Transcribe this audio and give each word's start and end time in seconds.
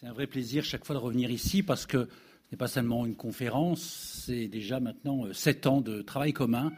C'est 0.00 0.06
un 0.06 0.12
vrai 0.12 0.28
plaisir 0.28 0.64
chaque 0.64 0.84
fois 0.84 0.94
de 0.94 1.00
revenir 1.00 1.28
ici 1.28 1.64
parce 1.64 1.84
que 1.84 2.04
ce 2.04 2.52
n'est 2.52 2.56
pas 2.56 2.68
seulement 2.68 3.04
une 3.04 3.16
conférence, 3.16 3.82
c'est 4.24 4.46
déjà 4.46 4.78
maintenant 4.78 5.26
euh, 5.26 5.32
sept 5.32 5.66
ans 5.66 5.80
de 5.80 6.02
travail 6.02 6.32
commun. 6.32 6.72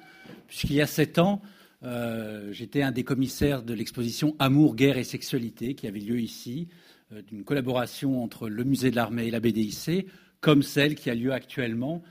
Puisqu'il 0.47 0.73
y 0.73 0.81
a 0.81 0.87
sept 0.87 1.19
ans, 1.19 1.43
euh, 1.83 2.51
j'étais 2.51 2.81
un 2.81 2.93
des 2.93 3.05
commissaires 3.05 3.63
de 3.63 3.75
l'exposition 3.75 4.35
Amour, 4.39 4.75
guerre 4.75 4.97
et 4.97 5.05
sexualité 5.05 5.75
qui 5.75 5.87
avait 5.87 6.01
lieu 6.01 6.19
ici, 6.19 6.69
euh, 7.13 7.21
d'une 7.21 7.45
collaboration 7.45 8.25
entre 8.25 8.49
le 8.49 8.65
musée 8.65 8.91
de 8.91 8.97
l'armée 8.97 9.27
et 9.27 9.31
la 9.31 9.41
BDIC, 9.41 10.07
comme 10.41 10.63
celle 10.63 10.95
qui 10.95 11.11
a 11.11 11.15
lieu 11.15 11.35
actuellement, 11.35 12.03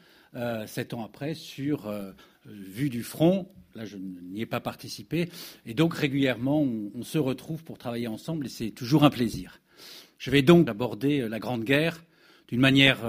sept 0.68 0.94
ans 0.94 1.04
après, 1.04 1.34
sur 1.34 1.91
Vue 2.46 2.91
du 2.91 3.02
front. 3.02 3.50
Là, 3.73 3.86
je 3.86 3.98
n'y 3.98 4.41
ai 4.41 4.46
pas 4.46 4.60
participé. 4.60 5.28
Et 5.66 5.73
donc, 5.73 5.96
régulièrement, 5.96 6.62
on 6.62 7.02
se 7.02 7.18
retrouve 7.18 7.64
pour 7.64 7.80
travailler 7.80 8.07
ensemble 8.07 8.46
et 8.46 8.50
c'est 8.50 8.70
toujours 8.70 9.04
un 9.04 9.10
plaisir. 9.10 9.60
Je 10.20 10.31
vais 10.31 10.41
donc 10.41 10.70
aborder 10.70 11.27
la 11.27 11.39
Grande 11.39 11.63
Guerre 11.63 12.04
d'une 12.49 12.59
manière 12.59 13.00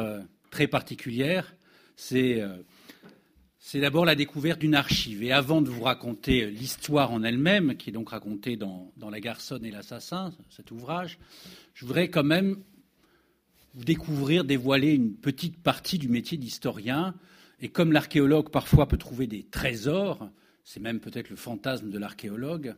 très 0.51 0.69
particulière. 0.69 1.55
Euh, 2.13 2.57
c'est 3.59 3.81
d'abord 3.81 4.05
la 4.05 4.15
découverte 4.15 4.61
d'une 4.61 4.77
archive. 4.77 5.23
Et 5.25 5.33
avant 5.33 5.61
de 5.61 5.69
vous 5.69 5.83
raconter 5.83 6.47
l'histoire 6.51 7.13
en 7.13 7.23
elle-même, 7.23 7.77
qui 7.77 7.91
est 7.91 7.93
donc 7.93 8.11
racontée 8.11 8.57
dans, 8.57 8.93
La 9.11 9.21
Garçonne 9.21 9.65
et 9.65 9.73
l'Assassin, 9.73 10.33
cet 10.51 10.71
ouvrage, 10.71 11.19
je 11.75 11.85
voudrais 11.85 12.09
quand 12.09 12.23
même 12.25 12.59
vous 13.75 13.85
découvrir, 13.85 14.45
dévoiler 14.45 14.93
une 14.93 15.15
petite 15.15 15.61
partie 15.61 15.99
du 15.99 16.09
métier 16.09 16.39
d'historien. 16.39 17.15
Et 17.61 17.69
comme 17.69 17.93
l'archéologue 17.93 18.51
parfois 18.51 18.87
peut 18.87 18.97
trouver 18.99 19.27
des 19.27 19.43
trésors, 19.43 20.31
c'est 20.65 20.81
même 20.81 21.01
peut-être 21.01 21.29
le 21.29 21.37
fantasme 21.37 21.91
de 21.91 21.99
l'archéologue, 21.99 22.75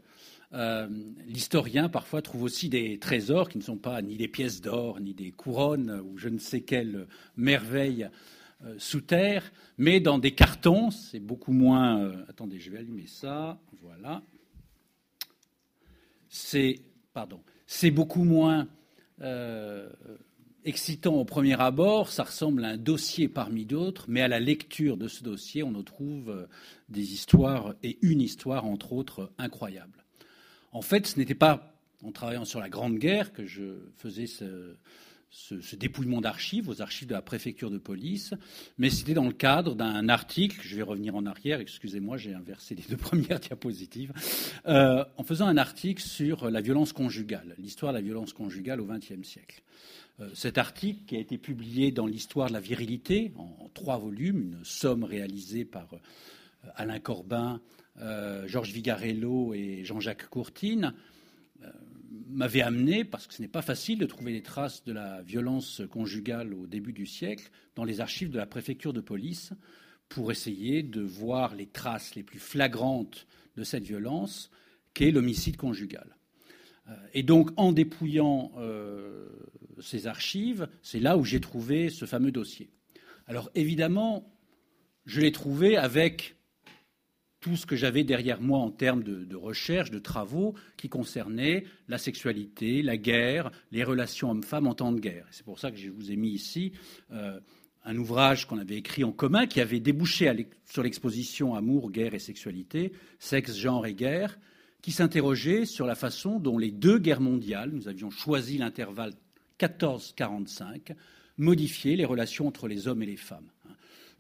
euh, 0.55 0.87
l'historien 1.27 1.89
parfois 1.89 2.21
trouve 2.21 2.43
aussi 2.43 2.69
des 2.69 2.99
trésors 2.99 3.49
qui 3.49 3.57
ne 3.57 3.63
sont 3.63 3.79
pas 3.79 4.03
ni 4.03 4.17
des 4.17 4.29
pièces 4.29 4.61
d'or, 4.61 5.01
ni 5.01 5.15
des 5.15 5.31
couronnes 5.31 6.03
ou 6.05 6.19
je 6.19 6.29
ne 6.29 6.39
sais 6.39 6.61
quelle 6.61 7.07
merveille 7.37 8.11
euh, 8.65 8.75
sous 8.79 9.01
terre, 9.01 9.51
mais 9.79 10.01
dans 10.01 10.19
des 10.19 10.35
cartons. 10.35 10.91
C'est 10.91 11.21
beaucoup 11.21 11.53
moins. 11.53 12.01
Euh, 12.01 12.25
attendez, 12.29 12.61
je 12.61 12.71
vais 12.71 12.79
allumer 12.79 13.07
ça. 13.07 13.59
Voilà. 13.81 14.23
C'est 16.29 16.81
pardon. 17.13 17.41
C'est 17.67 17.91
beaucoup 17.91 18.25
moins 18.25 18.69
excitant 20.65 21.15
au 21.15 21.25
premier 21.25 21.61
abord. 21.61 22.09
Ça 22.09 22.25
ressemble 22.25 22.65
à 22.65 22.71
un 22.71 22.77
dossier 22.77 23.29
parmi 23.29 23.67
d'autres, 23.67 24.07
mais 24.09 24.21
à 24.21 24.27
la 24.27 24.41
lecture 24.41 24.97
de 24.97 25.07
ce 25.07 25.23
dossier, 25.23 25.63
on 25.63 25.81
trouve 25.85 26.49
des 26.89 27.13
histoires 27.13 27.75
et 27.85 27.99
une 28.03 28.21
histoire 28.21 28.67
entre 28.67 28.93
autres 28.93 29.31
incroyable. 29.39 30.02
En 30.73 30.83
fait, 30.83 31.07
ce 31.07 31.19
n'était 31.19 31.35
pas 31.35 31.77
en 32.03 32.13
travaillant 32.13 32.45
sur 32.45 32.61
la 32.61 32.69
Grande 32.69 32.99
Guerre 32.99 33.33
que 33.33 33.47
je 33.47 33.91
faisais 33.97 34.27
ce, 34.27 34.77
dépouillement 35.77 36.21
d'archives, 36.21 36.69
aux 36.69 36.83
archives 36.83 37.09
de 37.09 37.15
la 37.15 37.23
préfecture 37.23 37.71
de 37.71 37.79
police, 37.79 38.35
mais 38.79 38.91
c'était 38.91 39.15
dans 39.15 39.27
le 39.27 39.33
cadre 39.33 39.75
d'un 39.75 40.09
article, 40.09 40.59
je 40.63 40.77
vais 40.77 40.83
revenir 40.83 41.15
en 41.15 41.27
arrière, 41.27 41.61
excusez-moi, 41.61 42.17
j'ai 42.17 42.35
inversé 42.35 42.75
les 42.75 42.83
deux 42.89 42.97
premières 42.99 43.39
diapositives, 43.39 44.13
euh, 44.67 45.05
en 45.17 45.23
faisant 45.23 45.47
un 45.47 45.57
article 45.57 46.03
sur 46.03 46.51
la 46.51 46.61
violence 46.61 46.93
conjugale, 46.93 47.55
l'histoire 47.59 47.93
de 47.93 47.99
la 47.99 48.03
violence 48.03 48.33
conjugale 48.33 48.81
au 48.81 48.87
XXe 48.87 49.23
siècle. 49.23 49.63
Euh, 50.21 50.29
cet 50.35 50.59
article, 50.59 51.05
qui 51.07 51.17
a 51.17 51.21
été 51.21 51.39
publié 51.39 51.93
dans 51.93 52.07
l'histoire 52.07 52.49
de 52.49 52.53
la 52.53 52.61
virilité, 52.61 53.33
en, 53.37 53.71
trois 53.73 53.97
volumes, 53.97 54.41
une 54.41 54.65
somme 54.65 55.05
réalisée 55.05 55.65
par 55.65 55.89
euh, 55.95 56.69
Alain 56.77 56.99
Corbin, 56.99 57.61
Georges 57.97 58.73
Vigarello 58.73 59.55
et 59.55 59.85
Jean-Jacques 59.85 60.29
Courtine, 60.29 60.95
euh, 61.65 61.71
m'avaient 62.29 62.63
amené, 62.63 63.05
parce 63.05 63.27
que 63.27 63.35
ce 63.35 63.43
n'est 63.43 63.49
pas 63.49 63.63
facile 63.63 63.99
de 63.99 64.07
trouver 64.07 64.33
des 64.33 64.43
traces 64.43 64.85
de 64.85 64.93
la 64.93 65.23
violence 65.23 65.83
conjugale 65.91 66.55
au 66.55 66.67
début 66.67 66.93
du 66.93 67.05
siècle, 67.05 67.51
dans 67.75 67.85
les 67.85 68.01
archives 68.01 68.31
de 68.31 68.39
la 68.39 68.47
préfecture 68.47 68.93
de 68.93 69.01
police, 69.01 69.53
pour 70.09 70.33
essayer 70.33 70.83
de 70.83 71.03
voir 71.03 71.55
les 71.55 71.67
traces 71.67 72.15
les 72.15 72.23
plus 72.23 72.39
flagrantes 72.39 73.27
de 73.57 73.65
cette 73.65 73.85
violence 73.85 74.51
qu'est 74.95 75.11
l'homicide 75.11 75.57
conjugal. 75.57 76.17
Euh, 76.89 76.97
et 77.13 77.23
donc, 77.23 77.51
en 77.57 77.73
dépouillant 77.73 78.53
ces 79.81 80.07
archives, 80.07 80.69
c'est 80.83 81.01
là 81.01 81.19
où 81.19 81.25
j'ai 81.25 81.41
trouvé 81.41 81.91
ce 81.91 82.07
fameux 82.07 82.33
dossier. 82.33 82.71
Alors, 83.27 83.51
évidemment, 83.55 84.33
je 85.05 85.21
l'ai 85.21 85.33
trouvé 85.33 85.77
avec 85.77 86.37
tout 87.43 87.57
ce 87.57 87.67
que 87.67 87.77
j'avais 87.77 88.05
derrière 88.05 88.41
moi 88.41 88.61
en 88.61 88.71
termes 88.71 89.03
de, 89.03 89.37
recherche, 89.37 89.91
de 89.91 89.99
travaux 89.99 90.55
qui 90.77 90.89
concernaient 90.89 91.65
la 91.89 91.99
sexualité, 91.99 92.83
la 92.83 92.97
guerre, 92.97 93.51
les 93.73 93.85
relations 93.85 94.31
hommes-femmes 94.31 94.69
en 94.69 94.75
temps 94.75 94.93
de 94.93 95.01
guerre. 95.01 95.27
C'est 95.33 95.45
pour 95.45 95.59
ça 95.59 95.71
que 95.71 95.77
je 95.77 95.91
vous 95.91 96.13
ai 96.13 96.17
mis 96.17 96.31
ici 96.31 96.73
euh, 97.11 97.41
un 97.85 97.97
ouvrage 97.97 98.47
qu'on 98.47 98.59
avait 98.59 98.77
écrit 98.77 99.03
en 99.03 99.11
commun 99.11 99.47
qui 99.47 99.61
avait 99.61 99.81
débouché 99.81 100.33
sur 100.65 100.85
l'exposition 100.85 101.57
Amour, 101.57 101.91
guerre 101.91 102.15
et 102.15 102.21
sexualité, 102.21 102.93
sexe, 103.19 103.57
genre 103.57 103.87
et 103.87 103.95
guerre, 103.95 104.39
qui 104.81 104.93
s'interrogeait 104.93 105.65
sur 105.65 105.85
la 105.87 105.97
façon 105.97 106.39
dont 106.39 106.59
les 106.59 106.71
deux 106.71 106.99
guerres 106.99 107.21
mondiales, 107.21 107.71
nous 107.73 107.89
avions 107.89 108.11
choisi 108.11 108.57
l'intervalle 108.57 109.15
14-45, 109.59 110.95
modifiaient 111.39 111.97
les 111.97 112.05
relations 112.05 112.47
entre 112.47 112.69
les 112.69 112.87
hommes 112.87 113.03
et 113.03 113.07
les 113.07 113.17
femmes. 113.17 113.49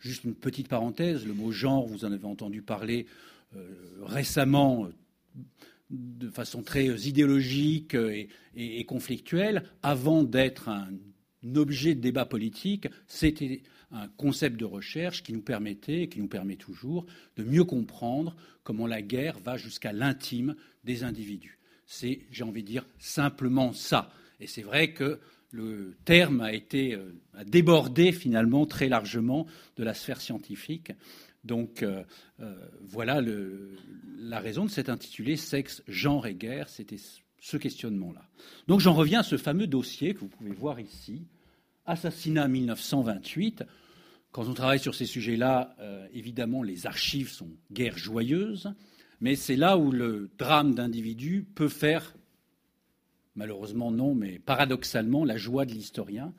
Juste 0.03 0.25
une 0.25 0.35
petite 0.35 0.67
parenthèse, 0.67 1.25
le 1.25 1.33
mot 1.33 1.53
genre, 1.53 1.87
vous 1.87 2.05
en 2.05 2.11
avez 2.11 2.25
entendu 2.25 2.61
parler 2.61 3.07
euh, 3.55 3.73
récemment 4.03 4.87
euh, 4.87 4.89
de 5.91 6.29
façon 6.29 6.65
très 6.65 6.87
idéologique 6.87 7.97
et, 8.57 8.85
conflictuelle. 8.85 9.63
Avant 9.85 10.25
d'être 10.25 10.69
un, 10.69 10.89
objet 11.55 11.95
de 11.95 12.01
débat 12.01 12.25
politique, 12.25 12.89
c'était 13.07 13.63
un 13.93 14.09
concept 14.09 14.59
de 14.59 14.65
recherche 14.65 15.23
qui 15.23 15.33
nous 15.33 15.43
permettait, 15.43 16.03
et 16.03 16.09
qui 16.09 16.19
nous 16.19 16.29
permet 16.29 16.57
toujours, 16.57 17.07
de 17.37 17.45
mieux 17.45 17.65
comprendre 17.65 18.35
comment 18.65 18.89
la 18.89 19.03
guerre 19.03 19.39
va 19.39 19.57
jusqu'à 19.57 19.93
l'intime 19.93 20.57
des 20.83 21.05
individus. 21.05 21.61
C'est, 21.87 22.23
j'ai 22.33 22.43
envie 22.43 22.63
de 22.63 22.69
dire, 22.69 22.87
simplement 22.99 23.73
ça. 23.73 24.11
Et 24.41 24.49
c'est 24.49 24.63
vrai 24.63 24.93
que 24.95 25.21
le 25.53 25.95
terme 26.07 26.41
a 26.41 26.53
été 26.53 26.95
euh, 26.95 27.13
débordé 27.45 28.11
finalement 28.11 28.67
très 28.67 28.89
largement 28.89 29.47
de 29.77 29.85
la 29.85 29.95
sphère 29.95 30.21
scientifique. 30.21 30.93
Donc 31.45 31.83
euh, 31.83 32.03
euh, 32.41 32.57
voilà 32.81 33.21
la 34.19 34.41
raison 34.41 34.65
de 34.65 34.71
cet 34.71 34.89
intitulé 34.89 35.37
Sexe, 35.37 35.83
genre 35.87 36.27
et 36.27 36.35
guerre. 36.35 36.69
C'était 36.69 37.01
ce 37.39 37.57
questionnement-là. 37.57 38.23
Donc 38.67 38.81
j'en 38.81 38.95
reviens 38.95 39.21
à 39.21 39.25
ce 39.25 39.37
fameux 39.37 39.67
dossier 39.67 40.15
que 40.15 40.21
vous 40.21 40.29
pouvez 40.29 40.53
voir 40.53 40.81
ici, 40.81 41.27
Assassinat 41.85 42.49
1928. 42.49 43.65
Quand 44.31 44.49
on 44.49 44.55
travaille 44.55 44.79
sur 44.79 44.95
ces 44.95 45.05
sujets-là, 45.05 45.77
évidemment, 46.15 46.63
les 46.63 46.87
archives 46.87 47.29
sont 47.29 47.51
guerre 47.71 47.99
joyeuses, 47.99 48.73
mais 49.21 49.37
c'est 49.37 49.57
là 49.57 49.77
où 49.77 49.91
le 49.91 50.31
drame 50.39 50.75
d'individus 50.75 51.45
peut 51.55 51.69
faire 51.69 52.15
Malheureusement, 53.35 53.91
non, 53.91 54.15
mais 54.15 54.39
paradoxalement, 54.39 55.25
la 55.25 55.37
joie 55.37 55.65
de 55.65 55.73
l'historien. 55.73 56.35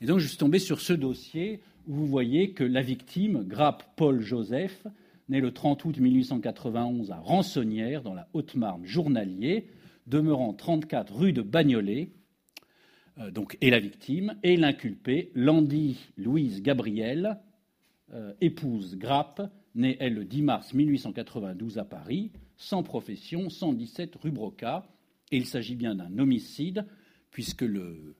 Et 0.00 0.06
donc, 0.06 0.18
je 0.18 0.28
suis 0.28 0.38
tombé 0.38 0.58
sur 0.58 0.80
ce 0.80 0.92
dossier 0.92 1.60
où 1.86 1.94
vous 1.94 2.06
voyez 2.06 2.52
que 2.52 2.62
la 2.62 2.82
victime, 2.82 3.42
Grappe 3.42 3.84
Paul 3.96 4.20
Joseph, 4.20 4.86
né 5.28 5.40
le 5.40 5.52
30 5.52 5.84
août 5.84 5.98
1891 5.98 7.10
à 7.10 7.16
Rançonnière, 7.16 8.02
dans 8.02 8.14
la 8.14 8.28
Haute-Marne, 8.32 8.84
journalier, 8.84 9.66
demeurant 10.06 10.52
34 10.52 11.14
rue 11.14 11.32
de 11.32 11.42
Bagnolet, 11.42 12.12
euh, 13.18 13.30
donc, 13.30 13.58
est 13.60 13.70
la 13.70 13.80
victime, 13.80 14.36
et 14.42 14.56
l'inculpée, 14.56 15.32
Landy 15.34 15.98
Louise 16.16 16.62
Gabrielle, 16.62 17.38
euh, 18.12 18.32
épouse 18.40 18.96
Grappe, 18.96 19.42
née 19.74 19.96
elle 20.00 20.14
le 20.14 20.24
10 20.24 20.42
mars 20.42 20.74
1892 20.74 21.78
à 21.78 21.84
Paris, 21.84 22.30
sans 22.56 22.82
profession, 22.82 23.50
117 23.50 24.16
rue 24.16 24.30
Broca, 24.30 24.84
et 25.30 25.36
il 25.36 25.46
s'agit 25.46 25.76
bien 25.76 25.94
d'un 25.94 26.18
homicide, 26.18 26.86
puisque 27.30 27.62
le, 27.62 28.16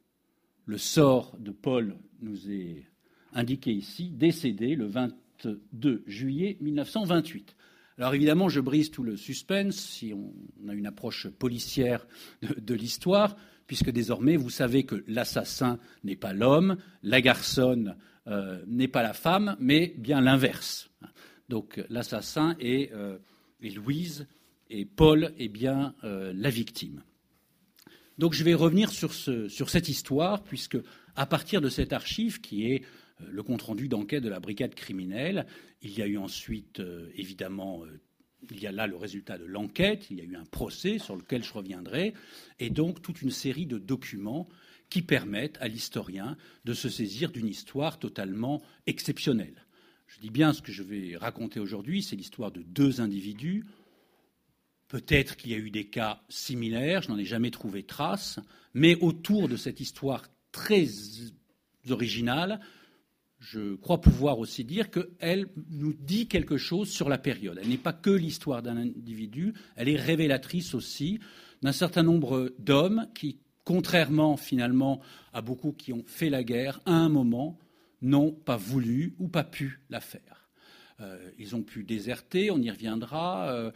sort 0.77 1.37
de 1.39 1.51
Paul 1.51 1.97
nous 2.21 2.51
est 2.51 2.87
indiqué 3.33 3.73
ici, 3.73 4.11
décédé 4.11 4.77
le 4.77 4.87
22 4.87 6.05
juillet 6.07 6.57
1928. 6.61 7.57
Alors 7.99 8.15
évidemment, 8.15 8.49
je 8.49 8.61
brise 8.61 8.91
tout 8.91 9.03
le 9.03 9.17
suspense 9.17 9.77
si 9.77 10.15
on 10.15 10.69
a 10.69 10.75
une 10.75 10.87
approche 10.87 11.29
policière 11.29 12.07
de, 12.43 12.75
l'histoire, 12.75 13.37
puisque 13.67 13.91
désormais, 13.91 14.37
vous 14.37 14.51
savez 14.51 14.85
que 14.85 15.05
l'assassin 15.07 15.79
n'est 16.05 16.17
pas 16.17 16.33
l'homme, 16.33 16.77
la 17.03 17.21
garçonne 17.21 17.97
euh, 18.27 18.63
n'est 18.67 18.89
pas 18.89 19.03
la 19.03 19.13
femme, 19.13 19.57
mais 19.59 19.95
bien 19.99 20.21
l'inverse. 20.21 20.91
Donc 21.49 21.85
l'assassin 21.91 22.57
est, 22.61 22.93
euh, 22.93 23.19
est 23.61 23.71
Louise, 23.71 24.29
et 24.71 24.85
Paul 24.85 25.35
est 25.39 25.49
bien 25.49 25.95
euh, 26.05 26.33
la 26.35 26.49
victime. 26.49 27.03
Donc 28.19 28.35
je 28.35 28.45
vais 28.45 28.55
revenir 28.55 28.91
sur, 28.91 29.13
cette 29.13 29.89
histoire, 29.89 30.43
puisque 30.43 30.79
à 31.17 31.27
partir 31.27 31.61
de 31.61 31.69
cette 31.69 31.93
archive 31.93 32.41
qui 32.41 32.71
est 32.71 32.83
euh, 33.21 33.27
le 33.31 33.43
compte-rendu 33.43 33.89
d'enquête 33.89 34.23
de 34.23 34.29
la 34.29 34.41
brigade 34.41 34.75
criminelle, 34.75 35.47
il 35.83 35.99
y 35.99 36.03
a 36.03 36.07
eu 36.07 36.19
ensuite, 36.19 36.81
euh, 36.81 37.11
évidemment, 37.17 37.83
il 38.51 38.61
y 38.61 38.67
a 38.67 38.73
là 38.73 38.87
le 38.87 38.97
résultat 38.97 39.39
de 39.39 39.45
l'enquête, 39.45 40.07
il 40.11 40.19
y 40.19 40.21
a 40.21 40.25
eu 40.25 40.37
un 40.37 40.45
procès 40.45 40.99
sur 40.99 41.17
lequel 41.17 41.43
je 41.43 41.53
reviendrai, 41.53 42.15
et 42.59 42.71
donc 42.71 43.03
toute 43.03 43.23
une 43.23 43.31
série 43.31 43.67
de 43.67 43.79
documents 43.79 44.49
qui 44.89 45.03
permettent 45.03 45.59
à 45.61 45.69
l'historien 45.69 46.37
de 46.65 46.75
se 46.75 46.89
saisir 46.89 47.31
d'une 47.31 47.47
histoire 47.49 47.99
totalement 47.99 48.63
exceptionnelle. 48.87 49.67
Je 50.07 50.19
dis 50.19 50.31
bien 50.31 50.53
ce 50.53 50.61
que 50.61 50.73
je 50.73 50.83
vais 50.83 51.17
raconter 51.17 51.61
aujourd'hui, 51.61 52.03
c'est 52.03 52.17
l'histoire 52.17 52.51
de 52.51 52.63
deux 52.63 53.01
individus. 53.01 53.65
Peut-être 54.91 55.37
qu'il 55.37 55.53
y 55.53 55.55
a 55.55 55.59
eu 55.59 55.71
des 55.71 55.87
cas 55.87 56.21
similaires, 56.29 57.03
je 57.03 57.11
n'en 57.11 57.17
ai 57.17 57.25
jamais 57.25 57.53
trouvé 57.53 57.85
trace, 57.85 58.41
mais 58.75 58.97
autour 58.97 59.49
de 59.49 59.57
cette 59.57 59.79
histoire 59.79 60.25
très 60.51 60.85
originale, 61.89 62.59
je 63.39 63.77
crois 63.77 64.01
pouvoir 64.01 64.41
aussi 64.41 64.65
dire 64.65 64.91
qu'elle 64.91 65.47
nous 65.71 65.93
dit 65.93 66.27
quelque 66.27 66.57
chose 66.57 66.91
sur 66.91 67.09
la 67.09 67.19
période. 67.19 67.61
Elle 67.63 67.69
n'est 67.69 67.79
pas 67.79 67.93
que 67.93 68.11
l'histoire 68.11 68.63
d'un 68.63 68.77
individu, 68.77 69.55
elle 69.77 69.89
est 69.89 69.97
révélatrice 69.97 70.75
aussi 70.75 71.21
d'un 71.63 71.71
certain 71.71 72.03
nombre 72.03 72.53
d'hommes 72.59 73.07
qui, 73.15 73.39
contrairement 73.63 74.37
finalement 74.37 75.01
à 75.33 75.41
beaucoup 75.41 75.71
qui 75.71 75.93
ont 75.93 76.03
fait 76.05 76.31
la 76.31 76.43
guerre, 76.43 76.81
à 76.85 76.95
un 76.95 77.09
moment 77.09 77.61
n'ont 78.03 78.33
pas 78.33 78.57
voulu 78.57 79.15
ou 79.21 79.29
pas 79.29 79.45
pu 79.45 79.83
la 79.89 80.01
faire. 80.01 80.49
Euh, 80.99 81.31
ils 81.39 81.55
ont 81.55 81.63
pu 81.63 81.85
déserter, 81.85 82.51
on 82.51 82.59
y 82.59 82.71
reviendra, 82.71 83.53
euh, 83.53 83.71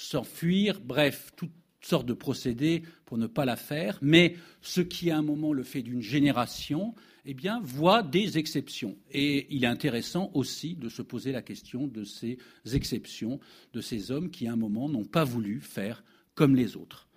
s'enfuir, 0.00 0.80
bref, 0.80 1.32
toutes 1.36 1.52
sortes 1.80 2.06
de 2.06 2.14
procédés 2.14 2.82
pour 3.04 3.18
ne 3.18 3.26
pas 3.26 3.44
la 3.44 3.56
faire, 3.56 3.98
mais 4.02 4.36
ce 4.60 4.80
qui 4.80 5.10
à 5.10 5.18
un 5.18 5.22
moment 5.22 5.52
le 5.52 5.62
fait 5.62 5.82
d'une 5.82 6.02
génération, 6.02 6.94
eh 7.24 7.34
bien, 7.34 7.60
voit 7.62 8.02
des 8.02 8.38
exceptions. 8.38 8.96
Et 9.10 9.46
il 9.54 9.64
est 9.64 9.68
intéressant 9.68 10.30
aussi 10.34 10.74
de 10.74 10.88
se 10.88 11.02
poser 11.02 11.32
la 11.32 11.42
question 11.42 11.86
de 11.86 12.04
ces 12.04 12.38
exceptions, 12.72 13.38
de 13.72 13.80
ces 13.80 14.10
hommes 14.10 14.30
qui 14.30 14.48
à 14.48 14.52
un 14.52 14.56
moment 14.56 14.88
n'ont 14.88 15.04
pas 15.04 15.24
voulu 15.24 15.60
faire 15.60 16.02
comme 16.34 16.56
les 16.56 16.76
autres. 16.76 17.08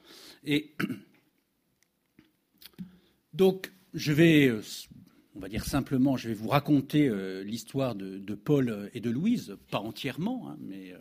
Et 0.44 0.75
donc, 3.34 3.72
je 3.94 4.13
vais 4.13 4.54
on 5.34 5.39
va 5.39 5.48
dire 5.48 5.63
simplement, 5.63 6.18
je 6.18 6.27
vais 6.27 6.34
vous 6.34 6.50
raconter 6.50 7.07
euh, 7.07 7.42
l'histoire 7.44 7.95
de, 7.95 8.36
Paul 8.36 8.89
et 8.94 9.00
de 9.00 9.10
Louise, 9.10 9.56
pas 9.69 9.80
entièrement, 9.80 10.50
hein, 10.50 10.57
mais 10.60 10.92
euh, 10.92 10.98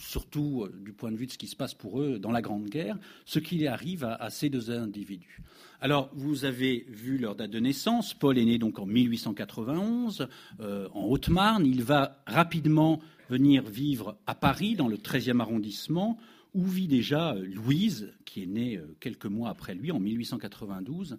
surtout 0.00 0.64
euh, 0.64 0.82
du 0.84 0.92
point 0.92 1.12
de 1.12 1.16
vue 1.16 1.26
de 1.26 1.32
ce 1.32 1.38
qui 1.38 1.46
se 1.46 1.56
passe 1.56 1.74
pour 1.74 2.00
eux 2.00 2.18
dans 2.18 2.32
la 2.32 2.42
Grande 2.42 2.66
Guerre, 2.66 2.98
ce 3.24 3.38
qui 3.38 3.66
arrive 3.66 4.04
à, 4.04 4.30
ces 4.30 4.48
deux 4.48 4.70
individus. 4.70 5.40
Alors, 5.80 6.10
vous 6.14 6.44
avez 6.44 6.86
vu 6.88 7.18
leur 7.18 7.36
date 7.36 7.50
de 7.50 7.60
naissance. 7.60 8.14
Paul 8.14 8.38
est 8.38 8.44
né 8.44 8.58
donc 8.58 8.78
en 8.78 8.86
1891 8.86 10.28
en 10.60 11.04
Haute-Marne. 11.04 11.64
Il 11.64 11.82
va 11.82 12.22
rapidement 12.26 13.00
venir 13.28 13.62
vivre 13.62 14.18
à 14.26 14.34
Paris, 14.34 14.74
dans 14.74 14.88
le 14.88 14.96
13e 14.96 15.40
arrondissement, 15.40 16.18
où 16.52 16.64
vit 16.64 16.88
déjà 16.88 17.34
Louise, 17.34 18.12
qui 18.24 18.42
est 18.42 18.46
née 18.46 18.80
quelques 19.00 19.26
mois 19.26 19.50
après 19.50 19.74
lui, 19.74 19.90
en 19.90 20.00
1892. 20.00 21.18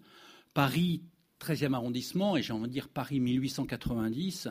Paris 0.54 1.02
13e 1.42 1.74
arrondissement, 1.74 2.38
et 2.38 2.44
j'ai 2.44 2.54
envie 2.54 2.68
de 2.68 2.74
dire 2.74 2.88
Paris 2.88 3.20
1890, 3.20 4.50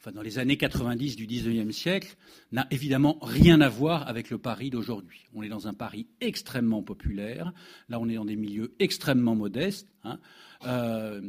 enfin 0.00 0.12
dans 0.12 0.22
les 0.22 0.38
années 0.38 0.56
90 0.56 1.16
du 1.16 1.26
19e 1.26 1.72
siècle, 1.72 2.16
n'a 2.52 2.66
évidemment 2.70 3.18
rien 3.20 3.60
à 3.60 3.68
voir 3.68 4.08
avec 4.08 4.30
le 4.30 4.38
Paris 4.38 4.70
d'aujourd'hui. 4.70 5.26
On 5.34 5.42
est 5.42 5.48
dans 5.48 5.68
un 5.68 5.74
Paris 5.74 6.06
extrêmement 6.20 6.82
populaire, 6.82 7.52
là 7.88 8.00
on 8.00 8.08
est 8.08 8.14
dans 8.14 8.24
des 8.24 8.36
milieux 8.36 8.74
extrêmement 8.78 9.34
modestes, 9.36 9.88
hein, 10.04 10.18
euh, 10.66 11.20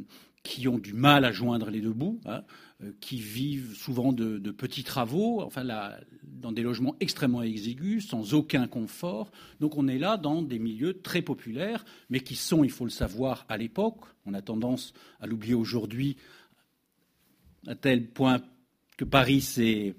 qui 0.44 0.68
ont 0.68 0.80
du 0.80 0.94
mal 0.94 1.26
à 1.26 1.32
joindre 1.32 1.70
les 1.70 1.82
deux 1.82 1.94
bouts. 1.94 2.20
Hein. 2.26 2.44
Euh, 2.84 2.92
qui 3.00 3.18
vivent 3.18 3.76
souvent 3.76 4.12
de, 4.12 4.40
petits 4.52 4.84
travaux, 4.84 5.42
enfin 5.42 5.64
dans 6.24 6.52
des 6.52 6.64
logements 6.64 6.96
extrêmement 7.00 7.44
exigus, 7.44 8.08
sans 8.08 8.34
aucun 8.34 8.68
confort. 8.68 9.32
Donc 9.60 9.78
on 9.78 9.88
est 9.88 10.00
là 10.00 10.18
dans 10.18 10.42
des 10.42 10.58
milieux 10.58 11.00
très 11.02 11.22
populaires, 11.22 11.86
mais 12.10 12.22
qui 12.22 12.36
sont, 12.36 12.64
il 12.64 12.72
faut 12.72 12.86
le 12.86 12.92
savoir, 12.92 13.46
à 13.50 13.58
l'époque, 13.58 13.98
on 14.26 14.34
a 14.34 14.42
tendance 14.42 14.94
à 15.20 15.28
l'oublier 15.28 15.54
aujourd'hui, 15.54 16.18
à 17.68 17.76
tel 17.76 18.08
point 18.08 18.42
que 18.98 19.06
Paris 19.06 19.42
s'est, 19.42 19.96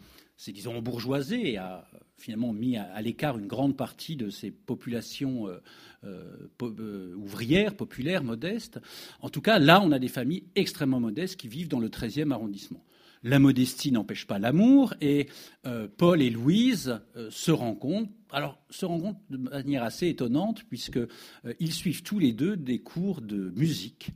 disons, 0.49 0.81
bourgeoisé 0.81 1.53
et 1.53 1.57
a 1.59 1.87
finalement 2.23 2.53
mis 2.53 2.77
à, 2.77 3.03
l'écart 3.03 3.37
une 3.37 3.49
grande 3.49 3.77
partie 3.77 4.17
de 4.17 4.31
ces 4.31 4.51
populations 4.51 5.49
euh, 5.49 5.61
euh, 6.05 6.49
euh, 6.63 7.15
ouvrières, 7.17 7.75
populaires, 7.75 8.23
modestes. 8.23 8.81
En 9.21 9.29
tout 9.29 9.41
cas, 9.41 9.59
là, 9.59 9.81
on 9.83 9.91
a 9.91 9.99
des 9.99 10.09
familles 10.09 10.45
extrêmement 10.55 11.01
modestes 11.01 11.37
qui 11.37 11.49
vivent 11.49 11.69
dans 11.69 11.81
le 11.81 11.89
13e 11.89 12.31
arrondissement. 12.31 12.85
La 13.23 13.39
modestie 13.39 13.93
n'empêche 13.93 14.27
pas 14.27 14.39
l'amour 14.39 14.95
et 15.01 15.29
Paul 15.97 16.21
et 16.21 16.31
Louise 16.31 17.01
se 17.31 17.53
rencontrent. 17.53 18.11
Alors, 18.31 18.61
se 18.69 18.85
rencontrent 18.85 19.21
de 19.31 19.37
manière 19.37 19.85
assez 19.85 20.09
étonnante 20.09 20.65
puisqu'ils 20.65 21.73
suivent 21.73 22.03
tous 22.03 22.19
les 22.19 22.33
deux 22.33 22.57
des 22.57 22.81
cours 22.81 23.21
de 23.21 23.53
musique. 23.55 24.11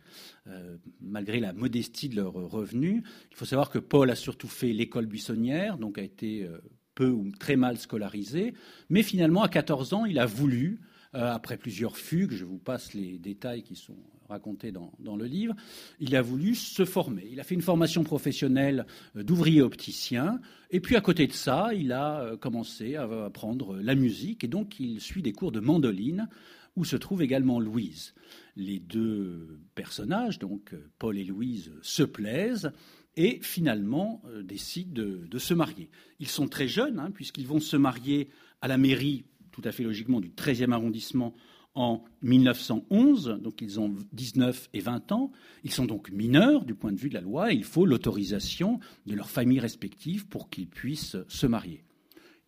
malgré 1.00 1.38
la 1.38 1.52
modestie 1.52 2.08
de 2.08 2.16
leurs 2.16 2.32
revenus. 2.32 3.04
Il 3.30 3.36
faut 3.36 3.44
savoir 3.44 3.70
que 3.70 3.78
Paul 3.78 4.10
a 4.10 4.16
surtout 4.16 4.48
fait 4.48 4.72
l'école 4.72 5.06
buissonnière, 5.06 5.78
donc 5.78 5.98
a 5.98 6.02
été 6.02 6.48
peu 6.96 7.10
ou 7.10 7.30
très 7.38 7.54
mal 7.54 7.78
scolarisé, 7.78 8.54
mais 8.88 9.04
finalement, 9.04 9.44
à 9.44 9.48
14 9.48 9.92
ans, 9.92 10.04
il 10.06 10.18
a 10.18 10.26
voulu, 10.26 10.80
euh, 11.14 11.32
après 11.32 11.56
plusieurs 11.56 11.96
fugues, 11.96 12.32
je 12.32 12.44
vous 12.44 12.58
passe 12.58 12.94
les 12.94 13.18
détails 13.18 13.62
qui 13.62 13.76
sont 13.76 13.98
racontés 14.28 14.72
dans, 14.72 15.16
le 15.16 15.24
livre, 15.24 15.54
il 16.00 16.16
a 16.16 16.22
voulu 16.22 16.54
se 16.54 16.84
former. 16.84 17.26
Il 17.30 17.40
a 17.40 17.44
fait 17.44 17.54
une 17.54 17.62
formation 17.62 18.04
professionnelle 18.04 18.86
euh, 19.16 19.22
d'ouvrier 19.22 19.62
opticien, 19.62 20.40
et 20.70 20.80
puis 20.80 20.96
à 20.96 21.00
côté 21.00 21.26
de 21.26 21.32
ça, 21.32 21.72
il 21.74 21.92
a 21.92 22.20
euh, 22.20 22.36
commencé 22.36 22.96
à 22.96 23.04
apprendre 23.24 23.76
la 23.76 23.94
musique, 23.94 24.44
et 24.44 24.48
donc 24.48 24.80
il 24.80 25.00
suit 25.00 25.22
des 25.22 25.32
cours 25.32 25.52
de 25.52 25.60
mandoline, 25.60 26.28
où 26.76 26.84
se 26.84 26.96
trouve 26.96 27.22
également 27.22 27.58
Louise. 27.58 28.14
Les 28.54 28.78
deux 28.78 29.60
personnages, 29.74 30.38
donc 30.38 30.74
Paul 30.98 31.16
et 31.18 31.24
Louise, 31.24 31.72
se 31.80 32.02
plaisent, 32.02 32.70
et 33.16 33.38
finalement 33.42 34.22
euh, 34.26 34.42
décident 34.42 34.92
de, 34.92 35.38
se 35.38 35.54
marier. 35.54 35.90
Ils 36.20 36.28
sont 36.28 36.48
très 36.48 36.68
jeunes, 36.68 36.98
hein, 36.98 37.10
puisqu'ils 37.10 37.46
vont 37.46 37.60
se 37.60 37.76
marier 37.76 38.28
à 38.60 38.68
la 38.68 38.78
mairie, 38.78 39.24
tout 39.52 39.62
à 39.64 39.72
fait 39.72 39.82
logiquement, 39.82 40.20
du 40.20 40.30
13e 40.30 40.72
arrondissement 40.72 41.34
en 41.76 42.02
1911, 42.22 43.38
donc 43.40 43.60
ils 43.60 43.78
ont 43.78 43.94
19 44.12 44.70
et 44.72 44.80
20 44.80 45.12
ans. 45.12 45.30
Ils 45.62 45.70
sont 45.70 45.84
donc 45.84 46.10
mineurs 46.10 46.64
du 46.64 46.74
point 46.74 46.90
de 46.90 46.98
vue 46.98 47.10
de 47.10 47.14
la 47.14 47.20
loi, 47.20 47.52
et 47.52 47.54
il 47.54 47.64
faut 47.64 47.86
l'autorisation 47.86 48.80
de 49.06 49.14
leurs 49.14 49.30
familles 49.30 49.60
respectives 49.60 50.26
pour 50.26 50.50
qu'ils 50.50 50.68
puissent 50.68 51.16
se 51.28 51.46
marier. 51.46 51.84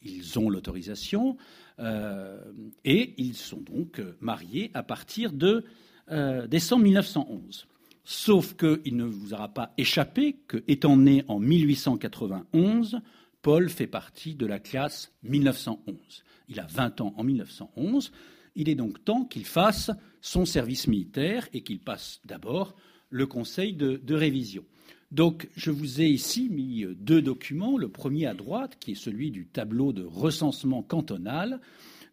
Ils 0.03 0.39
ont 0.39 0.49
l'autorisation 0.49 1.37
euh, 1.81 2.41
et 2.85 3.15
ils 3.19 3.35
sont 3.35 3.61
donc 3.61 4.01
mariés 4.21 4.71
à 4.75 4.83
partir 4.83 5.33
de 5.33 5.65
euh, 6.11 6.47
décembre 6.47 6.85
1911. 6.85 7.67
Sauf 8.05 8.55
qu'il 8.55 8.97
ne 8.97 9.05
vous 9.05 9.35
aura 9.35 9.49
pas 9.49 9.75
échappé 9.77 10.37
que, 10.47 10.65
étant 10.67 10.97
né 10.97 11.25
en 11.29 11.39
1891, 11.39 13.01
Paul 13.43 13.69
fait 13.69 13.87
partie 13.87 14.35
de 14.35 14.47
la 14.47 14.59
classe 14.59 15.13
1911. 15.25 16.25
Il 16.49 16.59
a 16.61 16.67
20 16.67 17.03
ans 17.03 17.15
en 17.19 17.25
1911. 17.25 18.11
Il 18.59 18.69
est 18.69 18.75
donc 18.75 19.05
temps 19.05 19.25
qu'il 19.25 19.47
fasse 19.47 19.93
son 20.21 20.45
service 20.45 20.89
militaire 20.89 21.49
et 21.55 21.63
qu'il 21.63 21.79
passe 21.79 22.21
d'abord 22.25 22.75
le 23.09 23.27
conseil 23.27 23.73
de, 23.73 24.15
révision. 24.15 24.65
Donc, 25.13 25.49
je 25.57 25.71
vous 25.71 26.03
ai 26.03 26.07
ici 26.07 26.49
mis 26.51 26.85
deux 26.99 27.23
documents. 27.23 27.79
Le 27.79 27.89
premier 27.89 28.27
à 28.27 28.35
droite, 28.35 28.77
qui 28.81 28.91
est 28.91 28.97
celui 28.97 29.31
du 29.31 29.47
tableau 29.47 29.93
de 29.93 30.03
recensement 30.05 30.83
cantonal, 30.83 31.61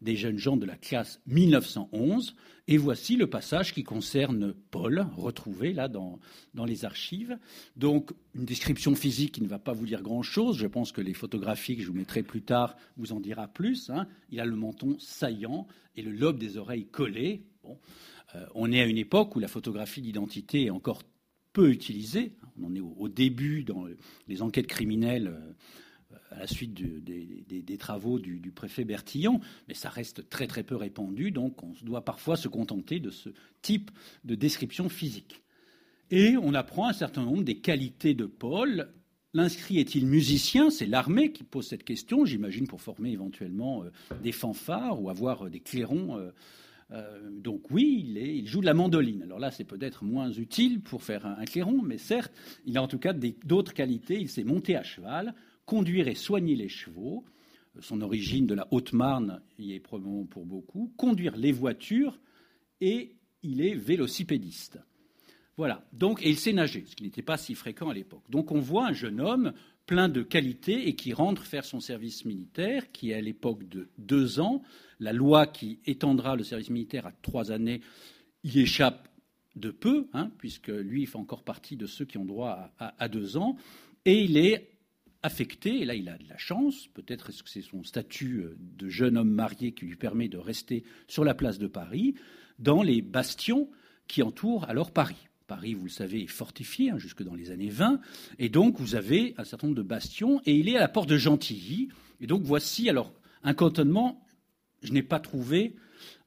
des 0.01 0.15
jeunes 0.15 0.37
gens 0.37 0.57
de 0.57 0.65
la 0.65 0.75
classe 0.75 1.21
1911. 1.27 2.35
Et 2.67 2.77
voici 2.77 3.15
le 3.15 3.27
passage 3.27 3.73
qui 3.73 3.83
concerne 3.83 4.53
Paul, 4.71 5.05
retrouvé 5.15 5.71
là 5.71 5.87
dans, 5.87 6.19
dans 6.53 6.65
les 6.65 6.83
archives. 6.83 7.37
Donc, 7.75 8.11
une 8.33 8.45
description 8.45 8.95
physique 8.95 9.33
qui 9.33 9.41
ne 9.41 9.47
va 9.47 9.59
pas 9.59 9.73
vous 9.73 9.85
dire 9.85 10.01
grand-chose. 10.01 10.57
Je 10.57 10.67
pense 10.67 10.91
que 10.91 11.01
les 11.01 11.13
photographies 11.13 11.77
que 11.77 11.83
je 11.83 11.87
vous 11.87 11.97
mettrai 11.97 12.23
plus 12.23 12.41
tard 12.41 12.75
vous 12.97 13.13
en 13.13 13.19
dira 13.19 13.47
plus. 13.47 13.89
Hein. 13.89 14.07
Il 14.29 14.39
a 14.39 14.45
le 14.45 14.55
menton 14.55 14.97
saillant 14.99 15.67
et 15.95 16.01
le 16.01 16.11
lobe 16.11 16.39
des 16.39 16.57
oreilles 16.57 16.87
collé. 16.87 17.43
Bon. 17.63 17.77
Euh, 18.35 18.45
on 18.55 18.71
est 18.71 18.81
à 18.81 18.85
une 18.85 18.97
époque 18.97 19.35
où 19.35 19.39
la 19.39 19.47
photographie 19.47 20.01
d'identité 20.01 20.65
est 20.65 20.71
encore 20.71 21.03
peu 21.53 21.69
utilisée. 21.69 22.33
On 22.59 22.67
en 22.67 22.75
est 22.75 22.81
au, 22.81 23.09
début 23.09 23.63
dans 23.63 23.85
les 24.27 24.41
enquêtes 24.41 24.67
criminelles. 24.67 25.27
Euh, 25.27 25.53
à 26.31 26.39
la 26.39 26.47
suite 26.47 26.73
des, 26.73 27.77
travaux 27.77 28.19
du, 28.19 28.51
préfet 28.51 28.83
Bertillon, 28.83 29.39
mais 29.67 29.73
ça 29.73 29.89
reste 29.89 30.29
très 30.29 30.47
très 30.47 30.63
peu 30.63 30.75
répandu, 30.75 31.31
donc 31.31 31.63
on 31.63 31.73
doit 31.83 32.03
parfois 32.03 32.35
se 32.35 32.47
contenter 32.47 32.99
de 32.99 33.09
ce 33.09 33.29
type 33.61 33.91
de 34.23 34.35
description 34.35 34.89
physique. 34.89 35.43
Et 36.11 36.35
on 36.37 36.53
apprend 36.53 36.87
un 36.87 36.93
certain 36.93 37.23
nombre 37.23 37.43
des 37.43 37.57
qualités 37.57 38.13
de 38.13 38.25
Paul. 38.25 38.89
L'inscrit 39.33 39.79
est-il 39.79 40.05
musicien? 40.05 40.69
C'est 40.69 40.85
l'armée 40.85 41.31
qui 41.31 41.43
pose 41.43 41.67
cette 41.67 41.83
question, 41.83 42.25
j'imagine, 42.25 42.67
pour 42.67 42.81
former 42.81 43.11
éventuellement 43.11 43.83
euh, 43.83 43.89
des 44.21 44.31
fanfares 44.31 45.01
ou 45.01 45.09
avoir 45.09 45.45
euh, 45.45 45.49
des 45.49 45.59
clairons. 45.59 46.17
Euh, 46.17 46.31
donc 47.31 47.71
oui, 47.71 48.13
il, 48.15 48.47
joue 48.47 48.61
de 48.61 48.65
la 48.65 48.73
mandoline. 48.73 49.23
Alors 49.23 49.39
là, 49.39 49.51
c'est 49.51 49.63
peut-être 49.63 50.03
moins 50.03 50.31
utile 50.31 50.81
pour 50.81 51.03
faire 51.03 51.25
un, 51.25 51.43
clairon, 51.45 51.81
mais 51.81 51.97
certes, 51.97 52.31
il 52.65 52.77
a 52.77 52.83
en 52.83 52.87
tout 52.87 52.99
cas 52.99 53.13
d'autres 53.13 53.73
qualités. 53.73 54.19
Il 54.19 54.29
s'est 54.29 54.43
monté 54.43 54.75
à 54.75 54.83
cheval 54.83 55.33
conduire 55.65 56.07
et 56.07 56.15
soigner 56.15 56.55
les 56.55 56.69
chevaux, 56.69 57.25
son 57.79 58.01
origine 58.01 58.47
de 58.47 58.55
la 58.55 58.67
Haute-Marne 58.71 59.41
y 59.59 59.73
est 59.73 59.79
probablement 59.79 60.25
pour 60.25 60.45
beaucoup, 60.45 60.93
conduire 60.97 61.35
les 61.35 61.51
voitures, 61.51 62.19
et 62.81 63.15
il 63.43 63.61
est 63.61 63.75
vélocipédiste. 63.75 64.79
Voilà. 65.57 65.85
Donc, 65.93 66.21
et 66.23 66.29
il 66.29 66.37
sait 66.37 66.53
nager, 66.53 66.83
ce 66.87 66.95
qui 66.95 67.03
n'était 67.03 67.21
pas 67.21 67.37
si 67.37 67.55
fréquent 67.55 67.89
à 67.89 67.93
l'époque. 67.93 68.29
Donc, 68.29 68.51
on 68.51 68.59
voit 68.59 68.87
un 68.87 68.93
jeune 68.93 69.21
homme 69.21 69.53
plein 69.85 70.09
de 70.09 70.23
qualités 70.23 70.87
et 70.87 70.95
qui 70.95 71.13
rentre 71.13 71.43
faire 71.43 71.63
son 71.63 71.79
service 71.79 72.25
militaire, 72.25 72.91
qui 72.91 73.11
est 73.11 73.15
à 73.15 73.21
l'époque 73.21 73.67
de 73.67 73.89
deux 73.97 74.39
ans. 74.39 74.63
La 74.99 75.13
loi 75.13 75.47
qui 75.47 75.79
étendra 75.85 76.35
le 76.35 76.43
service 76.43 76.69
militaire 76.69 77.05
à 77.05 77.11
trois 77.21 77.51
années 77.51 77.81
y 78.43 78.59
échappe 78.59 79.07
de 79.55 79.71
peu, 79.71 80.07
hein, 80.13 80.31
puisque 80.37 80.67
lui, 80.67 81.03
il 81.03 81.07
fait 81.07 81.17
encore 81.17 81.43
partie 81.43 81.77
de 81.77 81.85
ceux 81.85 82.05
qui 82.05 82.17
ont 82.17 82.25
droit 82.25 82.73
à, 82.77 83.07
deux 83.07 83.37
ans. 83.37 83.55
Et 84.03 84.23
il 84.23 84.37
est 84.37 84.74
affecté, 85.25 85.81
et 85.81 85.85
là 85.85 85.95
il 85.95 86.07
a 86.07 86.17
de 86.17 86.29
la 86.29 86.37
chance, 86.37 86.87
peut-être 86.93 87.29
est-ce 87.29 87.43
que 87.43 87.49
c'est 87.49 87.61
son 87.61 87.83
statut 87.83 88.41
euh, 88.41 88.57
de 88.59 88.87
jeune 88.89 89.17
homme 89.17 89.31
marié 89.31 89.71
qui 89.71 89.85
lui 89.85 89.95
permet 89.95 90.27
de 90.27 90.37
rester 90.37 90.83
sur 91.07 91.23
la 91.23 91.33
place 91.33 91.57
de 91.57 91.67
Paris, 91.67 92.15
dans 92.59 92.83
les 92.83 93.01
bastions 93.01 93.69
qui 94.07 94.21
entourent 94.21 94.69
alors 94.69 94.91
Paris. 94.91 95.27
Paris, 95.47 95.73
vous 95.73 95.85
le 95.85 95.89
savez, 95.91 96.23
est 96.23 96.27
fortifié 96.27 96.91
hein, 96.91 96.97
jusque 96.97 97.23
dans 97.23 97.35
les 97.35 97.51
années 97.51 97.69
20, 97.69 97.99
et 98.39 98.49
donc 98.49 98.79
vous 98.79 98.95
avez 98.95 99.35
un 99.37 99.43
certain 99.43 99.67
nombre 99.67 99.77
de 99.77 99.83
bastions, 99.83 100.41
et 100.45 100.55
il 100.55 100.69
est 100.69 100.77
à 100.77 100.79
la 100.79 100.87
porte 100.87 101.09
de 101.09 101.17
Gentilly. 101.17 101.89
Et 102.21 102.27
donc 102.27 102.43
voici 102.43 102.89
alors 102.89 103.13
un 103.43 103.53
cantonnement. 103.53 104.24
Je 104.85 104.93
n'ai 104.93 105.01
pas 105.01 105.19
trouvé, 105.19 105.75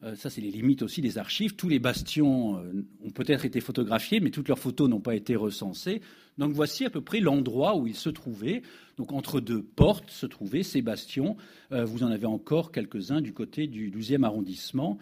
euh, 0.03 0.17
ça 0.17 0.31
c'est 0.31 0.41
les 0.41 0.51
limites 0.51 0.83
aussi 0.83 1.01
des 1.01 1.17
archives. 1.17 1.55
Tous 1.55 1.69
les 1.69 1.79
bastions 1.79 2.59
euh, 2.59 2.85
ont 3.05 3.11
peut-être 3.11 3.45
été 3.45 3.61
photographiés, 3.61 4.19
mais 4.19 4.31
toutes 4.31 4.49
leurs 4.49 4.59
photos 4.59 4.89
n'ont 4.89 5.01
pas 5.01 5.15
été 5.15 5.37
recensées. 5.37 6.01
Donc 6.39 6.53
voici 6.53 6.85
à 6.85 6.91
peu 6.91 7.01
près 7.01 7.21
l'endroit 7.21 7.77
où 7.77 7.87
il 7.87 7.95
se 7.95 8.09
trouvait. 8.09 8.63
Donc 8.97 9.13
entre 9.13 9.41
deux 9.41 9.63
portes 9.63 10.11
se 10.11 10.27
trouvaient 10.27 10.65
ces 10.65 10.83
bastions. 10.83 11.37
Euh, 11.71 11.85
vous 11.85 12.03
en 12.03 12.11
avez 12.11 12.27
encore 12.27 12.73
quelques-uns 12.73 13.21
du 13.21 13.33
côté 13.33 13.69
du 13.69 13.91
12e 13.91 14.25
arrondissement, 14.25 14.99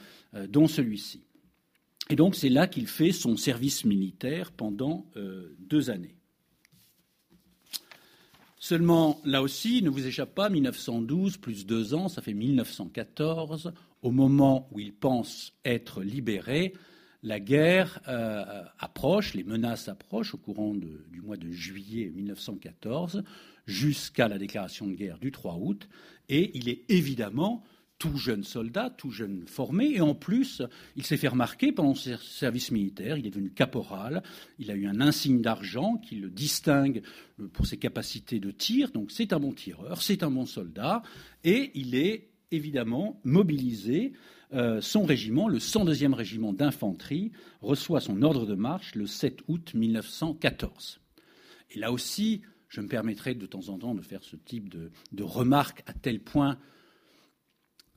dont 0.48 0.66
celui-ci. 0.66 1.25
Et 2.10 2.16
donc 2.16 2.34
c'est 2.34 2.50
là 2.50 2.66
qu'il 2.66 2.86
fait 2.86 3.12
son 3.12 3.38
service 3.38 3.86
militaire 3.86 4.52
pendant 4.52 5.06
deux 5.58 5.90
années. 5.90 6.14
Seulement, 8.68 9.20
là 9.25 9.42
aussi, 9.42 9.80
ne 9.80 9.90
vous 9.90 10.08
échappe 10.08 10.35
pas, 10.35 10.50
1912 10.50 11.37
plus 11.37 11.66
deux 11.66 11.94
ans, 11.94 12.08
ça 12.08 12.20
fait 12.20 12.35
1914. 12.35 13.73
Au 14.02 14.11
moment 14.11 14.68
où 14.73 14.80
il 14.80 14.92
pense 14.92 15.52
être 15.64 16.02
libéré, 16.02 16.73
la 17.23 17.38
guerre 17.38 18.00
euh, 18.08 18.64
approche, 18.80 19.35
les 19.35 19.44
menaces 19.44 19.87
approchent 19.87 20.35
au 20.35 20.38
courant 20.38 20.75
du 20.75 21.20
mois 21.23 21.37
de 21.37 21.49
juillet 21.52 22.11
1914 22.12 23.23
jusqu'à 23.66 24.26
la 24.26 24.37
déclaration 24.37 24.88
de 24.88 24.94
guerre 24.94 25.20
du 25.20 25.30
3 25.30 25.58
août. 25.61 25.88
Et 26.28 26.50
il 26.58 26.68
est 26.68 26.82
évidemment 26.88 27.62
tout 27.98 28.16
jeune 28.16 28.44
soldat, 28.44 28.90
tout 28.90 29.10
jeune 29.10 29.46
formé, 29.46 29.92
et 29.94 30.00
en 30.00 30.14
plus, 30.14 30.62
il 30.96 31.04
s'est 31.04 31.16
fait 31.16 31.28
remarquer 31.28 31.72
pendant 31.72 31.94
son 31.94 32.16
service 32.18 32.70
militaire, 32.70 33.16
il 33.16 33.26
est 33.26 33.30
devenu 33.30 33.50
caporal, 33.50 34.22
il 34.58 34.70
a 34.70 34.74
eu 34.74 34.86
un 34.86 35.00
insigne 35.00 35.40
d'argent 35.40 35.96
qui 35.96 36.16
le 36.16 36.28
distingue 36.28 37.02
euh, 37.40 37.48
pour 37.48 37.66
ses 37.66 37.78
capacités 37.78 38.38
de 38.38 38.50
tir, 38.50 38.90
donc 38.92 39.10
c'est 39.10 39.32
un 39.32 39.40
bon 39.40 39.52
tireur, 39.52 40.02
c'est 40.02 40.22
un 40.22 40.30
bon 40.30 40.46
soldat, 40.46 41.02
et 41.44 41.70
il 41.74 41.94
est 41.94 42.28
évidemment 42.50 43.20
mobilisé. 43.24 44.12
Euh, 44.52 44.80
son 44.80 45.04
régiment, 45.04 45.48
le 45.48 45.58
102e 45.58 46.14
régiment 46.14 46.52
d'infanterie, 46.52 47.32
reçoit 47.62 48.00
son 48.00 48.22
ordre 48.22 48.46
de 48.46 48.54
marche 48.54 48.94
le 48.94 49.06
7 49.06 49.40
août 49.48 49.72
1914. 49.74 51.00
Et 51.70 51.78
là 51.80 51.90
aussi, 51.90 52.42
je 52.68 52.80
me 52.80 52.86
permettrai 52.86 53.34
de 53.34 53.46
temps 53.46 53.68
en 53.70 53.78
temps 53.78 53.94
de 53.94 54.02
faire 54.02 54.22
ce 54.22 54.36
type 54.36 54.68
de, 54.68 54.90
de 55.12 55.22
remarques 55.22 55.82
à 55.86 55.92
tel 55.92 56.20
point 56.20 56.58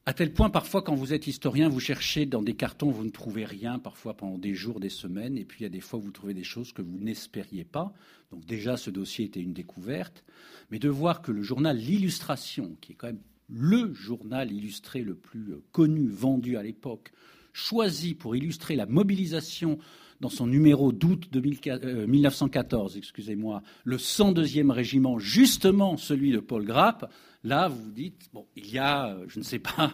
à 0.10 0.14
tel 0.14 0.34
point, 0.34 0.50
parfois, 0.50 0.82
quand 0.82 0.96
vous 0.96 1.14
êtes 1.14 1.28
historien, 1.28 1.70
vous 1.70 1.80
cherchez 1.80 2.26
dans 2.26 2.42
des 2.42 2.56
cartons, 2.56 2.90
vous 2.90 3.04
ne 3.04 3.12
trouvez 3.12 3.46
rien, 3.46 3.78
parfois 3.78 4.18
pendant 4.18 4.40
des 4.40 4.56
jours, 4.56 4.80
des 4.80 4.90
semaines, 4.90 5.38
et 5.38 5.46
puis 5.46 5.60
il 5.60 5.64
y 5.64 5.66
a 5.68 5.70
des 5.70 5.82
fois, 5.82 6.00
vous 6.00 6.10
trouvez 6.10 6.34
des 6.34 6.44
choses 6.44 6.74
que 6.74 6.82
vous 6.82 6.98
n'espériez 6.98 7.64
pas. 7.64 7.94
Donc 8.32 8.44
déjà, 8.44 8.76
ce 8.76 8.90
dossier 8.90 9.26
était 9.26 9.40
une 9.40 9.54
découverte. 9.54 10.24
Mais 10.72 10.80
de 10.80 10.90
voir 10.90 11.22
que 11.22 11.32
le 11.32 11.44
journal 11.44 11.78
L'Illustration, 11.78 12.76
qui 12.82 12.94
est 12.94 12.96
quand 12.96 13.06
même 13.06 13.22
le 13.50 13.94
journal 13.94 14.52
illustré 14.52 15.04
le 15.04 15.14
plus 15.14 15.52
euh, 15.52 15.62
connu, 15.72 16.10
vendu 16.10 16.58
à 16.58 16.64
l'époque, 16.64 17.12
choisi 17.54 18.16
pour 18.16 18.36
illustrer 18.36 18.76
la 18.76 18.88
mobilisation 18.88 19.78
dans 20.22 20.30
son 20.30 20.48
numéro 20.48 20.92
d'août 20.92 21.30
1914, 21.36 22.96
euh, 22.96 22.98
excusez-moi, 22.98 23.62
le 23.84 23.98
102e 23.98 24.72
régiment, 24.72 25.20
justement 25.20 25.98
celui 25.98 26.32
de 26.32 26.40
Paul 26.40 26.66
Grapp, 26.66 27.14
là, 27.44 27.68
vous 27.68 27.84
vous 27.84 27.92
dites, 27.92 28.30
bon, 28.34 28.46
il 28.56 28.70
y 28.70 28.78
a, 28.78 29.10
euh, 29.10 29.26
je 29.28 29.40
ne 29.40 29.44
sais 29.44 29.60
pas, 29.60 29.94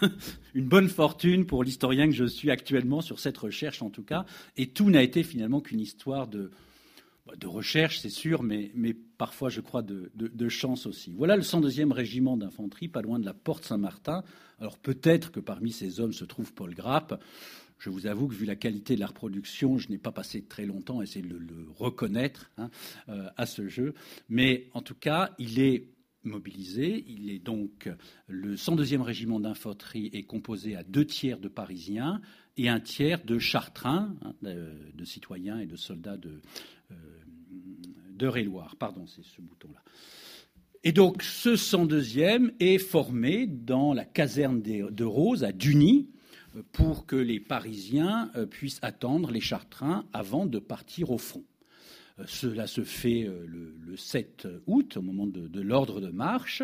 une 0.54 0.66
bonne 0.66 0.88
fortune 0.88 1.46
pour 1.46 1.64
l'historien 1.64 2.06
que 2.06 2.14
je 2.14 2.24
suis 2.24 2.50
actuellement 2.50 3.00
sur 3.00 3.20
cette 3.20 3.38
recherche, 3.38 3.82
en 3.82 3.90
tout 3.90 4.04
cas, 4.04 4.24
et 4.56 4.68
tout 4.68 4.90
n'a 4.90 5.02
été 5.02 5.22
finalement 5.22 5.60
qu'une 5.60 5.80
histoire 5.80 6.28
de, 6.28 6.50
bah, 7.26 7.34
de 7.38 7.46
recherche, 7.46 8.00
c'est 8.00 8.10
sûr, 8.10 8.42
mais, 8.42 8.70
mais, 8.74 8.94
parfois, 9.16 9.48
je 9.48 9.60
crois, 9.60 9.82
de, 9.82 10.10
de, 10.14 10.48
chance 10.48 10.86
aussi. 10.86 11.14
Voilà 11.14 11.36
le 11.36 11.42
102e 11.42 11.92
régiment 11.92 12.36
d'infanterie, 12.36 12.88
pas 12.88 13.00
loin 13.00 13.18
de 13.18 13.24
la 13.24 13.32
porte 13.32 13.64
Saint-Martin. 13.64 14.22
Alors 14.60 14.78
peut-être 14.78 15.32
que 15.32 15.40
parmi 15.40 15.72
ces 15.72 16.00
hommes 16.00 16.12
se 16.12 16.24
trouve 16.24 16.52
Paul 16.52 16.74
Grapp. 16.74 17.22
Je 17.78 17.90
vous 17.90 18.06
avoue 18.06 18.28
que 18.28 18.34
vu 18.34 18.44
la 18.44 18.56
qualité 18.56 18.94
de 18.94 19.00
la 19.00 19.06
reproduction, 19.06 19.78
je 19.78 19.88
n'ai 19.88 19.98
pas 19.98 20.12
passé 20.12 20.42
très 20.42 20.64
longtemps 20.64 21.00
à 21.00 21.04
essayer 21.04 21.26
de 21.26 21.34
le, 21.34 21.66
reconnaître 21.76 22.50
hein, 22.56 22.70
euh, 23.08 23.28
à 23.36 23.46
ce 23.46 23.68
jeu. 23.68 23.94
Mais 24.28 24.68
en 24.74 24.82
tout 24.82 24.94
cas, 24.94 25.30
il 25.38 25.60
est 25.60 25.93
mobilisé. 26.24 27.04
Il 27.08 27.30
est 27.30 27.38
donc 27.38 27.88
le 28.26 28.56
102e 28.56 29.00
régiment 29.00 29.40
d'infanterie 29.40 30.10
est 30.12 30.22
composé 30.22 30.76
à 30.76 30.82
deux 30.82 31.04
tiers 31.04 31.38
de 31.38 31.48
Parisiens 31.48 32.20
et 32.56 32.68
un 32.68 32.80
tiers 32.80 33.24
de 33.24 33.38
Chartrains, 33.38 34.14
hein, 34.22 34.34
de, 34.42 35.04
citoyens 35.04 35.58
et 35.58 35.66
de 35.66 35.76
soldats 35.76 36.16
de, 36.16 36.40
euh, 36.90 36.94
de 38.10 38.50
Pardon, 38.78 39.06
c'est 39.06 39.24
ce 39.24 39.40
bouton-là. 39.40 39.82
Et 40.82 40.92
donc, 40.92 41.22
ce 41.22 41.56
102e 41.56 42.52
est 42.60 42.78
formé 42.78 43.46
dans 43.46 43.94
la 43.94 44.04
caserne 44.04 44.60
de 44.60 45.04
Rose 45.04 45.42
à 45.42 45.52
Duny, 45.52 46.08
pour 46.72 47.06
que 47.06 47.16
les 47.16 47.40
Parisiens 47.40 48.30
euh, 48.36 48.46
puissent 48.46 48.78
attendre 48.82 49.30
les 49.30 49.40
Chartrains 49.40 50.04
avant 50.12 50.46
de 50.46 50.58
partir 50.58 51.10
au 51.10 51.18
front. 51.18 51.44
Euh, 52.18 52.24
cela 52.26 52.66
se 52.66 52.84
fait 52.84 53.24
euh, 53.24 53.46
le, 53.46 53.96
7 53.96 54.48
août, 54.66 54.96
au 54.96 55.02
moment 55.02 55.26
de, 55.26 55.60
l'ordre 55.60 56.00
de 56.00 56.10
marche. 56.10 56.62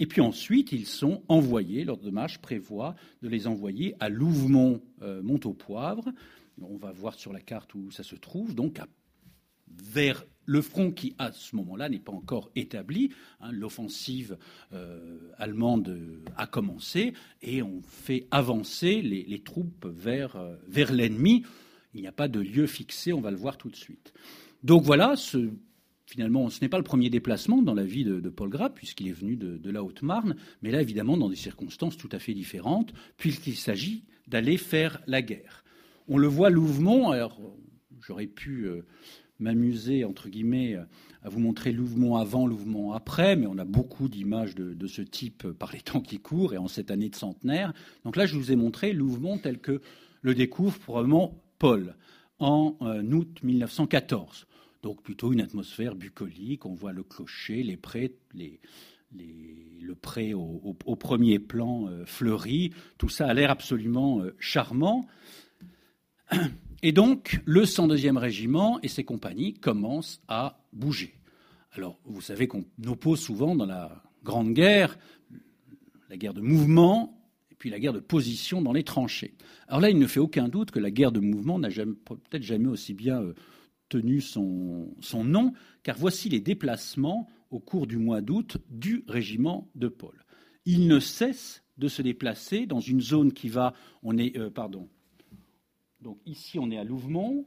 Et 0.00 0.06
puis 0.06 0.20
ensuite, 0.20 0.72
ils 0.72 0.86
sont 0.86 1.22
envoyés, 1.28 1.84
l'ordre 1.84 2.04
de 2.04 2.10
marche 2.10 2.38
prévoit 2.40 2.96
de 3.22 3.28
les 3.28 3.46
envoyer 3.46 3.94
à 4.00 4.08
Louvemont, 4.08 4.82
Mont-au-Poivre. 5.00 6.12
On 6.60 6.76
va 6.76 6.90
voir 6.90 7.14
sur 7.14 7.32
la 7.32 7.40
carte 7.40 7.74
où 7.74 7.92
ça 7.92 8.02
se 8.02 8.16
trouve, 8.16 8.56
donc 8.56 8.80
vers 9.68 10.24
le 10.46 10.60
front 10.60 10.90
qui, 10.90 11.14
à 11.18 11.32
ce 11.32 11.56
moment-là, 11.56 11.88
n'est 11.88 11.98
pas 11.98 12.12
encore 12.12 12.50
établi. 12.54 13.10
Hein, 13.40 13.52
l'offensive 13.52 14.36
euh, 14.72 15.18
allemande 15.38 15.88
euh, 15.88 16.24
a 16.36 16.46
commencé 16.46 17.14
et 17.42 17.62
on 17.62 17.82
fait 17.82 18.26
avancer 18.30 19.00
les, 19.00 19.42
troupes 19.42 19.86
vers, 19.86 20.36
euh, 20.36 20.56
vers 20.68 20.92
l'ennemi. 20.92 21.44
Il 21.94 22.00
n'y 22.00 22.06
a 22.06 22.12
pas 22.12 22.28
de 22.28 22.40
lieu 22.40 22.66
fixé, 22.66 23.12
on 23.12 23.20
va 23.20 23.30
le 23.30 23.36
voir 23.36 23.56
tout 23.56 23.70
de 23.70 23.76
suite. 23.76 24.12
Donc 24.64 24.82
voilà, 24.82 25.14
finalement, 26.06 26.48
ce 26.48 26.60
n'est 26.62 26.70
pas 26.70 26.78
le 26.78 26.84
premier 26.84 27.10
déplacement 27.10 27.60
dans 27.60 27.74
la 27.74 27.84
vie 27.84 28.02
de, 28.04 28.30
Paul 28.30 28.48
Grapp, 28.48 28.74
puisqu'il 28.74 29.08
est 29.08 29.12
venu 29.12 29.36
de, 29.36 29.70
la 29.70 29.84
Haute-Marne, 29.84 30.36
mais 30.62 30.70
là, 30.70 30.80
évidemment, 30.80 31.18
dans 31.18 31.28
des 31.28 31.36
circonstances 31.36 31.98
tout 31.98 32.08
à 32.12 32.18
fait 32.18 32.32
différentes, 32.32 32.94
puisqu'il 33.18 33.56
s'agit 33.56 34.04
d'aller 34.26 34.56
faire 34.56 35.02
la 35.06 35.20
guerre. 35.20 35.64
On 36.08 36.16
le 36.16 36.28
voit 36.28 36.48
Louvemont, 36.48 37.10
alors 37.10 37.38
j'aurais 38.00 38.26
pu 38.26 38.66
m'amuser, 39.38 40.06
entre 40.06 40.30
guillemets, 40.30 40.78
à 41.22 41.28
vous 41.28 41.40
montrer 41.40 41.70
Louvemont 41.70 42.16
avant, 42.16 42.46
Louvemont 42.46 42.92
après, 42.92 43.36
mais 43.36 43.46
on 43.46 43.58
a 43.58 43.66
beaucoup 43.66 44.08
d'images 44.08 44.54
de, 44.54 44.86
ce 44.86 45.02
type 45.02 45.46
par 45.52 45.72
les 45.72 45.80
temps 45.80 46.00
qui 46.00 46.20
courent 46.20 46.54
et 46.54 46.58
en 46.58 46.68
cette 46.68 46.90
année 46.90 47.10
de 47.10 47.16
centenaire. 47.16 47.74
Donc 48.04 48.16
là, 48.16 48.24
je 48.24 48.36
vous 48.36 48.50
ai 48.50 48.56
montré 48.56 48.94
Louvemont 48.94 49.36
tel 49.36 49.58
que 49.58 49.82
le 50.22 50.34
découvre 50.34 50.78
probablement 50.78 51.42
Paul 51.58 51.96
en 52.38 52.76
euh, 52.82 53.02
août 53.02 53.38
1914. 53.42 54.46
Donc 54.84 55.02
plutôt 55.02 55.32
une 55.32 55.40
atmosphère 55.40 55.94
bucolique, 55.94 56.66
on 56.66 56.74
voit 56.74 56.92
le 56.92 57.02
clocher, 57.02 57.62
les 57.62 57.78
prés, 57.78 58.14
le 58.34 59.94
pré 59.94 60.34
au, 60.34 60.74
premier 61.00 61.38
plan 61.38 61.88
euh, 61.88 62.04
fleuri, 62.04 62.70
tout 62.98 63.08
ça 63.08 63.26
a 63.26 63.32
l'air 63.32 63.50
absolument 63.50 64.20
euh, 64.20 64.36
charmant. 64.38 65.06
Et 66.82 66.92
donc, 66.92 67.40
le 67.46 67.62
102e 67.62 68.18
régiment 68.18 68.78
et 68.82 68.88
ses 68.88 69.04
compagnies 69.04 69.54
commencent 69.54 70.20
à 70.28 70.60
bouger. 70.74 71.14
Alors, 71.72 71.98
vous 72.04 72.20
savez 72.20 72.46
qu'on 72.46 72.66
oppose 72.86 73.20
souvent 73.20 73.54
dans 73.54 73.64
la 73.64 74.02
Grande 74.22 74.52
Guerre 74.52 74.98
la 76.10 76.18
guerre 76.18 76.34
de 76.34 76.42
mouvement 76.42 77.18
et 77.50 77.54
puis 77.54 77.70
la 77.70 77.78
guerre 77.80 77.94
de 77.94 78.00
position 78.00 78.60
dans 78.60 78.74
les 78.74 78.84
tranchées. 78.84 79.32
Alors 79.66 79.80
là, 79.80 79.88
il 79.88 79.98
ne 79.98 80.06
fait 80.06 80.20
aucun 80.20 80.48
doute 80.48 80.72
que 80.72 80.78
la 80.78 80.90
guerre 80.90 81.10
de 81.10 81.20
mouvement 81.20 81.58
n'a 81.58 81.70
peut-être 81.70 82.42
jamais 82.42 82.68
aussi 82.68 82.92
bien 82.92 83.22
euh, 83.22 83.32
tenu 83.94 84.20
son, 84.20 85.24
nom, 85.24 85.52
car 85.84 85.96
voici 85.96 86.28
les 86.28 86.40
déplacements 86.40 87.28
au 87.50 87.60
cours 87.60 87.86
du 87.86 87.96
mois 87.96 88.22
d'août 88.22 88.56
du 88.68 89.04
régiment 89.06 89.70
de 89.76 89.86
Paul. 89.86 90.24
Il 90.64 90.88
ne 90.88 90.98
cesse 90.98 91.62
de 91.78 91.86
se 91.86 92.02
déplacer 92.02 92.66
dans 92.66 92.80
une 92.80 93.00
zone 93.00 93.32
qui 93.32 93.48
va, 93.48 93.72
on 94.02 94.18
est, 94.18 94.36
euh, 94.36 94.50
pardon, 94.50 94.88
Donc 96.00 96.18
ici, 96.26 96.58
on 96.58 96.72
est 96.72 96.76
à 96.76 96.82
Louvemont, 96.82 97.46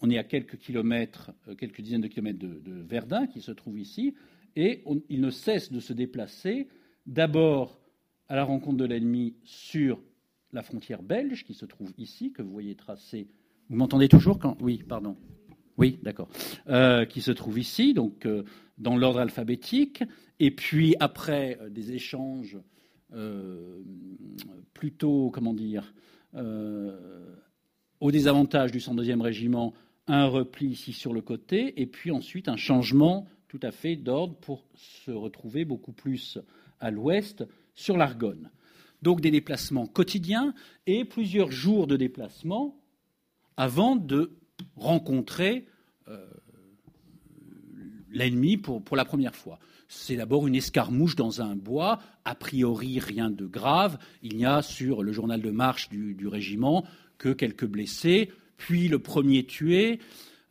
on 0.00 0.08
est 0.08 0.18
à 0.18 0.24
quelques 0.24 0.56
kilomètres, 0.58 1.32
euh, 1.48 1.56
quelques 1.56 1.80
dizaines 1.80 2.02
de 2.02 2.06
kilomètres 2.06 2.38
de, 2.38 2.82
Verdun, 2.82 3.26
qui 3.26 3.40
se 3.40 3.50
trouve 3.50 3.80
ici, 3.80 4.14
et 4.54 4.84
il 5.08 5.20
ne 5.20 5.30
cesse 5.30 5.72
de 5.72 5.80
se 5.80 5.92
déplacer, 5.92 6.68
d'abord 7.06 7.80
à 8.28 8.36
la 8.36 8.44
rencontre 8.44 8.76
de 8.76 8.84
l'ennemi 8.84 9.34
sur 9.42 10.00
la 10.52 10.62
frontière 10.62 11.02
belge, 11.02 11.42
qui 11.42 11.54
se 11.54 11.66
trouve 11.66 11.92
ici, 11.98 12.30
que 12.32 12.42
vous 12.42 12.52
voyez 12.52 12.76
tracée. 12.76 13.26
Vous 13.68 13.76
m'entendez 13.76 14.08
toujours 14.08 14.38
quand 14.38 14.56
Oui, 14.60 14.84
pardon. 14.86 15.16
Oui, 15.78 15.98
d'accord. 16.02 16.28
Euh, 16.68 17.04
qui 17.04 17.20
se 17.22 17.30
trouve 17.30 17.58
ici, 17.58 17.94
donc 17.94 18.26
euh, 18.26 18.42
dans 18.78 18.96
l'ordre 18.96 19.20
alphabétique, 19.20 20.02
et 20.40 20.50
puis 20.50 20.94
après 21.00 21.58
des 21.70 21.92
échanges 21.92 22.58
plutôt, 24.74 25.30
comment 25.32 25.54
dire, 25.54 25.94
au 28.00 28.10
désavantage 28.12 28.70
du 28.70 28.80
102e 28.80 29.22
régiment 29.22 29.72
un 30.08 30.26
repli 30.26 30.68
ici 30.68 30.92
sur 30.92 31.14
le 31.14 31.22
côté, 31.22 31.80
et 31.80 31.86
puis 31.86 32.10
ensuite 32.10 32.48
un 32.48 32.56
changement 32.56 33.26
tout 33.48 33.60
à 33.62 33.70
fait 33.70 33.96
d'ordre 33.96 34.34
pour 34.36 34.64
se 34.74 35.10
retrouver 35.10 35.64
beaucoup 35.64 35.92
plus 35.92 36.38
à 36.80 36.90
l'ouest 36.90 37.44
sur 37.74 37.96
l'Argonne. 37.96 38.50
Donc 39.02 39.20
des 39.20 39.30
déplacements 39.30 39.86
quotidiens 39.86 40.54
et 40.86 41.04
plusieurs 41.04 41.50
jours 41.50 41.86
de 41.86 41.96
déplacement 41.96 42.76
avant 43.56 43.96
de 43.96 44.37
rencontrer 44.76 45.66
euh, 46.08 46.26
l'ennemi 48.10 48.56
pour, 48.56 48.82
pour 48.82 48.96
la 48.96 49.04
première 49.04 49.34
fois. 49.34 49.58
C'est 49.88 50.16
d'abord 50.16 50.46
une 50.46 50.54
escarmouche 50.54 51.16
dans 51.16 51.40
un 51.40 51.56
bois, 51.56 52.00
a 52.24 52.34
priori 52.34 52.98
rien 52.98 53.30
de 53.30 53.46
grave. 53.46 53.98
Il 54.22 54.36
n'y 54.36 54.44
a 54.44 54.62
sur 54.62 55.02
le 55.02 55.12
journal 55.12 55.40
de 55.40 55.50
marche 55.50 55.88
du, 55.88 56.14
du 56.14 56.26
régiment 56.26 56.84
que 57.16 57.30
quelques 57.30 57.66
blessés, 57.66 58.30
puis 58.56 58.88
le 58.88 58.98
premier 58.98 59.44
tué. 59.44 59.98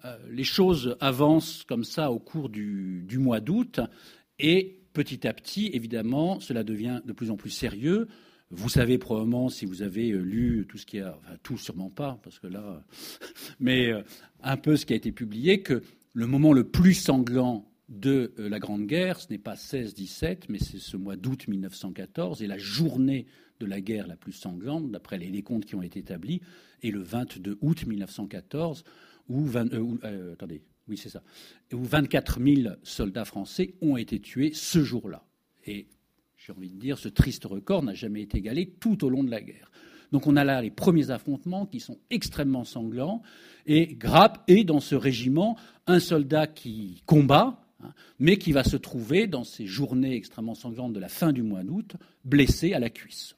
Euh, 0.06 0.18
les 0.30 0.44
choses 0.44 0.96
avancent 1.00 1.64
comme 1.64 1.84
ça 1.84 2.12
au 2.12 2.20
cours 2.20 2.50
du, 2.50 3.18
mois 3.18 3.40
d'août 3.40 3.80
et 4.40 4.80
petit 4.94 5.28
à 5.28 5.34
petit, 5.34 5.70
évidemment, 5.74 6.40
cela 6.40 6.64
devient 6.64 7.02
de 7.06 7.14
plus 7.14 7.32
en 7.32 7.36
plus 7.36 7.50
sérieux. 7.50 8.08
Vous 8.50 8.70
savez 8.70 8.98
probablement, 8.98 9.50
si 9.50 9.66
vous 9.66 9.82
avez 9.82 10.12
euh, 10.12 10.22
lu 10.22 10.66
tout 10.70 10.78
ce 10.78 10.86
qui 10.86 11.00
a, 11.00 11.18
enfin 11.18 11.38
tout 11.44 11.58
sûrement 11.58 11.90
pas, 11.90 12.20
parce 12.24 12.40
que 12.40 12.48
là, 12.48 12.84
mais 13.60 13.92
euh, 13.92 14.02
un 14.42 14.58
peu 14.58 14.78
ce 14.78 14.86
qui 14.86 14.94
a 14.94 14.96
été 14.96 15.12
publié, 15.12 15.62
que 15.62 15.82
le 16.14 16.28
moment 16.28 16.54
le 16.54 16.64
plus 16.64 16.94
sanglant 16.94 17.70
de 17.90 18.34
la 18.38 18.60
Grande 18.60 18.86
Guerre, 18.86 19.20
ce 19.20 19.28
n'est 19.30 19.38
pas 19.38 19.54
16-17, 19.54 20.46
mais 20.50 20.60
c'est 20.60 20.80
ce 20.80 20.98
mois 20.98 21.16
d'août 21.16 21.48
1914, 21.48 22.42
et 22.42 22.48
la 22.48 22.58
journée 22.58 23.28
de 23.60 23.66
la 23.66 23.82
guerre 23.82 24.08
la 24.08 24.16
plus 24.16 24.34
sanglante, 24.34 24.92
d'après 24.92 25.18
les 25.18 25.30
décomptes 25.30 25.66
qui 25.66 25.76
ont 25.76 25.82
été 25.82 26.00
établis, 26.00 26.42
et 26.84 26.92
le 26.92 27.02
22 27.02 27.58
août 27.62 27.86
1914, 27.86 28.84
où, 29.30 29.46
20, 29.46 29.74
euh, 29.74 29.98
euh, 30.04 30.34
attendez, 30.34 30.62
oui 30.88 30.98
c'est 30.98 31.10
ça, 31.10 31.24
où 31.74 31.84
24 31.84 32.40
000 32.42 32.76
soldats 32.84 33.26
français 33.26 33.76
ont 33.82 33.98
été 33.98 34.20
tués 34.20 34.52
ce 34.54 34.84
jour-là. 34.84 35.26
Et 35.66 35.88
j'ai 36.38 36.54
envie 36.54 36.70
de 36.70 36.80
dire, 36.80 36.98
ce 36.98 37.10
triste 37.10 37.46
record 37.46 37.84
n'a 37.84 37.94
jamais 37.94 38.22
été 38.22 38.38
égalé 38.38 38.68
tout 38.80 39.04
au 39.04 39.10
long 39.10 39.24
de 39.24 39.32
la 39.32 39.42
guerre. 39.42 39.72
Donc 40.12 40.28
on 40.28 40.36
a 40.36 40.44
là 40.44 40.62
les 40.62 40.72
premiers 40.72 41.10
affrontements 41.10 41.66
qui 41.66 41.80
sont 41.80 41.98
extrêmement 42.10 42.64
sanglants. 42.64 43.22
Et 43.66 43.96
Grappe 43.96 44.44
est 44.48 44.64
dans 44.64 44.80
ce 44.80 44.96
régiment 44.96 45.58
un 45.86 46.00
soldat 46.00 46.48
qui 46.48 47.02
combat, 47.06 47.62
hein, 47.84 47.94
mais 48.20 48.38
qui 48.38 48.52
va 48.52 48.64
se 48.64 48.78
trouver 48.78 49.28
dans 49.28 49.44
ces 49.44 49.66
journées 49.66 50.16
extrêmement 50.16 50.56
sanglantes 50.56 50.94
de 50.94 51.00
la 51.00 51.10
fin 51.10 51.34
du 51.34 51.42
mois 51.42 51.64
d'août, 51.64 51.96
blessé 52.24 52.74
à 52.74 52.80
la 52.80 52.90
cuisse. 52.90 53.36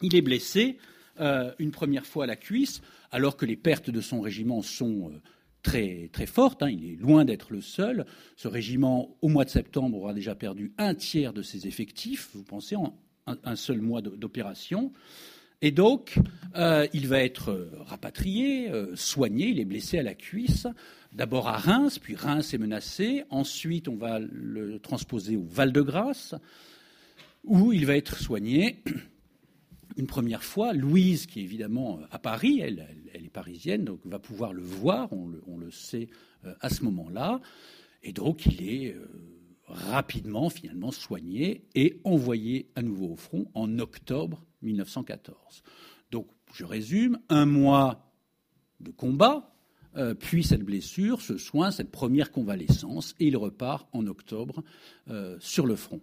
Il 0.00 0.14
est 0.14 0.22
blessé 0.22 0.78
euh, 1.20 1.52
une 1.58 1.70
première 1.70 2.06
fois 2.06 2.24
à 2.24 2.26
la 2.26 2.36
cuisse, 2.36 2.80
alors 3.10 3.36
que 3.36 3.46
les 3.46 3.56
pertes 3.56 3.90
de 3.90 4.00
son 4.00 4.20
régiment 4.20 4.62
sont 4.62 5.10
euh, 5.10 5.20
très, 5.66 6.26
fortes. 6.26 6.62
Hein. 6.62 6.70
il 6.70 6.92
est 6.92 6.96
loin 6.96 7.24
d'être 7.24 7.52
le 7.52 7.60
seul. 7.60 8.06
Ce 8.36 8.48
régiment, 8.48 9.16
au 9.22 9.28
mois 9.28 9.44
de 9.44 9.50
septembre, 9.50 9.98
aura 9.98 10.14
déjà 10.14 10.34
perdu 10.34 10.72
un 10.78 10.94
tiers 10.94 11.32
de 11.32 11.42
ses 11.42 11.66
effectifs, 11.66 12.30
vous 12.34 12.44
pensez, 12.44 12.76
en 12.76 12.96
un, 13.26 13.56
seul 13.56 13.80
mois 13.80 14.02
d'opération. 14.02 14.92
Et 15.62 15.72
donc, 15.72 16.18
euh, 16.54 16.86
il 16.92 17.08
va 17.08 17.22
être 17.22 17.70
rapatrié, 17.80 18.70
soigné, 18.94 19.48
il 19.48 19.58
est 19.58 19.64
blessé 19.64 19.98
à 19.98 20.02
la 20.02 20.14
cuisse, 20.14 20.66
d'abord 21.12 21.48
à 21.48 21.56
Reims, 21.56 21.98
puis 21.98 22.14
Reims 22.14 22.54
est 22.54 22.58
menacé, 22.58 23.24
ensuite 23.30 23.88
on 23.88 23.96
va 23.96 24.18
le 24.20 24.78
transposer 24.78 25.36
au 25.36 25.44
Val-de-Grâce, 25.44 26.34
où 27.42 27.72
il 27.72 27.86
va 27.86 27.96
être 27.96 28.18
soigné 28.18 28.82
une 29.96 30.06
première 30.06 30.44
fois. 30.44 30.72
Louise, 30.72 31.26
qui 31.26 31.40
est 31.40 31.44
évidemment 31.44 32.00
à 32.10 32.18
Paris, 32.18 32.60
elle, 32.60 32.86
est 33.14 33.30
parisienne, 33.30 33.84
donc 33.84 34.00
va 34.04 34.18
pouvoir 34.18 34.52
le 34.52 34.62
voir, 34.62 35.12
on 35.12 35.28
le, 35.28 35.70
sait 35.70 36.08
euh, 36.44 36.54
à 36.60 36.70
ce 36.70 36.84
moment-là. 36.84 37.40
Et 38.02 38.12
donc 38.12 38.46
il 38.46 38.62
est 38.68 38.94
euh, 38.94 39.06
rapidement 39.66 40.48
finalement 40.48 40.92
soigné 40.92 41.66
et 41.74 42.00
envoyé 42.04 42.70
à 42.76 42.82
nouveau 42.82 43.12
au 43.12 43.16
front 43.16 43.50
en 43.54 43.78
octobre 43.78 44.44
1914. 44.62 45.62
Donc 46.10 46.28
je 46.52 46.64
résume, 46.64 47.18
un 47.28 47.46
mois 47.46 48.12
de 48.80 48.90
combat, 48.90 49.54
euh, 49.96 50.14
puis 50.14 50.44
cette 50.44 50.62
blessure, 50.62 51.20
ce 51.20 51.38
soin, 51.38 51.70
cette 51.70 51.90
première 51.90 52.30
convalescence, 52.30 53.14
et 53.18 53.26
il 53.26 53.36
repart 53.36 53.88
en 53.92 54.06
octobre 54.06 54.62
sur 55.40 55.66
le 55.66 55.76
front. 55.76 56.00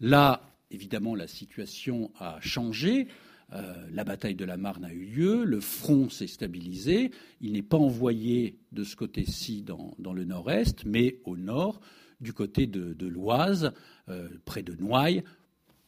Là, 0.00 0.42
évidemment, 0.70 1.14
la 1.14 1.28
situation 1.28 2.10
a 2.18 2.40
changé. 2.40 3.08
Euh, 3.52 3.86
la 3.92 4.02
bataille 4.02 4.34
de 4.34 4.44
la 4.44 4.56
Marne 4.56 4.84
a 4.84 4.92
eu 4.92 5.04
lieu, 5.04 5.44
le 5.44 5.60
front 5.60 6.10
s'est 6.10 6.26
stabilisé, 6.26 7.12
il 7.40 7.52
n'est 7.52 7.62
pas 7.62 7.76
envoyé 7.76 8.58
de 8.72 8.82
ce 8.82 8.96
côté-ci 8.96 9.62
dans, 9.62 10.12
le 10.12 10.24
nord-est, 10.24 10.84
mais 10.84 11.20
au 11.24 11.36
nord, 11.36 11.80
du 12.20 12.32
côté 12.32 12.66
de, 12.66 13.06
l'Oise, 13.06 13.72
euh, 14.08 14.28
près 14.44 14.64
de 14.64 14.74
Noailles, 14.74 15.22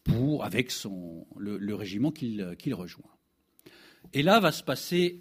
pour, 0.04 0.44
avec 0.44 0.70
son, 0.70 1.26
le, 1.36 1.74
régiment 1.74 2.12
qu'il 2.12 2.74
rejoint. 2.74 3.10
Et 4.12 4.22
là 4.22 4.38
va 4.38 4.52
se 4.52 4.62
passer 4.62 5.20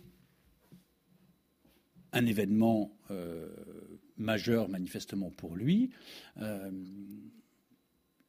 un 2.14 2.26
événement 2.26 2.96
euh, 3.10 3.50
majeur 4.16 4.70
manifestement 4.70 5.32
pour 5.32 5.56
lui. 5.56 5.90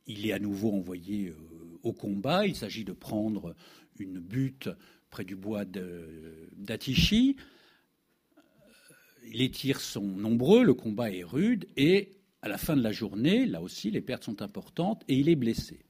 il 0.07 0.27
est 0.27 0.33
à 0.33 0.39
nouveau 0.39 0.73
envoyé 0.73 1.35
au 1.83 1.93
combat. 1.93 2.47
Il 2.47 2.57
s'agit 2.57 2.85
de 2.85 2.93
prendre 2.93 3.55
une 4.01 4.19
butte 4.19 4.69
près 5.11 5.25
du 5.25 5.37
bois 5.37 5.65
d'Atichy. 6.57 7.37
Les 9.33 9.51
tirs 9.51 9.81
sont 9.81 10.03
nombreux, 10.03 10.65
le 10.65 10.75
combat 10.75 11.11
est 11.11 11.25
rude, 11.25 11.67
et 11.77 12.11
à 12.43 12.49
la 12.49 12.59
fin 12.59 12.77
de 12.77 12.83
la 12.83 12.93
journée, 12.93 13.47
là 13.47 13.61
aussi, 13.61 13.91
les 13.91 14.01
pertes 14.01 14.25
sont 14.25 14.43
importantes, 14.43 15.03
et 15.09 15.17
il 15.17 15.29
est 15.29 15.37
blessé. 15.37 15.81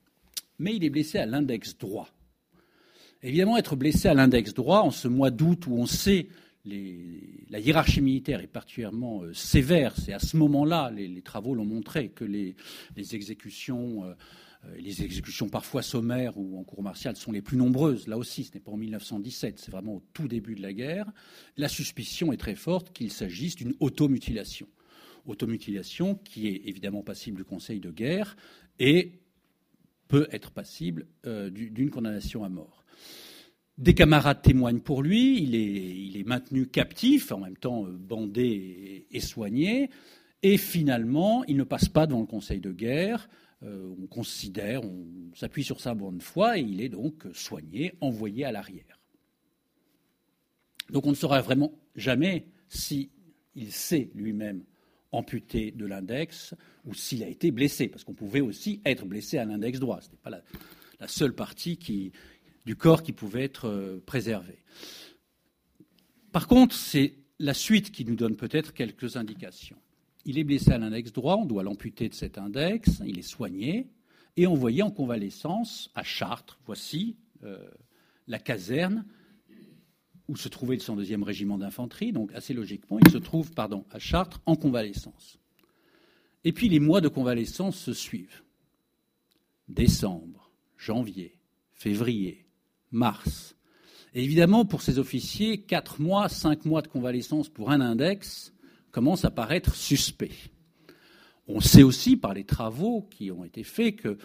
Mais 0.59 0.75
il 0.75 0.85
est 0.85 0.91
blessé 0.91 1.19
à 1.19 1.27
l'index 1.27 1.77
droit. 1.79 2.09
Évidemment, 3.23 3.57
être 3.57 3.77
blessé 3.77 4.09
à 4.09 4.15
l'index 4.15 4.55
droit, 4.55 4.81
en 4.81 4.91
ce 4.91 5.09
mois 5.09 5.31
d'août 5.31 5.67
où 5.67 5.75
on 5.75 5.87
sait 5.87 6.29
les, 6.65 7.45
la 7.51 7.59
hiérarchie 7.59 8.01
militaire 8.01 8.41
est 8.41 8.47
particulièrement 8.47 9.23
euh, 9.23 9.33
sévère, 9.33 9.95
c'est 9.97 10.13
à 10.13 10.19
ce 10.19 10.37
moment-là, 10.37 10.91
les, 10.91 11.23
travaux 11.23 11.55
l'ont 11.55 11.65
montré, 11.65 12.11
que 12.11 12.25
les, 12.25 12.55
exécutions 12.97 14.05
euh, 14.05 14.15
les 14.77 15.03
exécutions 15.03 15.49
parfois 15.49 15.83
sommaires 15.83 16.37
ou 16.37 16.59
en 16.59 16.65
cours 16.65 16.83
martial 16.83 17.17
sont 17.17 17.33
les 17.33 17.43
plus 17.43 17.57
nombreuses. 17.57 18.07
Là 18.09 18.19
aussi, 18.19 18.45
ce 18.45 18.55
n'est 18.55 18.61
pas 18.61 18.73
en 18.73 18.77
1917, 18.77 19.59
c'est 19.59 19.71
vraiment 19.71 19.97
au 19.97 20.03
tout 20.13 20.29
début 20.29 20.55
de 20.55 20.63
la 20.63 20.73
guerre. 20.73 21.11
La 21.57 21.69
suspicion 21.69 22.33
est 22.33 22.37
très 22.37 22.55
forte 22.55 22.93
qu'il 22.93 23.13
s'agisse 23.13 23.57
d'une 23.57 23.75
automutilation. 23.81 24.69
Automutilation 25.27 26.17
qui 26.17 26.49
est 26.49 26.63
évidemment 26.67 27.03
passible 27.03 27.39
du 27.39 27.45
conseil 27.45 27.81
de 27.81 27.91
guerre 27.91 28.37
et 28.79 29.21
peut 30.09 30.27
être 30.33 30.51
passible 30.51 31.07
euh, 31.27 31.51
d'une 31.51 31.91
condamnation 31.91 32.43
à 32.45 32.49
mort. 32.49 32.85
Des 33.77 33.95
camarades 33.95 34.43
témoignent 34.43 34.81
pour 34.81 35.03
lui, 35.03 35.41
il 35.41 35.55
est, 36.17 36.25
maintenu 36.27 36.67
captif, 36.67 37.31
en 37.31 37.39
même 37.39 37.57
temps 37.57 37.87
euh, 37.87 37.93
bandé 37.93 39.07
et 39.11 39.21
soigné, 39.21 39.91
et 40.43 40.57
finalement, 40.57 41.45
il 41.45 41.57
ne 41.57 41.65
passe 41.65 41.89
pas 41.89 42.07
devant 42.07 42.21
le 42.21 42.27
conseil 42.27 42.61
de 42.61 42.73
guerre. 42.73 43.29
Euh, 43.65 43.95
on 44.01 44.07
considère, 44.07 44.85
on 44.85 45.07
s'appuie 45.35 45.65
sur 45.65 45.81
sa 45.81 45.95
bonne 45.95 46.21
foi 46.21 46.59
et 46.59 46.63
il 46.63 46.81
est 46.81 46.89
donc 46.89 47.27
soigné, 47.33 47.95
envoyé 48.01 48.45
à 48.45 48.53
l'arrière. 48.53 49.01
Donc 50.91 51.07
on 51.07 51.11
ne 51.11 51.17
saura 51.17 51.41
vraiment 51.41 51.73
jamais 51.97 52.47
s'il 52.69 53.11
s'est 53.71 54.11
lui-même 54.15 54.65
amputé 55.11 55.73
de 55.73 55.87
l'index 55.87 56.55
ou 56.85 56.95
s'il 56.95 57.23
a 57.25 57.29
été 57.29 57.51
blessé, 57.51 57.89
parce 57.89 58.05
qu'on 58.05 58.15
pouvait 58.15 58.41
aussi 58.41 58.81
être 58.85 59.05
blessé 59.05 59.39
à 59.39 59.45
l'index 59.45 59.81
droit. 59.81 60.01
Ce 60.01 60.11
n'est 60.11 60.17
pas 60.17 60.31
la, 60.31 61.09
seule 61.09 61.35
partie 61.35 62.13
du 62.65 62.77
corps 62.77 63.03
qui 63.03 63.13
pouvait 63.13 63.45
être 63.45 63.67
euh, 63.67 64.03
préservée. 64.05 64.59
Par 66.33 66.47
contre, 66.47 66.75
c'est 66.75 67.15
la 67.39 67.55
suite 67.55 67.91
qui 67.91 68.05
nous 68.05 68.17
donne 68.17 68.37
peut-être 68.37 68.73
quelques 68.73 69.17
indications. 69.17 69.79
Il 70.25 70.39
est 70.39 70.45
blessé 70.45 70.73
à 70.73 70.79
l'index 70.79 71.13
droit, 71.13 71.37
on 71.37 71.47
doit 71.47 71.63
l'amputer 71.63 72.09
de 72.09 72.15
cet 72.15 72.39
index, 72.39 73.01
il 73.05 73.19
est 73.19 73.23
soigné 73.23 73.89
et 74.37 74.47
envoyé 74.47 74.83
en 74.83 74.91
convalescence 74.91 75.91
à 75.95 76.03
Chartres. 76.03 76.59
Voici 76.67 77.17
euh, 77.45 77.59
la 78.27 78.39
caserne 78.39 79.05
où 80.29 80.37
se 80.37 80.49
trouvait 80.49 80.77
le 80.77 80.83
102e 80.83 81.23
régiment 81.23 81.57
d'infanterie, 81.57 82.13
donc 82.13 82.33
assez 82.35 82.53
logiquement, 82.53 82.99
il 82.99 83.11
se 83.11 83.19
trouve 83.19 83.51
à 83.57 83.99
Chartres 83.99 84.43
en 84.45 84.57
convalescence. 84.57 85.39
Et 86.45 86.53
puis 86.53 86.69
les 86.69 86.81
mois 86.81 87.01
de 87.01 87.09
convalescence 87.09 87.77
se 87.77 87.95
suivent. 87.95 88.43
Décembre, 89.69 90.51
janvier, 90.77 91.39
février, 91.73 92.47
mars. 92.91 93.57
Évidemment, 94.15 94.65
pour 94.65 94.83
ces 94.83 94.99
officiers, 94.99 95.63
quatre 95.63 96.01
mois, 96.01 96.29
cinq 96.29 96.65
mois 96.65 96.83
de 96.83 96.89
convalescence 96.89 97.49
pour 97.49 97.71
un 97.71 97.81
index 97.81 98.53
commence 98.99 99.25
à 99.25 99.31
paraître 99.31 99.77
suspect. 99.77 100.33
On 101.47 101.61
sait 101.61 101.85
aussi 101.85 102.17
par 102.17 102.35
les 102.35 102.43
travaux 102.43 103.03
qui 103.03 103.31
ont 103.31 103.45
été 103.45 103.63
faits 103.63 103.95
que, 103.95 104.19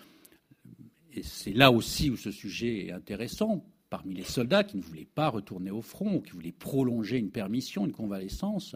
et 1.13 1.21
c'est 1.21 1.53
là 1.53 1.71
aussi 1.71 2.09
où 2.09 2.17
ce 2.17 2.31
sujet 2.31 2.87
est 2.87 2.91
intéressant, 2.91 3.63
parmi 3.91 4.15
les 4.15 4.23
soldats 4.23 4.63
qui 4.63 4.77
ne 4.77 4.81
voulaient 4.81 5.07
pas 5.13 5.29
retourner 5.29 5.69
au 5.69 5.83
front, 5.83 6.21
qui 6.21 6.31
voulaient 6.31 6.51
prolonger 6.51 7.19
une 7.19 7.29
permission, 7.29 7.85
une 7.85 7.91
convalescence, 7.91 8.75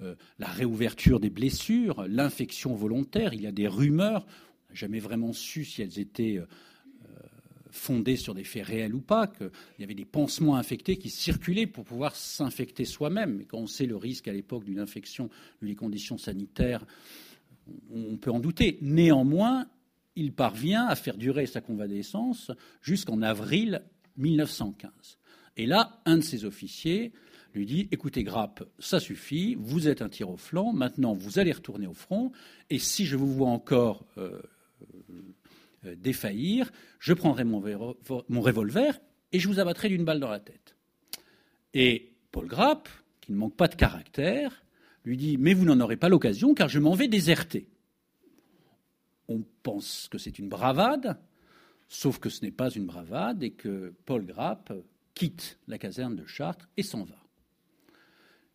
euh, 0.00 0.14
la 0.38 0.46
réouverture 0.46 1.18
des 1.18 1.30
blessures, 1.30 2.04
l'infection 2.06 2.76
volontaire, 2.76 3.34
il 3.34 3.42
y 3.42 3.48
a 3.48 3.52
des 3.52 3.66
rumeurs, 3.66 4.24
on 4.68 4.74
n'a 4.74 4.76
jamais 4.76 5.00
vraiment 5.00 5.32
su 5.32 5.64
si 5.64 5.82
elles 5.82 5.98
étaient 5.98 6.40
fondées 7.72 8.16
sur 8.16 8.34
des 8.34 8.44
faits 8.44 8.66
réels 8.66 8.94
ou 8.94 9.00
pas, 9.00 9.26
qu'il 9.26 9.50
y 9.80 9.84
avait 9.84 9.94
des 9.94 10.04
pansements 10.04 10.56
infectés 10.56 10.96
qui 10.96 11.10
circulaient 11.10 11.66
pour 11.66 11.84
pouvoir 11.84 12.14
s'infecter 12.14 12.84
soi-même. 12.84 13.36
Mais 13.38 13.44
quand 13.44 13.58
on 13.58 13.66
sait 13.66 13.86
le 13.86 13.96
risque 13.96 14.28
à 14.28 14.32
l'époque 14.32 14.64
d'une 14.64 14.78
infection, 14.78 15.28
les 15.60 15.74
conditions 15.74 16.18
sanitaires, 16.18 16.86
on 17.90 18.16
peut 18.16 18.30
en 18.30 18.40
douter. 18.40 18.78
Néanmoins, 18.82 19.66
il 20.14 20.32
parvient 20.32 20.86
à 20.86 20.94
faire 20.94 21.16
durer 21.16 21.46
sa 21.46 21.60
convalescence 21.60 22.50
jusqu'en 22.82 23.22
avril 23.22 23.82
1915. 24.16 25.18
Et 25.56 25.66
là, 25.66 26.00
un 26.04 26.18
de 26.18 26.22
ses 26.22 26.44
officiers 26.44 27.12
lui 27.54 27.66
dit 27.66 27.88
Écoutez, 27.90 28.24
Grappe, 28.24 28.64
ça 28.78 29.00
suffit, 29.00 29.56
vous 29.58 29.88
êtes 29.88 30.02
un 30.02 30.08
tir 30.08 30.30
au 30.30 30.36
flanc, 30.36 30.72
maintenant 30.72 31.14
vous 31.14 31.38
allez 31.38 31.52
retourner 31.52 31.86
au 31.86 31.94
front, 31.94 32.32
et 32.70 32.78
si 32.78 33.04
je 33.06 33.16
vous 33.16 33.32
vois 33.32 33.48
encore 33.48 34.06
euh, 34.18 34.40
défaillir, 35.84 36.70
je 36.98 37.12
prendrai 37.12 37.44
mon, 37.44 37.62
mon, 38.28 38.40
revolver 38.40 39.00
et 39.32 39.38
je 39.38 39.48
vous 39.48 39.58
abattrai 39.58 39.88
d'une 39.88 40.04
balle 40.04 40.20
dans 40.20 40.30
la 40.30 40.40
tête. 40.40 40.76
Et 41.74 42.12
Paul 42.30 42.46
Grappe, 42.46 42.88
qui 43.20 43.32
ne 43.32 43.36
manque 43.36 43.56
pas 43.56 43.68
de 43.68 43.74
caractère, 43.74 44.64
lui 45.04 45.16
dit 45.16 45.38
Mais 45.38 45.54
vous 45.54 45.64
n'en 45.64 45.80
aurez 45.80 45.96
pas 45.96 46.08
l'occasion 46.08 46.54
car 46.54 46.68
je 46.68 46.78
m'en 46.78 46.94
vais 46.94 47.08
déserter. 47.08 47.68
On 49.28 49.42
pense 49.62 50.08
que 50.10 50.18
c'est 50.18 50.38
une 50.38 50.48
bravade, 50.48 51.18
sauf 51.88 52.18
que 52.18 52.28
ce 52.28 52.44
n'est 52.44 52.50
pas 52.50 52.70
une 52.70 52.86
bravade 52.86 53.42
et 53.42 53.52
que 53.52 53.94
Paul 54.04 54.24
Grappe 54.24 54.72
quitte 55.14 55.58
la 55.68 55.78
caserne 55.78 56.16
de 56.16 56.26
Chartres 56.26 56.68
et 56.76 56.82
s'en 56.82 57.04
va. 57.04 57.21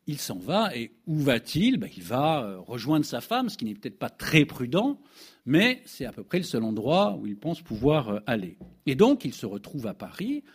Il 0.08 0.20
s'en 0.20 0.40
va 0.40 0.76
et 0.76 0.92
où 1.06 1.20
va-t-il? 1.20 1.78
Ben, 1.78 1.90
Il 1.96 2.04
va 2.04 2.42
euh, 2.42 2.60
rejoindre 2.60 3.06
sa 3.06 3.20
femme, 3.20 3.50
ce 3.50 3.58
qui 3.58 3.66
n'est 3.66 3.74
peut-être 3.74 4.00
pas 4.00 4.10
très 4.10 4.46
prudent, 4.46 5.00
mais 5.46 5.82
c'est 5.86 6.06
à 6.06 6.14
peu 6.14 6.24
près 6.24 6.38
le 6.38 6.46
seul 6.46 6.64
endroit 6.64 7.18
où 7.18 7.28
il 7.28 7.36
pense 7.36 7.62
pouvoir 7.62 8.10
euh, 8.10 8.20
aller. 8.26 8.58
Et 8.86 8.96
donc 8.96 9.26
il 9.26 9.34
se 9.34 9.46
retrouve 9.46 9.86
à 9.86 9.94
Paris. 9.94 10.46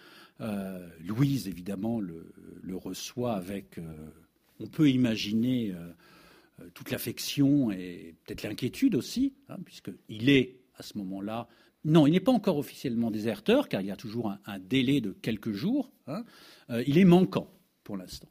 Euh, 0.40 0.88
Louise, 1.04 1.48
évidemment, 1.48 2.00
le, 2.00 2.32
reçoit 2.74 3.34
avec 3.34 3.78
on 4.58 4.66
peut 4.66 4.88
imaginer 4.88 5.74
toute 6.72 6.90
l'affection 6.90 7.70
et 7.70 8.14
peut-être 8.24 8.44
l'inquiétude 8.44 8.94
aussi, 8.94 9.34
hein, 9.50 9.58
puisqu'il 9.62 10.30
est 10.30 10.56
à 10.78 10.82
ce 10.82 10.96
moment-là. 10.96 11.48
Non, 11.84 12.06
il 12.06 12.12
n'est 12.12 12.20
pas 12.20 12.32
encore 12.32 12.56
officiellement 12.56 13.10
déserteur, 13.10 13.68
car 13.68 13.82
il 13.82 13.88
y 13.88 13.90
a 13.90 13.96
toujours 13.96 14.32
un, 14.46 14.58
délai 14.58 15.02
de 15.02 15.12
quelques 15.12 15.52
jours. 15.52 15.92
Hein. 16.06 16.24
Il 16.86 16.96
est 16.96 17.04
manquant 17.04 17.52
pour 17.84 17.98
l'instant. 17.98 18.28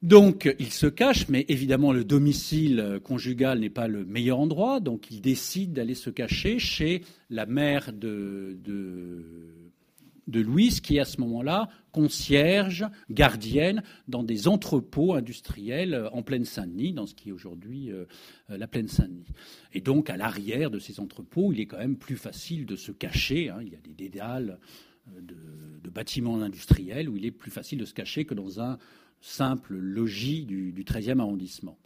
Donc, 0.00 0.54
il 0.60 0.70
se 0.72 0.86
cache, 0.86 1.28
mais 1.28 1.44
évidemment, 1.48 1.92
le 1.92 2.04
domicile 2.04 3.00
conjugal 3.02 3.58
n'est 3.60 3.70
pas 3.70 3.88
le 3.88 4.04
meilleur 4.04 4.38
endroit. 4.38 4.78
Donc, 4.78 5.10
il 5.10 5.20
décide 5.20 5.72
d'aller 5.72 5.94
se 5.94 6.10
cacher 6.10 6.60
chez 6.60 7.02
la 7.30 7.46
mère 7.46 7.92
de, 7.92 8.56
de 10.28 10.40
Louise, 10.40 10.80
qui 10.80 10.96
est 10.96 11.00
à 11.00 11.04
ce 11.04 11.20
moment-là 11.20 11.68
concierge, 11.90 12.86
gardienne 13.10 13.82
dans 14.06 14.22
des 14.22 14.46
entrepôts 14.46 15.14
industriels 15.14 15.94
euh, 15.94 16.10
en 16.10 16.22
pleine 16.22 16.44
Saint-Denis, 16.44 16.92
dans 16.92 17.06
ce 17.06 17.14
qui 17.14 17.30
est 17.30 17.32
aujourd'hui 17.32 17.90
euh, 17.90 18.04
euh, 18.50 18.58
la 18.58 18.68
plaine 18.68 18.88
Saint-Denis. 18.88 19.32
Et 19.72 19.80
donc, 19.80 20.10
à 20.10 20.16
l'arrière 20.16 20.70
de 20.70 20.78
ces 20.78 21.00
entrepôts, 21.00 21.52
il 21.52 21.60
est 21.60 21.66
quand 21.66 21.78
même 21.78 21.96
plus 21.96 22.16
facile 22.16 22.66
de 22.66 22.76
se 22.76 22.92
cacher. 22.92 23.48
Hein. 23.48 23.58
Il 23.62 23.70
y 23.70 23.74
a 23.74 23.80
des 23.80 23.94
dédales 23.94 24.58
de, 25.20 25.34
bâtiments 25.90 26.40
industriels 26.42 27.08
où 27.08 27.16
il 27.16 27.24
est 27.24 27.32
plus 27.32 27.50
facile 27.50 27.78
de 27.78 27.84
se 27.86 27.94
cacher 27.94 28.24
que 28.26 28.34
dans 28.34 28.60
un 28.60 28.78
simple 29.20 29.76
logis 29.76 30.44
du, 30.44 30.72
du 30.72 30.84
13e 30.84 31.20
arrondissement. 31.20 31.78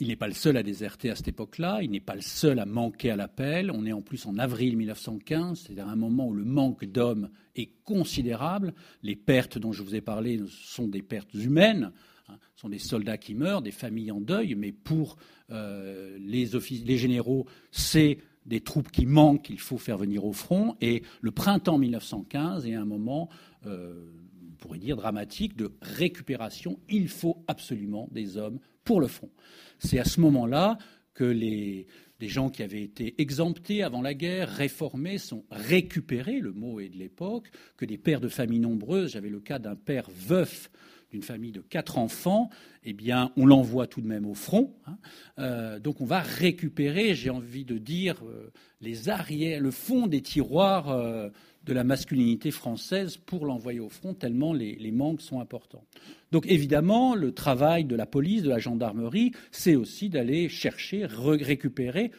Il 0.00 0.08
n'est 0.08 0.16
pas 0.16 0.28
le 0.28 0.34
seul 0.34 0.56
à 0.56 0.62
déserter 0.62 1.10
à 1.10 1.16
cette 1.16 1.26
époque-là, 1.26 1.80
il 1.82 1.90
n'est 1.90 1.98
pas 1.98 2.14
le 2.14 2.20
seul 2.20 2.60
à 2.60 2.66
manquer 2.66 3.10
à 3.10 3.16
l'appel. 3.16 3.72
On 3.72 3.84
est 3.84 3.92
en 3.92 4.00
plus 4.00 4.26
en 4.26 4.38
avril 4.38 4.76
1915, 4.76 5.58
c'est-à-dire 5.58 5.88
un 5.88 5.96
moment 5.96 6.28
où 6.28 6.34
le 6.34 6.44
manque 6.44 6.84
d'hommes 6.84 7.30
est 7.56 7.72
considérable. 7.82 8.74
Les 9.02 9.16
pertes 9.16 9.58
dont 9.58 9.72
je 9.72 9.82
vous 9.82 9.96
ai 9.96 10.00
parlé 10.00 10.40
sont 10.48 10.86
des 10.86 11.02
pertes 11.02 11.34
humaines, 11.34 11.90
hein. 12.28 12.38
ce 12.54 12.60
sont 12.60 12.68
des 12.68 12.78
soldats 12.78 13.18
qui 13.18 13.34
meurent, 13.34 13.60
des 13.60 13.72
familles 13.72 14.12
en 14.12 14.20
deuil, 14.20 14.54
mais 14.54 14.70
pour 14.70 15.16
euh, 15.50 16.16
les, 16.20 16.48
les 16.84 16.96
généraux, 16.96 17.46
c'est 17.72 18.18
des 18.46 18.60
troupes 18.60 18.92
qui 18.92 19.04
manquent, 19.04 19.50
il 19.50 19.58
faut 19.58 19.78
faire 19.78 19.98
venir 19.98 20.24
au 20.24 20.32
front. 20.32 20.76
Et 20.80 21.02
le 21.20 21.32
printemps 21.32 21.76
1915 21.76 22.68
est 22.68 22.74
un 22.74 22.84
moment, 22.84 23.28
euh, 23.66 24.12
pourrait 24.58 24.78
dire, 24.78 24.96
dramatique 24.96 25.56
de 25.56 25.72
récupération. 25.80 26.78
Il 26.88 27.08
faut 27.08 27.44
absolument 27.46 28.08
des 28.10 28.36
hommes 28.36 28.58
pour 28.84 29.00
le 29.00 29.06
front. 29.06 29.30
C'est 29.78 29.98
à 29.98 30.04
ce 30.04 30.20
moment-là 30.20 30.78
que 31.14 31.24
les, 31.24 31.86
gens 32.20 32.48
qui 32.48 32.62
avaient 32.62 32.82
été 32.82 33.20
exemptés 33.20 33.82
avant 33.82 34.02
la 34.02 34.14
guerre, 34.14 34.48
réformés, 34.48 35.18
sont 35.18 35.44
récupérés, 35.50 36.40
le 36.40 36.52
mot 36.52 36.80
est 36.80 36.88
de 36.88 36.96
l'époque, 36.96 37.50
que 37.76 37.84
des 37.84 37.98
pères 37.98 38.20
de 38.20 38.28
familles 38.28 38.60
nombreuses, 38.60 39.12
j'avais 39.12 39.28
le 39.28 39.40
cas 39.40 39.58
d'un 39.58 39.76
père 39.76 40.08
veuf 40.10 40.70
d'une 41.10 41.22
famille 41.22 41.52
de 41.52 41.60
quatre 41.60 41.98
enfants, 41.98 42.50
eh 42.84 42.92
bien, 42.92 43.32
on 43.36 43.46
l'envoie 43.46 43.86
tout 43.86 44.00
de 44.00 44.06
même 44.06 44.26
au 44.26 44.34
front. 44.34 44.74
Hein. 44.86 44.98
Euh, 45.38 45.78
donc, 45.78 46.00
on 46.00 46.04
va 46.04 46.20
récupérer, 46.20 47.14
j'ai 47.14 47.30
envie 47.30 47.64
de 47.64 47.78
dire, 47.78 48.22
euh, 48.26 48.52
les 48.80 49.08
arrières, 49.08 49.60
le 49.60 49.70
fond 49.70 50.06
des 50.06 50.20
tiroirs 50.20 50.90
euh, 50.90 51.30
de 51.64 51.72
la 51.72 51.84
masculinité 51.84 52.50
française 52.50 53.16
pour 53.16 53.44
l'envoyer 53.44 53.80
au 53.80 53.88
front, 53.88 54.14
tellement 54.14 54.52
les, 54.52 54.90
manques 54.90 55.20
sont 55.20 55.40
importants. 55.40 55.84
Donc 56.32 56.46
évidemment, 56.46 57.14
le 57.14 57.32
travail 57.32 57.84
de 57.84 57.94
la 57.94 58.06
police, 58.06 58.42
de 58.42 58.48
la 58.48 58.58
gendarmerie, 58.58 59.32
c'est 59.50 59.76
aussi 59.76 60.08
d'aller 60.08 60.48
chercher, 60.48 61.06
récupérer, 61.06 62.10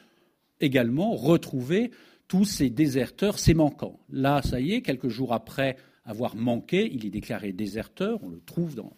également 0.60 1.16
retrouver 1.16 1.92
tous 2.28 2.46
ces 2.46 2.70
déserteurs, 2.70 3.40
ces 3.40 3.56
manquants. 3.56 4.00
Là, 4.12 4.42
ça 4.44 4.60
y 4.60 4.74
est, 4.74 4.82
quelques 4.82 5.10
jours 5.10 5.34
après 5.34 5.78
avoir 6.06 6.36
manqué, 6.36 6.90
il 6.92 7.06
est 7.06 7.12
déclaré 7.12 7.52
déserteur, 7.52 8.24
on 8.24 8.30
le 8.30 8.42
trouve 8.42 8.76
dans, 8.76 8.94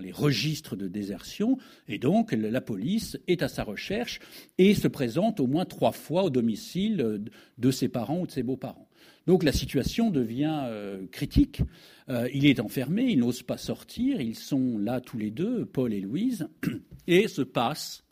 les 0.00 0.10
registres 0.10 0.74
de 0.74 0.88
désertion, 0.88 1.56
et 1.86 1.98
donc 1.98 2.32
la 2.32 2.60
police 2.60 3.16
est 3.28 3.44
à 3.44 3.48
sa 3.48 3.62
recherche 3.62 4.18
et 4.58 4.74
se 4.74 4.88
présente 4.88 5.38
au 5.38 5.46
moins 5.46 5.64
trois 5.66 5.92
fois 5.92 6.24
au 6.24 6.30
domicile 6.30 7.22
de 7.58 7.70
ses 7.70 7.88
parents 7.88 8.18
ou 8.18 8.26
de 8.26 8.32
ses 8.32 8.42
beaux-parents. 8.42 8.88
Donc 9.26 9.42
la 9.42 9.52
situation 9.52 10.10
devient 10.10 10.60
euh, 10.64 11.06
critique. 11.06 11.62
Euh, 12.08 12.28
il 12.34 12.46
est 12.46 12.60
enfermé, 12.60 13.04
il 13.04 13.18
n'ose 13.18 13.42
pas 13.42 13.56
sortir, 13.56 14.20
ils 14.20 14.34
sont 14.34 14.78
là 14.78 15.00
tous 15.00 15.16
les 15.16 15.30
deux, 15.30 15.64
Paul 15.64 15.94
et 15.94 16.00
Louise, 16.00 16.48
et 17.06 17.28
se 17.28 17.42
passe 17.42 18.04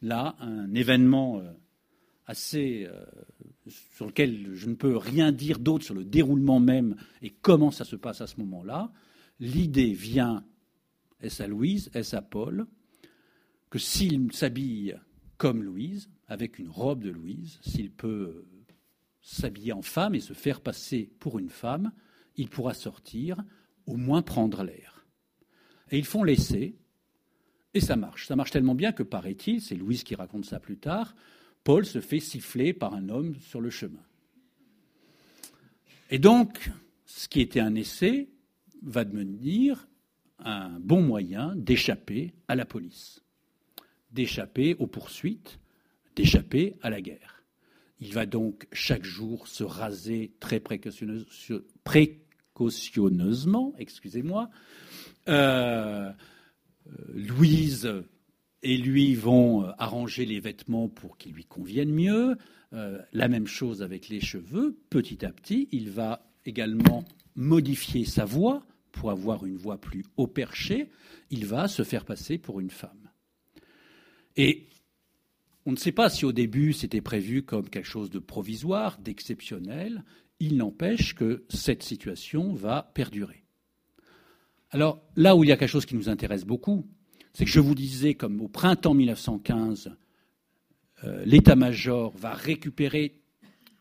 là 0.00 0.36
un 0.40 0.72
événement 0.74 1.40
euh, 1.40 1.52
assez 2.26 2.88
sur 3.66 4.06
lequel 4.06 4.54
je 4.54 4.68
ne 4.68 4.74
peux 4.74 4.96
rien 4.96 5.30
dire 5.30 5.58
d'autre 5.58 5.84
sur 5.84 5.94
le 5.94 6.04
déroulement 6.04 6.60
même 6.60 6.96
et 7.20 7.30
comment 7.30 7.70
ça 7.70 7.84
se 7.84 7.96
passe 7.96 8.22
à 8.22 8.26
ce 8.26 8.38
moment-là. 8.40 8.92
L'idée 9.40 9.92
vient, 9.92 10.44
est-ce 11.20 11.42
à 11.42 11.46
Louise, 11.46 11.90
est-ce 11.92 12.16
à 12.16 12.22
Paul, 12.22 12.66
que 13.68 13.78
s'il 13.78 14.32
s'habille 14.32 14.96
comme 15.36 15.62
Louise, 15.62 16.08
avec 16.28 16.58
une 16.58 16.68
robe 16.68 17.02
de 17.02 17.10
Louise, 17.10 17.58
s'il 17.62 17.90
peut 17.90 18.46
s'habiller 19.24 19.72
en 19.72 19.82
femme 19.82 20.14
et 20.14 20.20
se 20.20 20.34
faire 20.34 20.60
passer 20.60 21.10
pour 21.18 21.38
une 21.38 21.48
femme, 21.48 21.92
il 22.36 22.50
pourra 22.50 22.74
sortir, 22.74 23.42
au 23.86 23.96
moins 23.96 24.20
prendre 24.22 24.62
l'air. 24.62 25.06
Et 25.90 25.98
ils 25.98 26.04
font 26.04 26.24
l'essai, 26.24 26.76
et 27.72 27.80
ça 27.80 27.96
marche. 27.96 28.26
Ça 28.26 28.36
marche 28.36 28.50
tellement 28.50 28.74
bien 28.74 28.92
que, 28.92 29.02
paraît-il, 29.02 29.62
c'est 29.62 29.76
Louise 29.76 30.04
qui 30.04 30.14
raconte 30.14 30.44
ça 30.44 30.60
plus 30.60 30.76
tard, 30.76 31.16
Paul 31.64 31.86
se 31.86 32.00
fait 32.00 32.20
siffler 32.20 32.74
par 32.74 32.92
un 32.92 33.08
homme 33.08 33.34
sur 33.40 33.62
le 33.62 33.70
chemin. 33.70 34.02
Et 36.10 36.18
donc, 36.18 36.70
ce 37.06 37.26
qui 37.26 37.40
était 37.40 37.60
un 37.60 37.74
essai 37.74 38.28
va 38.82 39.04
devenir 39.04 39.88
un 40.38 40.78
bon 40.80 41.00
moyen 41.00 41.56
d'échapper 41.56 42.34
à 42.46 42.56
la 42.56 42.66
police, 42.66 43.24
d'échapper 44.10 44.74
aux 44.74 44.86
poursuites, 44.86 45.58
d'échapper 46.14 46.76
à 46.82 46.90
la 46.90 47.00
guerre. 47.00 47.33
Il 48.00 48.12
va 48.12 48.26
donc 48.26 48.66
chaque 48.72 49.04
jour 49.04 49.48
se 49.48 49.64
raser 49.64 50.32
très 50.40 50.60
cautionneusement, 52.52 53.72
excusez-moi. 53.78 54.50
Euh, 55.28 56.12
Louise 57.14 57.90
et 58.62 58.76
lui 58.76 59.14
vont 59.14 59.64
arranger 59.78 60.26
les 60.26 60.40
vêtements 60.40 60.88
pour 60.88 61.16
qu'ils 61.16 61.32
lui 61.32 61.44
conviennent 61.44 61.94
mieux. 61.94 62.36
la 62.72 63.28
même 63.28 63.46
chose 63.46 63.82
avec 63.82 64.08
les 64.08 64.20
cheveux. 64.20 64.76
Petit 64.90 65.24
à 65.24 65.30
petit, 65.30 65.68
il 65.70 65.90
va 65.90 66.26
également 66.44 67.04
modifier 67.36 68.04
sa 68.04 68.24
voix 68.24 68.66
pour 68.92 69.10
avoir 69.10 69.44
une 69.44 69.56
voix 69.56 69.78
plus 69.78 70.04
haut 70.16 70.26
perchée. 70.26 70.90
Il 71.30 71.46
va 71.46 71.68
se 71.68 71.82
faire 71.82 72.04
passer 72.04 72.38
pour 72.38 72.60
une 72.60 72.70
femme. 72.70 73.10
Et 74.36 74.66
on 75.66 75.72
ne 75.72 75.76
sait 75.76 75.92
pas 75.92 76.10
si 76.10 76.24
au 76.24 76.32
début 76.32 76.72
c'était 76.72 77.00
prévu 77.00 77.42
comme 77.42 77.68
quelque 77.68 77.88
chose 77.88 78.10
de 78.10 78.18
provisoire, 78.18 78.98
d'exceptionnel. 78.98 80.04
Il 80.40 80.56
n'empêche 80.56 81.14
que 81.14 81.44
cette 81.48 81.82
situation 81.82 82.52
va 82.52 82.90
perdurer. 82.94 83.44
Alors 84.70 85.02
là 85.16 85.36
où 85.36 85.44
il 85.44 85.48
y 85.48 85.52
a 85.52 85.56
quelque 85.56 85.68
chose 85.68 85.86
qui 85.86 85.94
nous 85.94 86.08
intéresse 86.08 86.44
beaucoup, 86.44 86.86
c'est 87.32 87.44
que 87.44 87.50
je 87.50 87.60
vous 87.60 87.74
disais, 87.74 88.14
comme 88.14 88.40
au 88.40 88.48
printemps 88.48 88.94
1915, 88.94 89.96
euh, 91.04 91.24
l'état-major 91.24 92.16
va 92.16 92.32
récupérer 92.34 93.20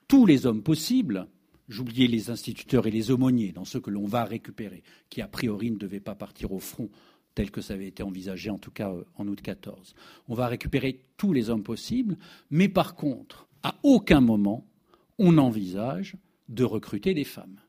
tous 0.08 0.26
les 0.26 0.46
hommes 0.46 0.63
possibles. 0.63 1.28
J'oubliais 1.69 2.08
les 2.08 2.30
instituteurs 2.30 2.88
et 2.88 2.91
les 2.91 3.12
aumôniers 3.12 3.52
dans 3.52 3.65
ceux 3.65 3.80
que 3.80 3.89
l'on 3.89 4.06
va 4.06 4.26
récupérer, 4.26 4.84
qui 5.10 5.22
a 5.22 5.28
priori 5.28 5.72
ne 5.72 5.78
devaient 5.78 6.00
pas 6.00 6.15
partir 6.15 6.52
au 6.52 6.60
front 6.60 6.89
tel 7.36 7.52
que 7.52 7.62
ça 7.62 7.74
avait 7.74 7.88
été 7.88 8.04
envisagé, 8.04 8.50
en 8.50 8.58
tout 8.58 8.72
cas 8.72 8.91
euh, 8.91 9.04
en 9.15 9.28
août 9.28 9.41
14. 9.41 9.96
On 10.28 10.36
va 10.36 10.48
récupérer 10.48 11.06
tous 11.17 11.34
les 11.34 11.50
hommes 11.50 11.63
possibles, 11.63 12.17
mais 12.50 12.69
par 12.69 12.96
contre, 12.96 13.48
à 13.63 13.76
aucun 13.84 14.22
moment, 14.22 14.65
on 15.17 15.38
envisage 15.38 16.15
de 16.50 16.63
recruter 16.63 17.13
des 17.13 17.24
femmes. 17.24 17.60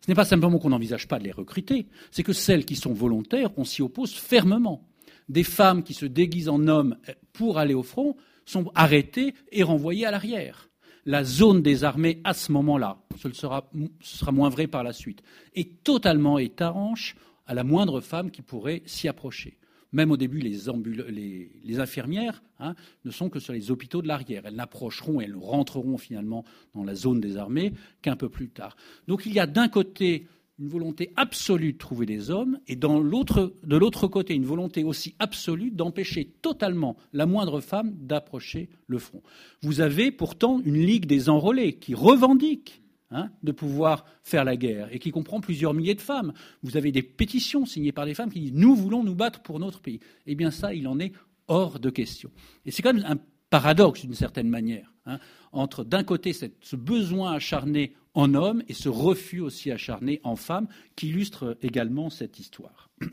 Ce 0.00 0.10
n'est 0.10 0.14
pas 0.14 0.24
simplement 0.24 0.58
qu'on 0.58 0.70
n'envisage 0.70 1.08
pas 1.08 1.18
de 1.18 1.24
les 1.24 1.32
recruter, 1.32 1.86
c'est 2.10 2.22
que 2.22 2.32
celles 2.32 2.64
qui 2.64 2.76
sont 2.76 2.92
volontaires, 2.92 3.50
on 3.56 3.64
s'y 3.64 3.82
oppose 3.82 4.14
fermement. 4.14 4.86
Des 5.28 5.44
femmes 5.44 5.82
qui 5.82 5.94
se 5.94 6.06
déguisent 6.06 6.48
en 6.48 6.66
hommes 6.66 6.96
pour 7.32 7.58
aller 7.58 7.74
au 7.74 7.82
front 7.82 8.16
sont 8.44 8.72
arrêtées 8.74 9.34
et 9.52 9.62
renvoyées 9.62 10.06
à 10.06 10.10
l'arrière. 10.10 10.70
La 11.06 11.24
zone 11.24 11.62
des 11.62 11.84
armées, 11.84 12.20
à 12.24 12.34
ce 12.34 12.52
moment-là, 12.52 12.98
ce 13.16 13.32
sera, 13.32 13.70
ce 14.00 14.18
sera 14.18 14.32
moins 14.32 14.48
vrai 14.48 14.66
par 14.66 14.82
la 14.82 14.92
suite, 14.92 15.22
est 15.54 15.82
totalement 15.82 16.38
étanche 16.38 17.16
à 17.50 17.54
la 17.54 17.64
moindre 17.64 18.00
femme 18.00 18.30
qui 18.30 18.42
pourrait 18.42 18.80
s'y 18.86 19.08
approcher. 19.08 19.58
Même 19.90 20.12
au 20.12 20.16
début, 20.16 20.38
les, 20.38 21.80
infirmières 21.80 22.44
hein, 22.60 22.76
ne 23.04 23.10
sont 23.10 23.28
que 23.28 23.40
sur 23.40 23.52
les 23.52 23.72
hôpitaux 23.72 24.02
de 24.02 24.06
l'arrière. 24.06 24.42
Elles 24.46 24.54
n'approcheront 24.54 25.20
et 25.20 25.24
elles 25.24 25.34
rentreront 25.34 25.98
finalement 25.98 26.44
dans 26.76 26.84
la 26.84 26.94
zone 26.94 27.20
des 27.20 27.36
armées 27.36 27.72
qu'un 28.02 28.14
peu 28.14 28.28
plus 28.28 28.50
tard. 28.50 28.76
Donc 29.08 29.26
il 29.26 29.32
y 29.32 29.40
a 29.40 29.48
d'un 29.48 29.66
côté 29.66 30.28
une 30.60 30.68
volonté 30.68 31.12
absolue 31.16 31.72
de 31.72 31.78
trouver 31.78 32.06
des 32.06 32.30
hommes 32.30 32.60
et 32.68 32.76
dans 32.76 33.00
de 33.00 33.76
l'autre 33.76 34.06
côté 34.06 34.34
une 34.34 34.44
volonté 34.44 34.84
aussi 34.84 35.16
absolue 35.18 35.72
d'empêcher 35.72 36.26
totalement 36.42 36.96
la 37.12 37.26
moindre 37.26 37.60
femme 37.60 37.96
d'approcher 37.98 38.68
le 38.86 38.98
front. 38.98 39.22
Vous 39.62 39.80
avez 39.80 40.12
pourtant 40.12 40.60
une 40.64 40.78
ligue 40.78 41.06
des 41.06 41.28
enrôlés 41.28 41.72
qui 41.72 41.94
revendique 41.94 42.79
Hein, 43.12 43.28
de 43.42 43.50
pouvoir 43.50 44.04
faire 44.22 44.44
la 44.44 44.56
guerre 44.56 44.88
et 44.92 45.00
qui 45.00 45.10
comprend 45.10 45.40
plusieurs 45.40 45.74
milliers 45.74 45.96
de 45.96 46.00
femmes. 46.00 46.32
Vous 46.62 46.76
avez 46.76 46.92
des 46.92 47.02
pétitions 47.02 47.66
signées 47.66 47.90
par 47.90 48.06
des 48.06 48.14
femmes 48.14 48.30
qui 48.30 48.38
disent 48.38 48.52
Nous 48.52 48.76
voulons 48.76 49.02
nous 49.02 49.16
battre 49.16 49.42
pour 49.42 49.58
notre 49.58 49.80
pays. 49.80 49.98
Eh 50.26 50.36
bien, 50.36 50.52
ça, 50.52 50.74
il 50.74 50.86
en 50.86 51.00
est 51.00 51.12
hors 51.48 51.80
de 51.80 51.90
question. 51.90 52.30
Et 52.64 52.70
c'est 52.70 52.82
quand 52.82 52.94
même 52.94 53.04
un 53.04 53.18
paradoxe, 53.50 54.02
d'une 54.02 54.14
certaine 54.14 54.48
manière, 54.48 54.94
hein, 55.06 55.18
entre 55.50 55.82
d'un 55.82 56.04
côté 56.04 56.32
ce 56.32 56.76
besoin 56.76 57.32
acharné 57.32 57.96
en 58.14 58.32
homme 58.34 58.62
et 58.68 58.74
ce 58.74 58.88
refus 58.88 59.40
aussi 59.40 59.72
acharné 59.72 60.20
en 60.22 60.36
femme, 60.36 60.68
qui 60.94 61.08
illustre 61.08 61.58
également 61.62 62.10
cette 62.10 62.38
histoire. 62.38 62.90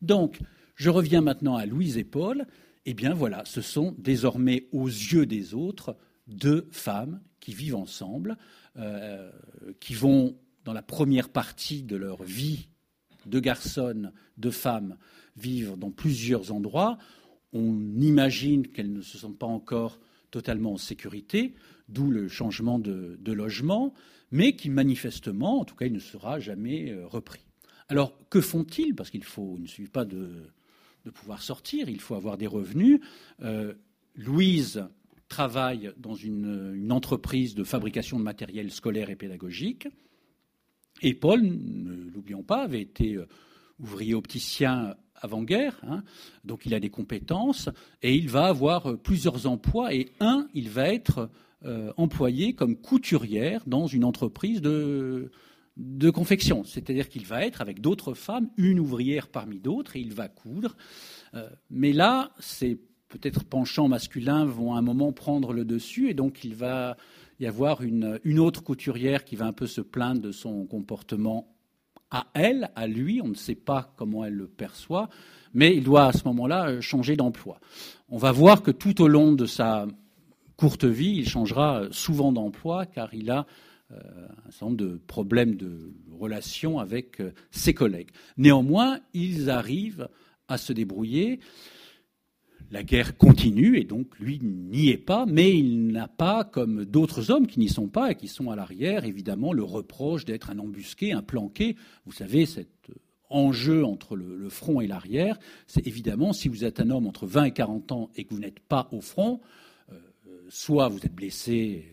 Donc, 0.00 0.38
je 0.76 0.90
reviens 0.90 1.22
maintenant 1.22 1.56
à 1.56 1.66
Louise 1.66 1.98
et 1.98 2.04
Paul. 2.04 2.46
Eh 2.84 2.94
bien, 2.94 3.14
voilà, 3.14 3.44
ce 3.46 3.62
sont 3.62 3.96
désormais 3.98 4.68
aux 4.70 4.86
yeux 4.86 5.26
des 5.26 5.54
autres 5.54 5.96
deux 6.28 6.68
femmes 6.70 7.20
qui 7.40 7.54
vivent 7.54 7.76
ensemble, 7.76 8.36
euh, 8.78 9.30
qui 9.80 9.94
vont, 9.94 10.36
dans 10.64 10.72
la 10.72 10.82
première 10.82 11.28
partie 11.28 11.82
de 11.82 11.96
leur 11.96 12.22
vie 12.22 12.68
de 13.26 13.40
garçons, 13.40 14.10
de 14.38 14.50
femmes, 14.50 14.96
vivre 15.36 15.76
dans 15.76 15.90
plusieurs 15.90 16.52
endroits. 16.52 16.98
On 17.52 17.74
imagine 18.00 18.66
qu'elles 18.68 18.92
ne 18.92 19.02
se 19.02 19.18
sentent 19.18 19.38
pas 19.38 19.46
encore 19.46 19.98
totalement 20.30 20.74
en 20.74 20.78
sécurité, 20.78 21.54
d'où 21.88 22.10
le 22.10 22.28
changement 22.28 22.78
de, 22.78 23.32
logement, 23.32 23.94
mais 24.30 24.56
qui 24.56 24.70
manifestement, 24.70 25.60
en 25.60 25.64
tout 25.64 25.74
cas, 25.74 25.86
il 25.86 25.92
ne 25.92 25.98
sera 25.98 26.40
jamais 26.40 26.90
euh, 26.90 27.06
repris. 27.06 27.46
Alors, 27.88 28.18
que 28.28 28.40
font-ils? 28.40 28.94
Parce 28.94 29.10
qu'il 29.10 29.24
faut, 29.24 29.56
ne 29.58 29.66
suffit 29.66 29.88
pas 29.88 30.04
de, 30.04 30.50
pouvoir 31.14 31.42
sortir, 31.42 31.88
il 31.88 32.00
faut 32.00 32.16
avoir 32.16 32.36
des 32.36 32.48
revenus. 32.48 33.00
Euh, 33.42 33.74
Louise 34.16 34.84
travaille 35.28 35.92
dans 35.96 36.14
une, 36.14 36.90
entreprise 36.90 37.54
de 37.54 37.64
fabrication 37.64 38.18
de 38.18 38.24
matériel 38.24 38.70
scolaire 38.70 39.10
et 39.10 39.16
pédagogique. 39.16 39.88
Et 41.02 41.14
Paul, 41.14 41.42
ne 41.42 41.94
l'oublions 42.10 42.42
pas, 42.42 42.62
avait 42.62 42.80
été 42.80 43.14
euh, 43.14 43.26
ouvrier 43.78 44.14
opticien 44.14 44.94
avant-guerre, 45.14 45.80
hein. 45.82 46.02
donc 46.44 46.66
il 46.66 46.74
a 46.74 46.80
des 46.80 46.90
compétences 46.90 47.70
et 48.02 48.14
il 48.14 48.28
va 48.28 48.46
avoir 48.46 48.90
euh, 48.90 48.96
plusieurs 48.96 49.46
emplois. 49.46 49.94
Et 49.94 50.12
un, 50.20 50.48
il 50.54 50.70
va 50.70 50.88
être 50.88 51.30
euh, 51.64 51.92
employé 51.96 52.54
comme 52.54 52.76
couturière 52.76 53.62
dans 53.66 53.86
une 53.86 54.04
entreprise 54.04 54.62
de, 54.62 55.30
de 55.76 56.10
confection. 56.10 56.64
C'est-à-dire 56.64 57.08
qu'il 57.08 57.26
va 57.26 57.44
être 57.44 57.60
avec 57.60 57.80
d'autres 57.80 58.14
femmes, 58.14 58.48
une 58.56 58.80
ouvrière 58.80 59.28
parmi 59.28 59.58
d'autres, 59.58 59.96
et 59.96 60.00
il 60.00 60.14
va 60.14 60.28
coudre. 60.28 60.76
mais 61.68 61.92
là, 61.92 62.30
c'est 62.38 62.78
peut-être 63.08 63.44
penchants 63.44 63.88
masculins 63.88 64.44
vont 64.44 64.74
à 64.74 64.78
un 64.78 64.82
moment 64.82 65.12
prendre 65.12 65.52
le 65.52 65.64
dessus, 65.64 66.10
et 66.10 66.14
donc 66.14 66.44
il 66.44 66.54
va 66.54 66.96
y 67.40 67.46
avoir 67.46 67.82
une, 67.82 68.18
autre 68.38 68.62
couturière 68.62 69.24
qui 69.24 69.36
va 69.36 69.46
un 69.46 69.52
peu 69.52 69.66
se 69.66 69.80
plaindre 69.80 70.20
de 70.20 70.32
son 70.32 70.66
comportement 70.66 71.52
à 72.10 72.28
elle, 72.34 72.70
à 72.76 72.86
lui, 72.86 73.20
on 73.20 73.28
ne 73.28 73.34
sait 73.34 73.56
pas 73.56 73.92
comment 73.96 74.24
elle 74.24 74.34
le 74.34 74.46
perçoit, 74.46 75.08
mais 75.52 75.76
il 75.76 75.82
doit 75.82 76.06
à 76.06 76.12
ce 76.12 76.24
moment-là 76.26 76.80
changer 76.80 77.16
d'emploi. 77.16 77.60
On 78.08 78.16
va 78.16 78.32
voir 78.32 78.62
que 78.62 78.70
tout 78.70 79.02
au 79.02 79.08
long 79.08 79.32
de 79.32 79.44
sa 79.44 79.86
courte 80.56 80.84
vie, 80.84 81.16
il 81.16 81.28
changera 81.28 81.82
souvent 81.90 82.32
d'emploi 82.32 82.86
car 82.86 83.12
il 83.12 83.30
a 83.30 83.46
euh, 83.92 83.96
un 84.46 84.50
certain 84.50 84.66
nombre 84.66 84.76
de 84.78 85.00
problèmes 85.06 85.54
de 85.56 85.92
relation 86.18 86.78
avec 86.78 87.20
euh, 87.20 87.32
ses 87.50 87.72
collègues. 87.72 88.10
Néanmoins, 88.36 88.98
ils 89.14 89.48
arrivent 89.48 90.08
à 90.48 90.58
se 90.58 90.72
débrouiller 90.72 91.40
la 92.70 92.82
guerre 92.82 93.16
continue 93.16 93.78
et 93.78 93.84
donc 93.84 94.18
lui 94.18 94.40
n'y 94.42 94.88
est 94.88 94.96
pas, 94.96 95.26
mais 95.26 95.56
il 95.56 95.88
n'a 95.88 96.08
pas, 96.08 96.44
comme 96.44 96.84
d'autres 96.84 97.30
hommes 97.30 97.46
qui 97.46 97.60
n'y 97.60 97.68
sont 97.68 97.88
pas 97.88 98.10
et 98.10 98.14
qui 98.14 98.28
sont 98.28 98.50
à 98.50 98.56
l'arrière, 98.56 99.04
évidemment, 99.04 99.52
le 99.52 99.62
reproche 99.62 100.24
d'être 100.24 100.50
un 100.50 100.58
embusqué, 100.58 101.12
un 101.12 101.22
planqué. 101.22 101.76
Vous 102.04 102.12
savez, 102.12 102.46
cet 102.46 102.68
enjeu 103.30 103.84
entre 103.84 104.16
le, 104.16 104.48
front 104.48 104.80
et 104.80 104.86
l'arrière, 104.86 105.38
c'est 105.66 105.86
évidemment 105.86 106.32
si 106.32 106.48
vous 106.48 106.64
êtes 106.64 106.80
un 106.80 106.90
homme 106.90 107.06
entre 107.06 107.26
20 107.26 107.44
et 107.44 107.50
40 107.52 107.92
ans 107.92 108.10
et 108.16 108.24
que 108.24 108.34
vous 108.34 108.40
n'êtes 108.40 108.60
pas 108.60 108.88
au 108.92 109.00
front, 109.00 109.40
euh, 109.92 109.98
soit 110.48 110.88
vous 110.88 111.04
êtes 111.04 111.14
blessé 111.14 111.84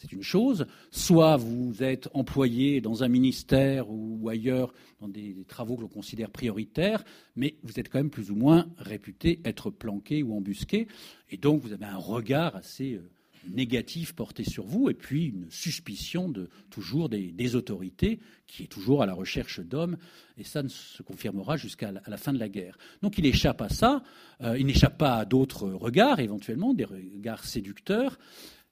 c'est 0.00 0.12
une 0.12 0.22
chose. 0.22 0.66
Soit 0.90 1.36
vous 1.36 1.82
êtes 1.82 2.08
employé 2.14 2.80
dans 2.80 3.04
un 3.04 3.08
ministère 3.08 3.90
ou 3.90 4.28
ailleurs 4.28 4.72
dans 5.00 5.08
des, 5.08 5.36
travaux 5.46 5.76
que 5.76 5.82
l'on 5.82 5.88
considère 5.88 6.30
prioritaires, 6.30 7.04
mais 7.36 7.56
vous 7.62 7.78
êtes 7.78 7.90
quand 7.90 7.98
même 7.98 8.10
plus 8.10 8.30
ou 8.30 8.34
moins 8.34 8.66
réputé 8.78 9.40
être 9.44 9.70
planqué 9.70 10.22
ou 10.22 10.34
embusqué, 10.34 10.88
et 11.30 11.36
donc 11.36 11.62
vous 11.62 11.72
avez 11.72 11.84
un 11.84 11.96
regard 11.96 12.56
assez 12.56 12.94
euh, 12.94 13.10
négatif 13.48 14.14
porté 14.14 14.44
sur 14.44 14.64
vous, 14.64 14.90
et 14.90 14.94
puis 14.94 15.26
une 15.26 15.50
suspicion 15.50 16.32
toujours 16.70 17.08
des, 17.08 17.54
autorités 17.56 18.20
qui 18.46 18.64
est 18.64 18.66
toujours 18.66 19.02
à 19.02 19.06
la 19.06 19.14
recherche 19.14 19.60
d'hommes, 19.60 19.96
et 20.38 20.44
ça 20.44 20.62
ne 20.62 20.68
se 20.68 21.02
confirmera 21.02 21.56
jusqu'à 21.56 21.92
la, 21.92 22.16
fin 22.16 22.32
de 22.32 22.38
la 22.38 22.48
guerre. 22.48 22.78
Donc 23.02 23.18
il 23.18 23.26
échappe 23.26 23.60
à 23.60 23.68
ça, 23.68 24.02
euh, 24.42 24.58
il 24.58 24.66
n'échappe 24.66 24.98
pas 24.98 25.16
à 25.16 25.24
d'autres 25.24 25.68
regards 25.68 26.20
éventuellement, 26.20 26.74
des 26.74 26.84
regards 26.84 27.44
séducteurs. 27.44 28.18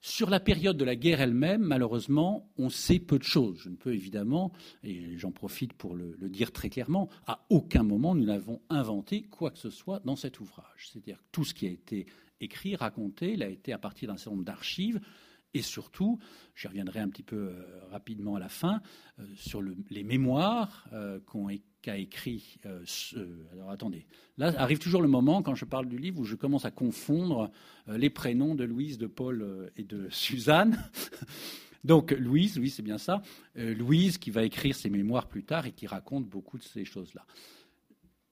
Sur 0.00 0.30
la 0.30 0.38
période 0.38 0.76
de 0.76 0.84
la 0.84 0.94
guerre 0.94 1.20
elle-même, 1.20 1.62
malheureusement, 1.62 2.48
on 2.56 2.70
sait 2.70 3.00
peu 3.00 3.18
de 3.18 3.24
choses. 3.24 3.58
Je 3.62 3.68
ne 3.68 3.74
peux 3.74 3.92
évidemment, 3.92 4.52
et 4.84 5.18
j'en 5.18 5.32
profite 5.32 5.72
pour 5.72 5.96
le, 5.96 6.16
dire 6.28 6.52
très 6.52 6.70
clairement, 6.70 7.08
à 7.26 7.44
aucun 7.50 7.82
moment 7.82 8.14
nous 8.14 8.24
n'avons 8.24 8.60
inventé 8.70 9.22
quoi 9.22 9.50
que 9.50 9.58
ce 9.58 9.70
soit 9.70 10.00
dans 10.04 10.14
cet 10.14 10.38
ouvrage. 10.38 10.88
C'est-à-dire 10.88 11.18
que 11.18 11.24
tout 11.32 11.44
ce 11.44 11.52
qui 11.52 11.66
a 11.66 11.70
été 11.70 12.06
écrit, 12.40 12.76
raconté, 12.76 13.32
il 13.32 13.42
a 13.42 13.48
été 13.48 13.72
à 13.72 13.78
partir 13.78 14.08
d'un 14.08 14.16
certain 14.16 14.36
nombre 14.36 14.44
d'archives, 14.44 15.00
et 15.54 15.62
surtout, 15.62 16.18
j'y 16.54 16.68
reviendrai 16.68 17.00
un 17.00 17.08
petit 17.08 17.22
peu 17.22 17.36
euh, 17.36 17.80
rapidement 17.90 18.36
à 18.36 18.38
la 18.38 18.48
fin, 18.48 18.80
euh, 19.18 19.24
sur 19.34 19.62
les 19.90 20.04
mémoires 20.04 20.86
euh, 20.92 21.18
qu'a 21.88 21.96
écrit. 21.96 22.58
alors 23.52 23.70
attendez, 23.70 24.06
là 24.36 24.52
arrive 24.58 24.78
toujours 24.78 25.00
le 25.00 25.08
moment 25.08 25.42
quand 25.42 25.54
je 25.54 25.64
parle 25.64 25.88
du 25.88 25.96
livre 25.96 26.20
où 26.20 26.24
je 26.24 26.34
commence 26.34 26.64
à 26.66 26.70
confondre 26.70 27.50
les 27.86 28.10
prénoms 28.10 28.54
de 28.54 28.64
Louise, 28.64 28.98
de 28.98 29.06
Paul 29.06 29.70
et 29.76 29.84
de 29.84 30.06
Suzanne. 30.10 30.78
Donc 31.84 32.10
Louise, 32.10 32.58
oui, 32.58 32.70
c'est 32.70 32.82
bien 32.82 32.98
ça. 32.98 33.22
Euh, 33.56 33.74
Louise 33.74 34.18
qui 34.18 34.30
va 34.30 34.44
écrire 34.44 34.74
ses 34.74 34.90
mémoires 34.90 35.26
plus 35.26 35.44
tard 35.44 35.66
et 35.66 35.72
qui 35.72 35.86
raconte 35.86 36.26
beaucoup 36.26 36.58
de 36.58 36.62
ces 36.62 36.84
choses-là. 36.84 37.24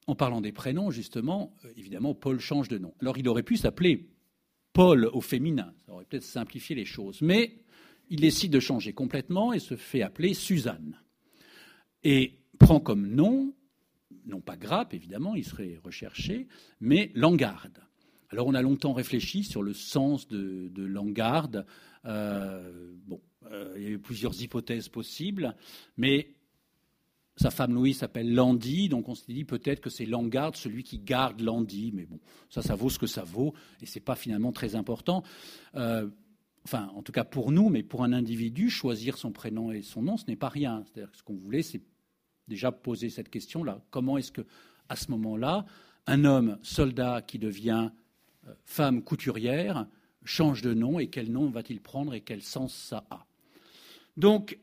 En 0.06 0.14
parlant 0.14 0.40
des 0.40 0.52
prénoms, 0.52 0.90
justement, 0.90 1.56
euh, 1.64 1.72
évidemment, 1.76 2.14
Paul 2.14 2.38
change 2.38 2.68
de 2.68 2.78
nom. 2.78 2.94
Alors 3.00 3.18
il 3.18 3.28
aurait 3.28 3.42
pu 3.42 3.56
s'appeler 3.56 4.10
Paul 4.72 5.06
au 5.06 5.22
féminin, 5.22 5.72
ça 5.86 5.92
aurait 5.92 6.04
peut-être 6.04 6.22
simplifié 6.22 6.76
les 6.76 6.84
choses, 6.84 7.22
mais 7.22 7.62
il 8.10 8.20
décide 8.20 8.52
de 8.52 8.60
changer 8.60 8.92
complètement 8.92 9.54
et 9.54 9.58
se 9.58 9.74
fait 9.74 10.02
appeler 10.02 10.34
Suzanne. 10.34 11.00
Et 12.04 12.40
prend 12.56 12.80
comme 12.80 13.06
nom, 13.06 13.54
non 14.26 14.40
pas 14.40 14.56
Grappe, 14.56 14.94
évidemment, 14.94 15.34
il 15.34 15.44
serait 15.44 15.78
recherché, 15.82 16.48
mais 16.80 17.10
Langarde. 17.14 17.82
Alors 18.30 18.46
on 18.46 18.54
a 18.54 18.62
longtemps 18.62 18.92
réfléchi 18.92 19.44
sur 19.44 19.62
le 19.62 19.72
sens 19.72 20.28
de, 20.28 20.70
Langarde. 20.76 21.66
Euh, 22.04 22.92
bon, 23.06 23.20
euh, 23.50 23.74
il 23.76 23.82
y 23.82 23.86
a 23.86 23.90
eu 23.90 23.98
plusieurs 23.98 24.40
hypothèses 24.40 24.88
possibles, 24.88 25.54
mais 25.96 26.34
sa 27.36 27.50
femme 27.50 27.74
Louise 27.74 27.98
s'appelle 27.98 28.34
Landy, 28.34 28.88
donc 28.88 29.08
on 29.08 29.14
s'est 29.14 29.32
dit 29.32 29.44
peut-être 29.44 29.80
que 29.80 29.90
c'est 29.90 30.06
Langarde, 30.06 30.56
celui 30.56 30.82
qui 30.82 30.98
garde 30.98 31.40
Landy, 31.40 31.92
mais 31.94 32.06
bon, 32.06 32.18
ça, 32.48 32.62
ça 32.62 32.74
vaut 32.74 32.88
ce 32.88 32.98
que 32.98 33.06
ça 33.06 33.24
vaut, 33.24 33.52
et 33.82 33.86
c'est 33.86 34.00
pas 34.00 34.16
finalement 34.16 34.52
très 34.52 34.74
important. 34.74 35.22
Euh, 35.74 36.08
enfin, 36.64 36.90
en 36.96 37.02
tout 37.02 37.12
cas 37.12 37.24
pour 37.24 37.52
nous, 37.52 37.68
mais 37.68 37.82
pour 37.82 38.04
un 38.04 38.12
individu, 38.12 38.70
choisir 38.70 39.18
son 39.18 39.32
prénom 39.32 39.70
et 39.70 39.82
son 39.82 40.02
nom, 40.02 40.16
ce 40.16 40.24
n'est 40.26 40.36
pas 40.36 40.48
rien. 40.48 40.82
C'est-à-dire 40.84 41.10
que 41.12 41.18
ce 41.18 41.22
qu'on 41.22 41.36
voulait, 41.36 41.62
c'est 41.62 41.82
déjà 42.48 42.72
poser 42.72 43.11
cette 43.11 43.28
question-là. 43.28 43.82
Comment 43.90 44.18
est-ce 44.18 44.32
que, 44.32 44.42
à 44.88 44.96
ce 44.96 45.11
moment-là, 45.11 45.66
un 46.06 46.24
homme 46.24 46.59
soldat 46.62 47.22
qui 47.22 47.38
devient 47.38 47.90
euh, 48.46 48.54
femme 48.64 49.02
couturière 49.02 49.87
change 50.24 50.62
de 50.62 50.74
nom 50.74 50.98
et 50.98 51.09
quel 51.09 51.30
nom 51.30 51.50
va-t-il 51.50 51.80
prendre 51.80 52.14
et 52.14 52.20
quel 52.20 52.42
sens 52.42 52.74
ça 52.74 53.04
a? 53.11 53.26
Donc, 54.16 54.59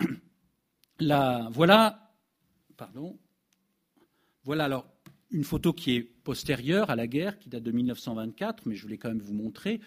là, 1.00 1.50
voilà, 1.52 2.12
pardon, 2.78 3.17
voilà 4.43 4.65
alors 4.65 4.88
une 5.32 5.43
photo 5.43 5.74
qui 5.74 5.96
est 5.96 6.02
postérieure 6.02 6.89
à 6.89 6.96
la 6.96 7.08
guerre, 7.08 7.39
qui 7.39 7.50
date 7.50 7.63
de 7.63 7.72
1924, 7.72 8.67
mais 8.67 8.76
je 8.76 8.84
voulais 8.84 8.98
quand 8.98 9.10
même 9.10 9.22
vous 9.22 9.34
montrer 9.34 9.82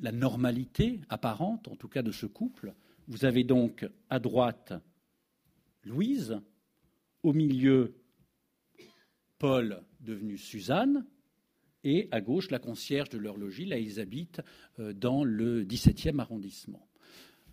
la 0.00 0.10
normalité 0.10 1.00
apparente, 1.08 1.68
en 1.68 1.76
tout 1.76 1.88
cas 1.88 2.02
de 2.02 2.10
ce 2.10 2.26
couple. 2.26 2.74
Vous 3.06 3.24
avez 3.24 3.44
donc 3.44 3.88
à 4.10 4.18
droite 4.18 4.72
Louise, 5.84 6.40
au 7.22 7.32
milieu 7.32 7.94
Paul 9.38 9.82
devenu 10.00 10.38
Suzanne, 10.38 11.04
et 11.84 12.08
à 12.10 12.20
gauche 12.20 12.50
la 12.50 12.58
concierge 12.58 13.08
de 13.08 13.18
leur 13.18 13.36
logis. 13.36 13.64
Là, 13.64 13.78
ils 13.78 14.00
habitent 14.00 14.40
euh, 14.78 14.92
dans 14.92 15.24
le 15.24 15.64
17e 15.64 16.18
arrondissement. 16.20 16.88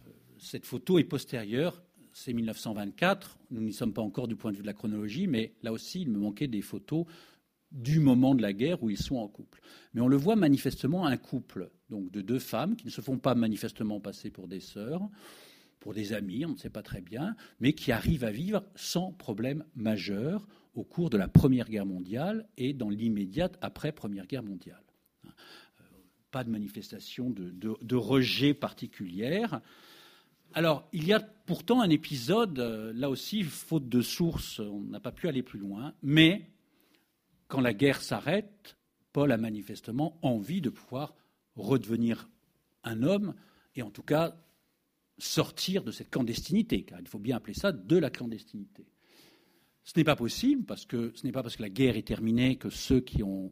Euh, 0.05 0.11
cette 0.37 0.65
photo 0.65 0.99
est 0.99 1.03
postérieure, 1.03 1.81
c'est 2.13 2.33
1924. 2.33 3.39
Nous 3.51 3.61
n'y 3.61 3.73
sommes 3.73 3.93
pas 3.93 4.01
encore 4.01 4.27
du 4.27 4.35
point 4.35 4.51
de 4.51 4.57
vue 4.57 4.63
de 4.63 4.67
la 4.67 4.73
chronologie, 4.73 5.27
mais 5.27 5.53
là 5.63 5.71
aussi, 5.71 6.01
il 6.01 6.09
me 6.09 6.19
manquait 6.19 6.47
des 6.47 6.61
photos 6.61 7.05
du 7.71 7.99
moment 7.99 8.33
de 8.33 8.41
la 8.41 8.53
guerre 8.53 8.81
où 8.81 8.89
ils 8.89 8.97
sont 8.97 9.17
en 9.17 9.27
couple. 9.27 9.61
Mais 9.93 10.01
on 10.01 10.07
le 10.07 10.17
voit 10.17 10.35
manifestement 10.35 11.05
un 11.05 11.17
couple 11.17 11.71
donc 11.89 12.11
de 12.11 12.21
deux 12.21 12.39
femmes 12.39 12.75
qui 12.75 12.85
ne 12.85 12.91
se 12.91 13.01
font 13.01 13.17
pas 13.17 13.35
manifestement 13.35 13.99
passer 13.99 14.31
pour 14.31 14.47
des 14.47 14.59
sœurs, 14.59 15.01
pour 15.79 15.93
des 15.93 16.13
amis, 16.13 16.45
on 16.45 16.53
ne 16.53 16.57
sait 16.57 16.69
pas 16.69 16.83
très 16.83 17.01
bien, 17.01 17.35
mais 17.59 17.73
qui 17.73 17.91
arrivent 17.91 18.25
à 18.25 18.31
vivre 18.31 18.63
sans 18.75 19.11
problème 19.13 19.63
majeur 19.75 20.47
au 20.73 20.83
cours 20.83 21.09
de 21.09 21.17
la 21.17 21.27
Première 21.27 21.69
Guerre 21.69 21.85
mondiale 21.85 22.47
et 22.57 22.73
dans 22.73 22.89
l'immédiate 22.89 23.57
après 23.61 23.91
Première 23.91 24.27
Guerre 24.27 24.43
mondiale. 24.43 24.83
Euh, 25.25 25.29
pas 26.31 26.43
de 26.43 26.49
manifestation 26.49 27.29
de, 27.29 27.95
rejet 27.95 28.53
particulière. 28.53 29.61
Alors, 30.53 30.87
il 30.93 31.05
y 31.05 31.13
a 31.13 31.19
pourtant 31.19 31.81
un 31.81 31.89
épisode, 31.89 32.59
euh, 32.59 32.91
là 32.93 33.09
aussi, 33.09 33.43
faute 33.43 33.87
de 33.87 34.01
source, 34.01 34.59
on 34.59 34.81
n'a 34.81 34.99
pas 34.99 35.11
pu 35.11 35.27
aller 35.27 35.43
plus 35.43 35.59
loin, 35.59 35.93
mais 36.01 36.49
quand 37.47 37.61
la 37.61 37.73
guerre 37.73 38.01
s'arrête, 38.01 38.77
Paul 39.13 39.31
a 39.31 39.37
manifestement 39.37 40.19
envie 40.21 40.61
de 40.61 40.69
pouvoir 40.69 41.15
redevenir 41.55 42.29
un 42.83 43.03
homme, 43.03 43.33
et 43.75 43.81
en 43.81 43.89
tout 43.89 44.03
cas 44.03 44.35
sortir 45.19 45.83
de 45.83 45.91
cette 45.91 46.09
clandestinité, 46.09 46.83
car 46.83 46.99
il 46.99 47.07
faut 47.07 47.19
bien 47.19 47.37
appeler 47.37 47.53
ça 47.53 47.71
de 47.71 47.97
la 47.97 48.09
clandestinité. 48.09 48.85
Ce 49.83 49.93
n'est 49.97 50.03
pas 50.03 50.15
possible 50.15 50.65
parce 50.65 50.85
que 50.85 51.11
ce 51.15 51.25
n'est 51.25 51.31
pas 51.31 51.43
parce 51.43 51.55
que 51.55 51.61
la 51.61 51.69
guerre 51.69 51.97
est 51.97 52.07
terminée 52.07 52.57
que 52.57 52.69
ceux 52.69 53.01
qui 53.01 53.23
ont, 53.23 53.51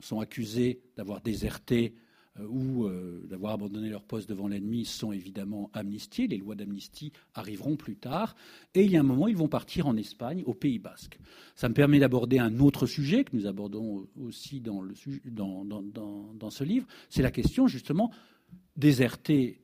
sont 0.00 0.20
accusés 0.20 0.80
d'avoir 0.96 1.20
déserté 1.20 1.94
euh, 2.40 2.46
ou 2.48 2.86
euh, 2.86 3.24
d'avoir 3.28 3.52
abandonné 3.52 3.88
leur 3.88 4.02
poste 4.02 4.28
devant 4.28 4.48
l'ennemi 4.48 4.84
sont 4.84 5.12
évidemment 5.12 5.70
amnistiés. 5.72 6.26
Les 6.26 6.38
lois 6.38 6.56
d'amnistie 6.56 7.12
arriveront 7.34 7.76
plus 7.76 7.96
tard. 7.96 8.34
Et 8.74 8.84
il 8.84 8.90
y 8.90 8.96
a 8.96 9.00
un 9.00 9.04
moment, 9.04 9.28
ils 9.28 9.36
vont 9.36 9.48
partir 9.48 9.86
en 9.86 9.96
Espagne, 9.96 10.42
au 10.44 10.54
Pays 10.54 10.80
basque. 10.80 11.18
Ça 11.54 11.68
me 11.68 11.74
permet 11.74 12.00
d'aborder 12.00 12.40
un 12.40 12.58
autre 12.58 12.86
sujet 12.86 13.24
que 13.24 13.36
nous 13.36 13.46
abordons 13.46 14.08
aussi 14.20 14.60
dans, 14.60 14.82
dans 15.64 16.50
ce 16.50 16.64
livre. 16.64 16.86
C'est 17.08 17.22
la 17.22 17.30
question 17.30 17.68
justement 17.68 18.10
déserter 18.76 19.63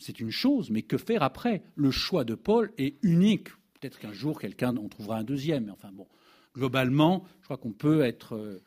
c'est 0.00 0.18
une 0.18 0.30
chose, 0.30 0.70
mais 0.70 0.82
que 0.82 0.96
faire 0.96 1.22
après? 1.22 1.62
Le 1.76 1.90
choix 1.90 2.24
de 2.24 2.34
Paul 2.34 2.72
est 2.78 2.96
unique. 3.02 3.48
Peut-être 3.78 3.98
qu'un 3.98 4.12
jour, 4.12 4.40
quelqu'un 4.40 4.76
en 4.76 4.88
trouvera 4.88 5.18
un 5.18 5.24
deuxième, 5.24 5.70
enfin 5.70 5.92
globalement, 6.54 7.24
je 7.40 7.44
crois 7.44 7.58
qu'on 7.58 7.72
peut 7.72 8.02
être 8.02 8.34
euh, 8.34 8.62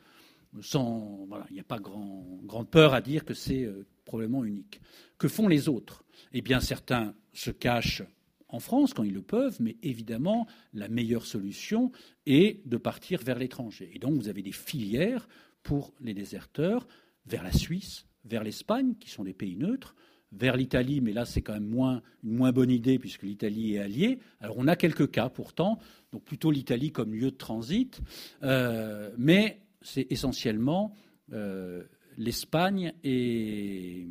sans. 0.62 1.28
Il 1.50 1.54
n'y 1.54 1.60
a 1.60 1.64
pas 1.64 1.78
grand, 1.78 2.24
grande 2.44 2.70
peur 2.70 2.94
à 2.94 3.00
dire 3.00 3.24
que 3.24 3.34
c'est 3.34 3.64
euh, 3.64 3.86
probablement 4.04 4.44
unique. 4.44 4.80
Que 5.18 5.28
font 5.28 5.48
les 5.48 5.68
autres? 5.68 6.04
Eh 6.32 6.40
bien, 6.40 6.60
certains 6.60 7.14
se 7.32 7.50
cachent 7.50 8.02
en 8.48 8.60
France 8.60 8.94
quand 8.94 9.02
ils 9.02 9.14
le 9.14 9.22
peuvent, 9.22 9.56
mais 9.60 9.76
évidemment, 9.82 10.46
la 10.72 10.88
meilleure 10.88 11.26
solution 11.26 11.90
est 12.26 12.66
de 12.66 12.76
partir 12.76 13.20
vers 13.22 13.38
l'étranger. 13.38 13.90
Et 13.92 13.98
donc, 13.98 14.14
vous 14.14 14.28
avez 14.28 14.42
des 14.42 14.52
filières 14.52 15.28
pour 15.64 15.92
les 16.00 16.14
déserteurs 16.14 16.86
vers 17.26 17.42
la 17.42 17.52
Suisse, 17.52 18.06
vers 18.24 18.44
l'Espagne, 18.44 18.94
qui 19.00 19.10
sont 19.10 19.24
des 19.24 19.34
pays 19.34 19.56
neutres, 19.56 19.96
vers 20.36 20.56
l'Italie, 20.56 21.00
mais 21.00 21.12
là 21.12 21.24
c'est 21.24 21.42
quand 21.42 21.54
même 21.54 21.68
moins, 21.68 22.02
une 22.22 22.36
moins 22.36 22.52
bonne 22.52 22.70
idée 22.70 22.98
puisque 22.98 23.22
l'Italie 23.22 23.74
est 23.74 23.78
alliée. 23.78 24.18
Alors 24.40 24.56
on 24.58 24.66
a 24.68 24.76
quelques 24.76 25.10
cas 25.10 25.28
pourtant, 25.28 25.78
donc 26.12 26.24
plutôt 26.24 26.50
l'Italie 26.50 26.92
comme 26.92 27.14
lieu 27.14 27.30
de 27.30 27.36
transit, 27.36 28.00
euh, 28.42 29.10
mais 29.18 29.60
c'est 29.82 30.06
essentiellement 30.10 30.94
euh, 31.32 31.84
l'Espagne 32.16 32.92
et, 33.02 34.06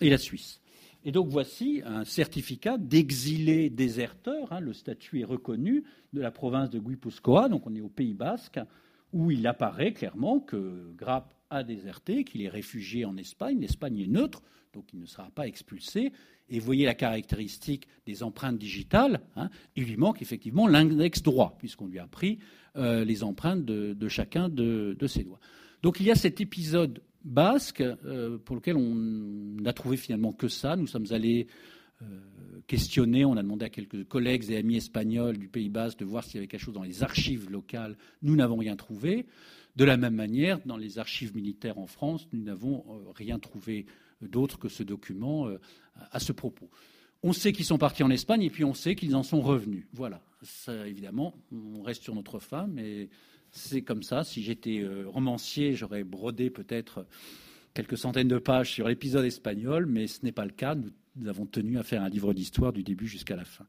la 0.00 0.18
Suisse. 0.18 0.60
Et 1.04 1.12
donc 1.12 1.28
voici 1.28 1.82
un 1.84 2.04
certificat 2.04 2.78
d'exilé 2.78 3.70
déserteur, 3.70 4.52
hein, 4.52 4.60
le 4.60 4.72
statut 4.72 5.20
est 5.20 5.24
reconnu 5.24 5.84
de 6.12 6.20
la 6.20 6.30
province 6.30 6.70
de 6.70 6.78
Guipuscoa, 6.78 7.48
donc 7.48 7.66
on 7.66 7.74
est 7.74 7.80
au 7.80 7.88
Pays 7.88 8.14
basque, 8.14 8.58
où 9.12 9.30
il 9.30 9.46
apparaît 9.46 9.92
clairement 9.92 10.40
que 10.40 10.92
Grappe 10.96 11.32
a 11.48 11.62
déserté, 11.62 12.24
qu'il 12.24 12.42
est 12.42 12.48
réfugié 12.48 13.04
en 13.04 13.16
Espagne, 13.16 13.60
l'Espagne 13.60 14.00
est 14.00 14.08
neutre, 14.08 14.42
donc 14.76 14.92
il 14.92 15.00
ne 15.00 15.06
sera 15.06 15.30
pas 15.30 15.46
expulsé. 15.48 16.12
Et 16.48 16.60
voyez 16.60 16.84
la 16.84 16.94
caractéristique 16.94 17.88
des 18.06 18.22
empreintes 18.22 18.58
digitales, 18.58 19.20
hein, 19.34 19.50
il 19.74 19.84
lui 19.84 19.96
manque 19.96 20.22
effectivement 20.22 20.68
l'index 20.68 21.22
droit, 21.22 21.56
puisqu'on 21.58 21.86
lui 21.86 21.98
a 21.98 22.06
pris 22.06 22.38
euh, 22.76 23.04
les 23.04 23.24
empreintes 23.24 23.64
de, 23.64 24.08
chacun 24.08 24.48
de, 24.48 24.96
ses 25.08 25.24
doigts. 25.24 25.40
Donc 25.82 25.98
il 25.98 26.06
y 26.06 26.10
a 26.10 26.14
cet 26.14 26.40
épisode 26.40 27.02
basque 27.24 27.80
euh, 27.80 28.38
pour 28.38 28.54
lequel 28.54 28.76
on 28.76 28.94
n'a 28.94 29.72
trouvé 29.72 29.96
finalement 29.96 30.32
que 30.32 30.46
ça. 30.46 30.76
Nous 30.76 30.86
sommes 30.86 31.06
allés 31.10 31.48
euh, 32.02 32.06
questionner, 32.68 33.24
on 33.24 33.36
a 33.36 33.42
demandé 33.42 33.64
à 33.64 33.70
quelques 33.70 34.06
collègues 34.06 34.48
et 34.50 34.58
amis 34.58 34.76
espagnols 34.76 35.38
du 35.38 35.48
Pays 35.48 35.70
basque 35.70 35.98
de 35.98 36.04
voir 36.04 36.22
s'il 36.22 36.36
y 36.36 36.38
avait 36.38 36.46
quelque 36.46 36.60
chose 36.60 36.74
dans 36.74 36.84
les 36.84 37.02
archives 37.02 37.50
locales. 37.50 37.96
Nous 38.22 38.36
n'avons 38.36 38.56
rien 38.56 38.76
trouvé. 38.76 39.26
De 39.74 39.84
la 39.84 39.96
même 39.96 40.14
manière, 40.14 40.60
dans 40.64 40.76
les 40.76 40.98
archives 40.98 41.34
militaires 41.34 41.78
en 41.78 41.86
France, 41.86 42.28
nous 42.32 42.42
n'avons 42.42 42.84
rien 43.14 43.38
trouvé 43.38 43.84
d'autres 44.22 44.58
que 44.58 44.68
ce 44.68 44.82
document 44.82 45.48
euh, 45.48 45.58
à 46.10 46.20
ce 46.20 46.32
propos. 46.32 46.70
On 47.22 47.32
sait 47.32 47.52
qu'ils 47.52 47.64
sont 47.64 47.78
partis 47.78 48.02
en 48.02 48.10
Espagne 48.10 48.42
et 48.42 48.50
puis 48.50 48.64
on 48.64 48.74
sait 48.74 48.94
qu'ils 48.94 49.16
en 49.16 49.22
sont 49.22 49.40
revenus. 49.40 49.86
Voilà. 49.92 50.20
Évidemment, 50.86 51.34
on 51.50 51.82
reste 51.82 52.02
sur 52.02 52.14
notre 52.14 52.38
fin, 52.38 52.66
mais 52.66 53.08
c'est 53.50 53.82
comme 53.82 54.02
ça. 54.02 54.22
Si 54.22 54.42
j'étais 54.42 54.80
euh, 54.80 55.06
romancier, 55.08 55.74
j'aurais 55.74 56.04
brodé 56.04 56.50
peut-être 56.50 57.06
quelques 57.74 57.98
centaines 57.98 58.28
de 58.28 58.38
pages 58.38 58.72
sur 58.72 58.88
l'épisode 58.88 59.24
espagnol, 59.24 59.86
mais 59.86 60.06
ce 60.06 60.24
n'est 60.24 60.32
pas 60.32 60.44
le 60.44 60.52
cas. 60.52 60.74
Nous, 60.74 60.90
nous, 61.16 61.28
avons 61.28 61.46
tenu 61.46 61.78
à 61.78 61.82
faire 61.82 62.02
un 62.02 62.08
livre 62.08 62.34
d'histoire 62.34 62.72
du 62.72 62.82
début 62.82 63.08
jusqu'à 63.08 63.36
la 63.36 63.44
fin. 63.44 63.66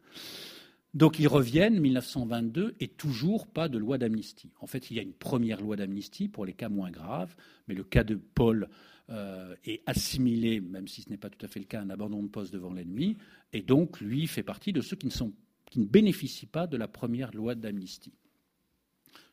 Donc 0.93 1.19
ils 1.19 1.27
reviennent, 1.27 1.79
1922, 1.79 2.75
et 2.79 2.87
toujours 2.87 3.47
pas 3.47 3.69
de 3.69 3.77
loi 3.77 3.97
d'amnistie. 3.97 4.51
En 4.59 4.67
fait, 4.67 4.89
il 4.89 4.97
y 4.97 4.99
a 4.99 5.03
une 5.03 5.13
première 5.13 5.61
loi 5.61 5.75
d'amnistie 5.75 6.27
pour 6.27 6.45
les 6.45 6.53
cas 6.53 6.69
moins 6.69 6.89
graves, 6.89 7.35
mais 7.67 7.75
le 7.75 7.83
cas 7.83 8.03
de 8.03 8.15
Paul 8.15 8.67
euh, 9.09 9.55
est 9.63 9.81
assimilé, 9.85 10.59
même 10.59 10.87
si 10.87 11.01
ce 11.01 11.09
n'est 11.09 11.17
pas 11.17 11.29
tout 11.29 11.45
à 11.45 11.47
fait 11.47 11.59
le 11.59 11.65
cas, 11.65 11.81
un 11.81 11.89
abandon 11.89 12.21
de 12.21 12.27
poste 12.27 12.53
devant 12.53 12.73
l'ennemi, 12.73 13.15
et 13.53 13.61
donc 13.61 14.01
lui 14.01 14.27
fait 14.27 14.43
partie 14.43 14.73
de 14.73 14.81
ceux 14.81 14.97
qui 14.97 15.07
ne, 15.07 15.85
bénéficient 15.85 16.45
pas 16.45 16.67
de 16.67 16.75
la 16.75 16.87
première 16.87 17.33
loi 17.33 17.55
d'amnistie. 17.55 18.13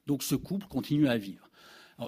Donc 0.06 0.22
ce 0.22 0.36
couple 0.36 0.66
continue 0.68 1.08
à 1.08 1.18
vivre. 1.18 1.50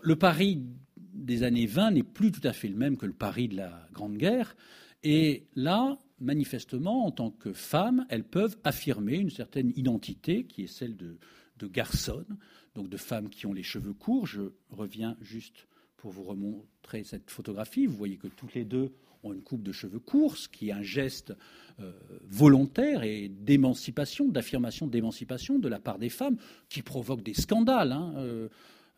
le 0.03 0.17
Paris 0.17 0.63
des 0.97 1.43
années 1.43 1.67
20 1.67 1.93
n'est 1.93 2.03
plus 2.03 2.31
tout 2.31 2.47
à 2.47 2.53
fait 2.53 2.69
le 2.69 2.77
même 2.77 2.97
que 2.97 3.07
le 3.07 3.13
Paris 3.13 3.49
de 3.49 3.57
la 3.57 3.89
Grande 3.93 4.17
Guerre, 4.17 4.55
et 5.03 5.47
là, 5.55 5.99
manifestement, 6.21 7.07
en 7.07 7.11
tant 7.11 7.31
que 7.31 7.53
femmes, 7.53 8.07
elles 8.09 8.25
peuvent 8.25 8.57
affirmer 8.65 9.17
une 9.17 9.31
certaine 9.31 9.73
identité 9.77 10.45
qui 10.45 10.63
est 10.63 10.69
celle 10.69 10.97
de, 10.97 11.19
de 11.59 11.67
garçonnes, 11.67 12.39
donc 12.75 12.89
de 12.89 12.97
femmes 12.97 13.29
qui 13.29 13.47
ont 13.47 13.53
les 13.53 13.63
cheveux 13.63 13.93
courts. 13.93 14.27
Je 14.27 14.53
reviens 14.71 15.17
juste 15.21 15.67
pour 15.97 16.11
vous 16.11 16.23
remontrer 16.23 17.05
cette 17.05 17.31
photographie. 17.31 17.87
Vous 17.87 17.97
voyez 17.97 18.17
que 18.17 18.29
toutes 18.29 18.55
les 18.55 18.65
deux 18.65 18.93
ont 19.23 19.33
une 19.33 19.43
coupe 19.43 19.63
de 19.63 19.73
cheveux 19.73 19.99
courts, 19.99 20.37
ce 20.37 20.49
qui 20.49 20.69
est 20.69 20.73
un 20.73 20.83
geste 20.83 21.35
euh, 21.81 21.93
volontaire 22.23 23.03
et 23.03 23.29
d'émancipation, 23.29 24.29
d'affirmation 24.29 24.87
d'émancipation 24.87 25.59
de 25.59 25.69
la 25.69 25.79
part 25.79 25.99
des 25.99 26.09
femmes, 26.09 26.37
qui 26.69 26.83
provoque 26.83 27.23
des 27.23 27.35
scandales. 27.35 27.93
Hein. 27.93 28.15
Euh, 28.17 28.49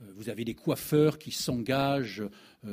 euh, 0.01 0.05
vous 0.15 0.29
avez 0.29 0.45
des 0.45 0.55
coiffeurs 0.55 1.19
qui 1.19 1.33
s'engagent 1.33 2.23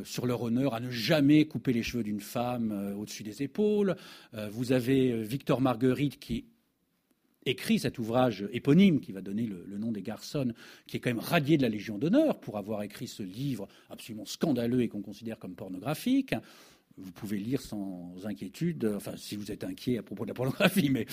sur 0.03 0.26
leur 0.26 0.41
honneur 0.41 0.73
à 0.73 0.80
ne 0.80 0.91
jamais 0.91 1.45
couper 1.45 1.73
les 1.73 1.84
cheveux 1.84 2.03
d'une 2.03 2.19
femme 2.19 2.95
au-dessus 2.97 3.23
des 3.23 3.43
épaules. 3.43 3.95
Vous 4.51 4.71
avez 4.71 5.21
Victor 5.23 5.61
Marguerite 5.61 6.19
qui 6.19 6.45
écrit 7.46 7.80
cet 7.80 8.00
ouvrage 8.00 8.48
éponyme 8.52 9.00
qui 9.00 9.12
va 9.12 9.22
donner 9.22 9.46
le, 9.46 9.78
nom 9.78 9.91
des 9.91 10.02
garçons, 10.02 10.54
qui 10.88 10.98
est 10.98 11.00
quand 11.00 11.10
même 11.10 11.20
radié 11.20 11.58
de 11.58 11.62
la 11.62 11.70
Légion 11.70 11.98
d'honneur 11.98 12.39
pour 12.39 12.58
avoir 12.58 12.84
écrit 12.84 13.08
ce 13.08 13.24
livre 13.24 13.68
absolument 13.89 14.26
scandaleux 14.26 14.82
et 14.82 14.88
qu'on 14.88 15.02
considère 15.02 15.38
comme 15.38 15.56
pornographique. 15.56 16.34
Vous 16.98 17.12
pouvez 17.12 17.38
lire 17.38 17.60
sans 17.60 18.16
inquiétude, 18.24 18.89
enfin 18.96 19.18
si 19.18 19.36
vous 19.36 19.52
êtes 19.52 19.66
inquiet 19.66 19.98
à 19.98 20.04
propos 20.04 20.24
de 20.24 20.30
la 20.30 20.34
pornographie, 20.34 20.89
mais 20.89 21.06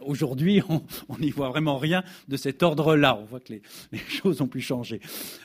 aujourd'hui 0.00 0.62
on 1.08 1.18
n'y 1.18 1.30
voit 1.30 1.50
vraiment 1.50 1.76
rien 1.76 2.02
de 2.26 2.38
cet 2.38 2.62
ordre-là. 2.62 3.18
On 3.20 3.26
voit 3.26 3.40
que 3.40 3.52
les, 3.52 3.98
choses 3.98 4.40
ont 4.40 4.48
pu 4.48 4.62
changer. 4.62 4.98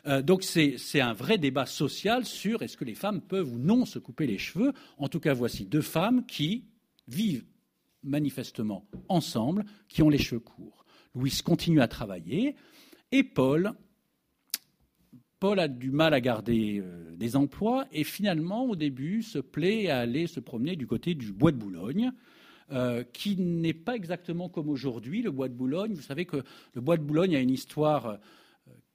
Euh, 0.08 0.22
donc 0.22 0.44
c'est 0.44 1.02
un 1.02 1.14
vrai 1.14 1.38
débat 1.38 1.66
social 1.66 2.26
sur 2.26 2.62
est-ce 2.62 2.78
que 2.78 2.86
les 2.86 2.96
femmes 2.96 3.20
peuvent 3.20 3.52
ou 3.52 3.60
non 3.60 3.86
se 3.86 4.00
couper 4.00 4.28
les 4.28 4.38
cheveux. 4.38 4.72
En 4.98 5.10
tout 5.10 5.20
cas, 5.20 5.34
voici 5.34 5.66
deux 5.66 5.82
femmes 5.82 6.26
qui 6.26 6.64
vivent 7.10 7.44
manifestement 8.04 8.88
ensemble, 9.10 9.66
qui 9.88 10.02
ont 10.02 10.10
les 10.10 10.18
cheveux 10.18 10.39
courts. 10.39 10.86
Louise 11.16 11.41
continue 11.41 11.82
à 11.82 11.88
travailler 11.88 12.56
et 13.12 13.24
Paul, 13.24 13.74
Paul 15.39 15.60
a 15.60 15.68
du 15.68 15.91
mal 15.91 16.14
à 16.14 16.22
garder 16.22 16.80
euh, 16.80 17.16
des 17.16 17.36
emplois 17.36 17.88
et 17.91 18.04
finalement, 18.04 18.66
au 18.66 18.76
début, 18.76 19.24
se 19.24 19.39
plaît 19.39 19.89
à 19.89 19.99
aller 19.99 20.28
se 20.28 20.39
promener 20.39 20.76
du 20.76 20.88
côté 20.88 21.16
du 21.16 21.34
bois 21.34 21.52
de 21.52 21.58
Boulogne. 21.58 22.12
Euh, 22.72 23.04
qui 23.04 23.36
n'est 23.36 23.74
pas 23.74 23.97
exactement 23.97 24.47
comme 24.47 24.70
aujourd'hui, 24.70 25.22
le 25.22 25.32
bois 25.32 25.49
de 25.49 25.54
Boulogne. 25.54 25.93
Vous 25.93 26.02
savez 26.02 26.24
que 26.24 26.38
le 26.74 26.80
bois 26.80 26.95
de 26.95 27.04
Boulogne 27.04 27.36
a 27.36 27.41
une 27.41 27.49
histoire 27.49 28.06
euh, 28.06 28.18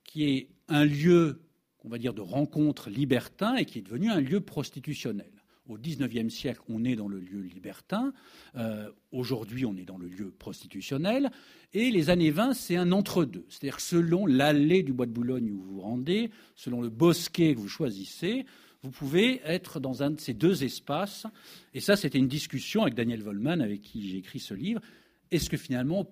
qui 0.02 0.24
est 0.24 0.48
un 0.68 0.86
lieu, 0.86 1.42
on 1.84 1.90
va 1.90 1.98
dire, 1.98 2.14
de 2.14 2.22
rencontre 2.22 2.88
libertin 2.88 3.56
et 3.56 3.66
qui 3.66 3.80
est 3.80 3.82
devenu 3.82 4.08
un 4.08 4.20
lieu 4.20 4.40
prostitutionnel. 4.40 5.30
Au 5.68 5.78
XIXe 5.78 6.32
siècle, 6.32 6.60
on 6.68 6.84
est 6.84 6.96
dans 6.96 7.08
le 7.08 7.18
lieu 7.18 7.40
libertin. 7.40 8.12
Euh, 8.56 8.90
aujourd'hui, 9.10 9.66
on 9.66 9.76
est 9.76 9.84
dans 9.84 9.98
le 9.98 10.08
lieu 10.08 10.30
prostitutionnel. 10.30 11.30
Et 11.72 11.90
les 11.90 12.10
années 12.10 12.30
20, 12.30 12.52
c'est 12.52 12.76
un 12.76 12.92
entre-deux. 12.92 13.44
C'est-à-dire 13.48 13.80
selon 13.80 14.26
l'allée 14.26 14.82
du 14.82 14.92
bois 14.92 15.06
de 15.06 15.12
Boulogne 15.12 15.50
où 15.50 15.58
vous 15.58 15.74
vous 15.74 15.80
rendez, 15.80 16.30
selon 16.54 16.80
le 16.80 16.88
bosquet 16.88 17.54
que 17.54 17.58
vous 17.58 17.68
choisissez, 17.68 18.46
vous 18.82 18.90
pouvez 18.90 19.40
être 19.44 19.80
dans 19.80 20.04
un 20.04 20.10
de 20.12 20.20
ces 20.20 20.34
deux 20.34 20.62
espaces. 20.62 21.26
Et 21.74 21.80
ça, 21.80 21.96
c'était 21.96 22.18
une 22.18 22.28
discussion 22.28 22.82
avec 22.82 22.94
Daniel 22.94 23.22
Volman, 23.22 23.60
avec 23.60 23.82
qui 23.82 24.08
j'ai 24.08 24.18
écrit 24.18 24.38
ce 24.38 24.54
livre. 24.54 24.80
Est-ce 25.32 25.50
que 25.50 25.56
finalement, 25.56 26.06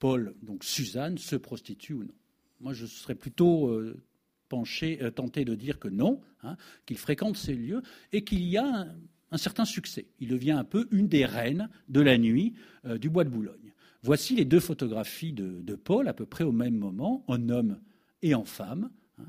Paul, 0.00 0.34
donc 0.42 0.64
Suzanne, 0.64 1.18
se 1.18 1.36
prostitue 1.36 1.92
ou 1.92 2.04
non? 2.04 2.14
Moi, 2.60 2.72
je 2.72 2.86
serais 2.86 3.14
plutôt 3.14 3.68
euh, 3.68 4.02
penché, 4.48 4.98
euh, 5.02 5.10
tenté 5.10 5.44
de 5.44 5.54
dire 5.54 5.78
que 5.78 5.88
non, 5.88 6.20
hein, 6.42 6.56
qu'il 6.86 6.98
fréquente 6.98 7.36
ces 7.36 7.54
lieux 7.54 7.82
et 8.12 8.24
qu'il 8.24 8.42
y 8.42 8.56
a 8.56 8.86
un, 9.30 9.36
certain 9.36 9.64
succès. 9.64 10.06
Il 10.20 10.28
devient 10.28 10.52
un 10.52 10.64
peu 10.64 10.88
une 10.90 11.08
des 11.08 11.26
reines 11.26 11.68
de 11.88 12.00
la 12.00 12.18
nuit 12.18 12.54
euh, 12.84 12.98
du 12.98 13.10
bois 13.10 13.24
de 13.24 13.30
Boulogne. 13.30 13.74
Voici 14.02 14.34
les 14.34 14.44
deux 14.44 14.60
photographies 14.60 15.32
de, 15.32 15.74
Paul 15.74 16.08
à 16.08 16.14
peu 16.14 16.24
près 16.24 16.44
au 16.44 16.52
même 16.52 16.76
moment, 16.76 17.24
en 17.26 17.48
homme 17.48 17.80
et 18.22 18.34
en 18.34 18.44
femme. 18.44 18.90
Hein. 19.18 19.24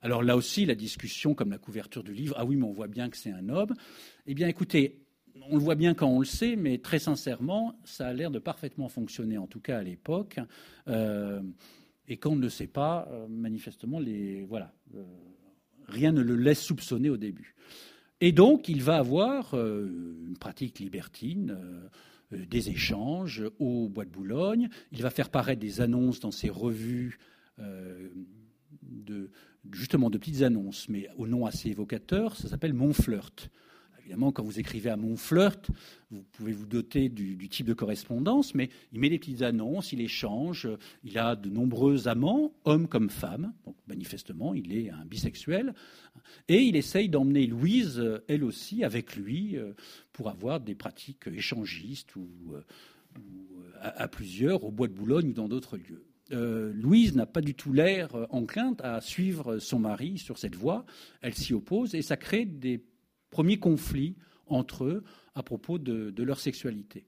Alors 0.00 0.22
là 0.22 0.36
aussi, 0.36 0.64
la 0.66 0.74
discussion, 0.74 1.34
comme 1.34 1.50
la 1.50 1.58
couverture 1.58 2.02
du 2.02 2.12
livre, 2.12 2.34
ah 2.38 2.44
oui, 2.44 2.56
mais 2.56 2.64
on 2.64 2.72
voit 2.72 2.88
bien 2.88 3.08
que 3.08 3.16
c'est 3.16 3.30
un 3.30 3.48
homme. 3.48 3.74
Eh 4.26 4.34
bien, 4.34 4.48
écoutez, 4.48 5.02
on 5.48 5.56
le 5.56 5.62
voit 5.62 5.74
bien 5.74 5.94
quand 5.94 6.08
on 6.08 6.18
le 6.18 6.24
sait, 6.24 6.56
mais 6.56 6.78
très 6.78 6.98
sincèrement, 6.98 7.78
ça 7.84 8.08
a 8.08 8.12
l'air 8.12 8.30
de 8.30 8.38
parfaitement 8.38 8.88
fonctionner, 8.88 9.38
en 9.38 9.46
tout 9.46 9.60
cas 9.60 9.78
à 9.78 9.82
l'époque. 9.82 10.38
Euh, 10.88 11.40
et 12.08 12.16
quand 12.16 12.30
on 12.30 12.36
ne 12.36 12.42
le 12.42 12.48
sait 12.48 12.66
pas, 12.66 13.08
euh, 13.10 13.26
manifestement, 13.28 14.00
voilà, 14.48 14.72
euh, 14.94 15.04
rien 15.86 16.12
ne 16.12 16.22
le 16.22 16.36
laisse 16.36 16.62
soupçonner 16.62 17.10
au 17.10 17.16
début. 17.16 17.54
Et 18.20 18.32
donc, 18.32 18.68
il 18.68 18.82
va 18.82 18.98
avoir 18.98 19.54
euh, 19.54 19.88
une 20.26 20.36
pratique 20.36 20.78
libertine, 20.78 21.58
des 22.30 22.70
échanges 22.70 23.44
au 23.58 23.90
Bois 23.90 24.06
de 24.06 24.10
Boulogne. 24.10 24.70
Il 24.90 25.02
va 25.02 25.10
faire 25.10 25.28
paraître 25.28 25.60
des 25.60 25.82
annonces 25.82 26.18
dans 26.20 26.30
ses 26.30 26.48
revues, 26.48 27.18
justement 29.70 30.08
de 30.08 30.16
petites 30.16 30.40
annonces, 30.40 30.88
mais 30.88 31.08
au 31.18 31.26
nom 31.26 31.44
assez 31.44 31.68
évocateur. 31.68 32.34
Ça 32.36 32.48
s'appelle 32.48 32.72
Mon 32.72 32.94
Flirt. 32.94 33.50
Évidemment, 34.02 34.32
quand 34.32 34.42
vous 34.42 34.58
écrivez 34.58 34.90
à 34.90 34.96
mon 34.96 35.16
flirt, 35.16 35.70
vous 36.10 36.24
pouvez 36.32 36.52
vous 36.52 36.66
doter 36.66 37.08
du, 37.08 37.48
type 37.48 37.66
de 37.66 37.72
correspondance, 37.72 38.52
mais 38.52 38.68
il 38.92 38.98
met 38.98 39.08
des 39.08 39.18
petites 39.18 39.42
annonces, 39.42 39.92
il 39.92 40.00
échange, 40.00 40.68
il 41.04 41.18
a 41.18 41.36
de 41.36 41.48
nombreux 41.48 42.08
amants, 42.08 42.52
hommes 42.64 42.88
comme 42.88 43.10
femmes, 43.10 43.52
donc 43.64 43.76
manifestement, 43.86 44.54
il 44.54 44.76
est 44.76 44.90
un 44.90 45.04
bisexuel, 45.04 45.72
et 46.48 46.62
il 46.62 46.74
essaye 46.74 47.08
d'emmener 47.08 47.46
Louise, 47.46 48.02
elle 48.26 48.42
aussi, 48.42 48.82
avec 48.82 49.14
lui, 49.14 49.56
euh, 49.56 49.72
pour 50.12 50.28
avoir 50.28 50.58
des 50.58 50.74
pratiques 50.74 51.28
échangistes 51.28 52.16
ou, 52.16 52.28
euh, 52.54 52.60
à, 53.80 54.08
plusieurs, 54.08 54.64
au 54.64 54.72
Bois 54.72 54.88
de 54.88 54.94
Boulogne 54.94 55.28
ou 55.28 55.32
dans 55.32 55.48
d'autres 55.48 55.76
lieux. 55.76 56.04
Euh, 56.32 56.72
Louise 56.74 57.14
n'a 57.14 57.26
pas 57.26 57.40
du 57.40 57.54
tout 57.54 57.72
l'air 57.72 58.26
enclin 58.30 58.74
à 58.82 59.00
suivre 59.00 59.58
son 59.58 59.78
mari 59.78 60.18
sur 60.18 60.38
cette 60.38 60.56
voie. 60.56 60.86
Elle 61.20 61.34
s'y 61.34 61.52
oppose 61.52 61.94
et 61.94 62.02
ça 62.02 62.16
crée 62.16 62.46
des 62.46 62.82
premier 63.32 63.58
conflit 63.58 64.14
entre 64.46 64.84
eux 64.84 65.02
à 65.34 65.42
propos 65.42 65.78
de, 65.78 66.22
leur 66.22 66.38
sexualité. 66.38 67.06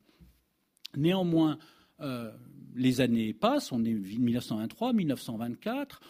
Néanmoins, 0.96 1.58
euh, 2.00 2.32
les 2.74 3.00
années 3.00 3.32
passent, 3.32 3.70
on 3.70 3.84
est 3.84 3.92
1923, 3.92 4.92
1924, 4.92 6.00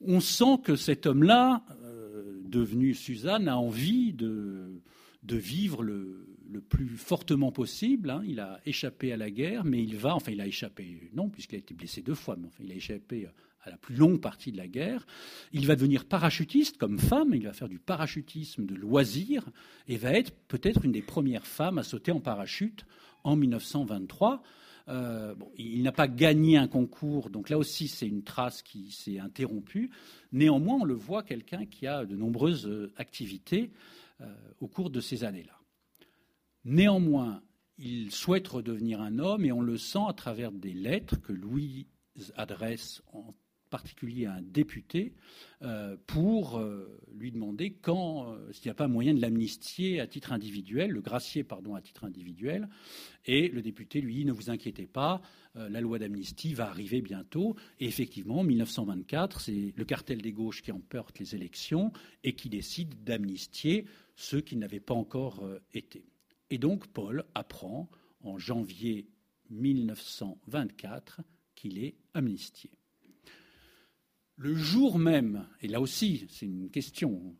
on 0.00 0.20
sent 0.20 0.58
que 0.62 0.76
cet 0.76 1.06
homme-là, 1.06 1.64
euh, 1.82 2.40
devenu 2.44 2.94
Suzanne, 2.94 3.48
a 3.48 3.58
envie 3.58 4.12
de, 4.12 4.80
vivre 5.24 5.82
le, 5.82 6.24
plus 6.68 6.96
fortement 6.96 7.52
possible. 7.52 8.10
Hein. 8.10 8.22
Il 8.24 8.40
a 8.40 8.60
échappé 8.64 9.12
à 9.12 9.16
la 9.16 9.30
guerre, 9.30 9.64
mais 9.64 9.82
il 9.82 9.96
va, 9.96 10.14
enfin 10.14 10.32
il 10.32 10.40
a 10.40 10.46
échappé, 10.46 11.10
non, 11.14 11.28
puisqu'il 11.28 11.56
a 11.56 11.58
été 11.58 11.74
blessé 11.74 12.00
deux 12.00 12.14
fois, 12.14 12.36
mais 12.36 12.46
enfin 12.46 12.62
il 12.64 12.72
a 12.72 12.76
échappé 12.76 13.28
à 13.64 13.70
la 13.70 13.76
plus 13.76 13.94
longue 13.94 14.20
partie 14.20 14.52
de 14.52 14.56
la 14.56 14.68
guerre. 14.68 15.06
Il 15.52 15.66
va 15.66 15.76
devenir 15.76 16.04
parachutiste 16.04 16.76
comme 16.76 16.98
femme, 16.98 17.34
il 17.34 17.44
va 17.44 17.52
faire 17.52 17.68
du 17.68 17.78
parachutisme 17.78 18.66
de 18.66 18.74
loisir 18.74 19.44
et 19.88 19.96
va 19.96 20.12
être 20.12 20.32
peut-être 20.48 20.84
une 20.84 20.92
des 20.92 21.02
premières 21.02 21.46
femmes 21.46 21.78
à 21.78 21.82
sauter 21.82 22.12
en 22.12 22.20
parachute 22.20 22.84
en 23.24 23.36
1923. 23.36 24.42
Euh, 24.88 25.34
il 25.56 25.82
n'a 25.82 25.92
pas 25.92 26.08
gagné 26.08 26.56
un 26.56 26.66
concours, 26.66 27.28
donc 27.28 27.50
là 27.50 27.58
aussi 27.58 27.88
c'est 27.88 28.06
une 28.06 28.22
trace 28.22 28.62
qui 28.62 28.90
s'est 28.90 29.18
interrompue. 29.18 29.90
Néanmoins, 30.32 30.78
on 30.80 30.84
le 30.84 30.94
voit 30.94 31.22
quelqu'un 31.22 31.66
qui 31.66 31.86
a 31.86 32.06
de 32.06 32.16
nombreuses 32.16 32.66
euh, 32.66 32.92
activités 32.96 33.70
euh, 34.22 34.26
au 34.60 34.66
cours 34.66 34.88
de 34.88 35.00
ces 35.00 35.24
années-là. 35.24 35.58
Néanmoins, 36.64 37.42
il 37.76 38.10
souhaite 38.10 38.48
redevenir 38.48 39.00
un 39.00 39.18
homme 39.18 39.44
et 39.44 39.52
on 39.52 39.60
le 39.60 39.76
sent 39.76 40.04
à 40.08 40.12
travers 40.14 40.52
des 40.52 40.72
lettres 40.72 41.20
que 41.20 41.32
Louis 41.32 41.86
adresse 42.36 43.02
en 43.12 43.34
particulier 43.68 44.26
à 44.26 44.34
un 44.34 44.42
député 44.42 45.14
euh, 45.62 45.96
pour 46.06 46.58
euh, 46.58 47.00
lui 47.12 47.30
demander 47.32 47.72
quand, 47.72 48.32
euh, 48.32 48.52
s'il 48.52 48.66
n'y 48.66 48.70
a 48.70 48.74
pas 48.74 48.88
moyen 48.88 49.14
de 49.14 49.20
l'amnistier 49.20 50.00
à 50.00 50.06
titre 50.06 50.32
individuel, 50.32 50.90
le 50.90 51.00
gracier 51.00 51.44
pardon 51.44 51.74
à 51.74 51.80
titre 51.80 52.04
individuel. 52.04 52.68
Et 53.26 53.48
le 53.48 53.62
député 53.62 54.00
lui 54.00 54.14
dit 54.14 54.24
ne 54.24 54.32
vous 54.32 54.50
inquiétez 54.50 54.86
pas, 54.86 55.20
la 55.54 55.80
loi 55.80 55.98
d'amnistie 55.98 56.54
va 56.54 56.68
arriver 56.68 57.02
bientôt. 57.02 57.56
Et 57.80 57.86
effectivement, 57.86 58.38
en 58.40 58.44
1924, 58.44 59.40
c'est 59.40 59.74
le 59.76 59.84
cartel 59.84 60.22
des 60.22 60.32
gauches 60.32 60.62
qui 60.62 60.72
emporte 60.72 61.18
les 61.18 61.34
élections 61.34 61.92
et 62.24 62.34
qui 62.34 62.48
décide 62.48 63.02
d'amnistier 63.04 63.84
ceux 64.14 64.40
qui 64.40 64.56
n'avaient 64.56 64.80
pas 64.80 64.94
encore 64.94 65.44
été. 65.74 66.04
Et 66.50 66.58
donc 66.58 66.86
Paul 66.86 67.24
apprend 67.34 67.90
en 68.22 68.38
janvier 68.38 69.08
1924 69.50 71.20
qu'il 71.54 71.78
est 71.78 71.96
amnistié. 72.14 72.70
Le 74.38 74.54
jour 74.54 74.98
même, 75.00 75.46
et 75.60 75.68
là 75.68 75.80
aussi 75.80 76.26
c'est 76.30 76.46
une 76.46 76.70
question, 76.70 77.34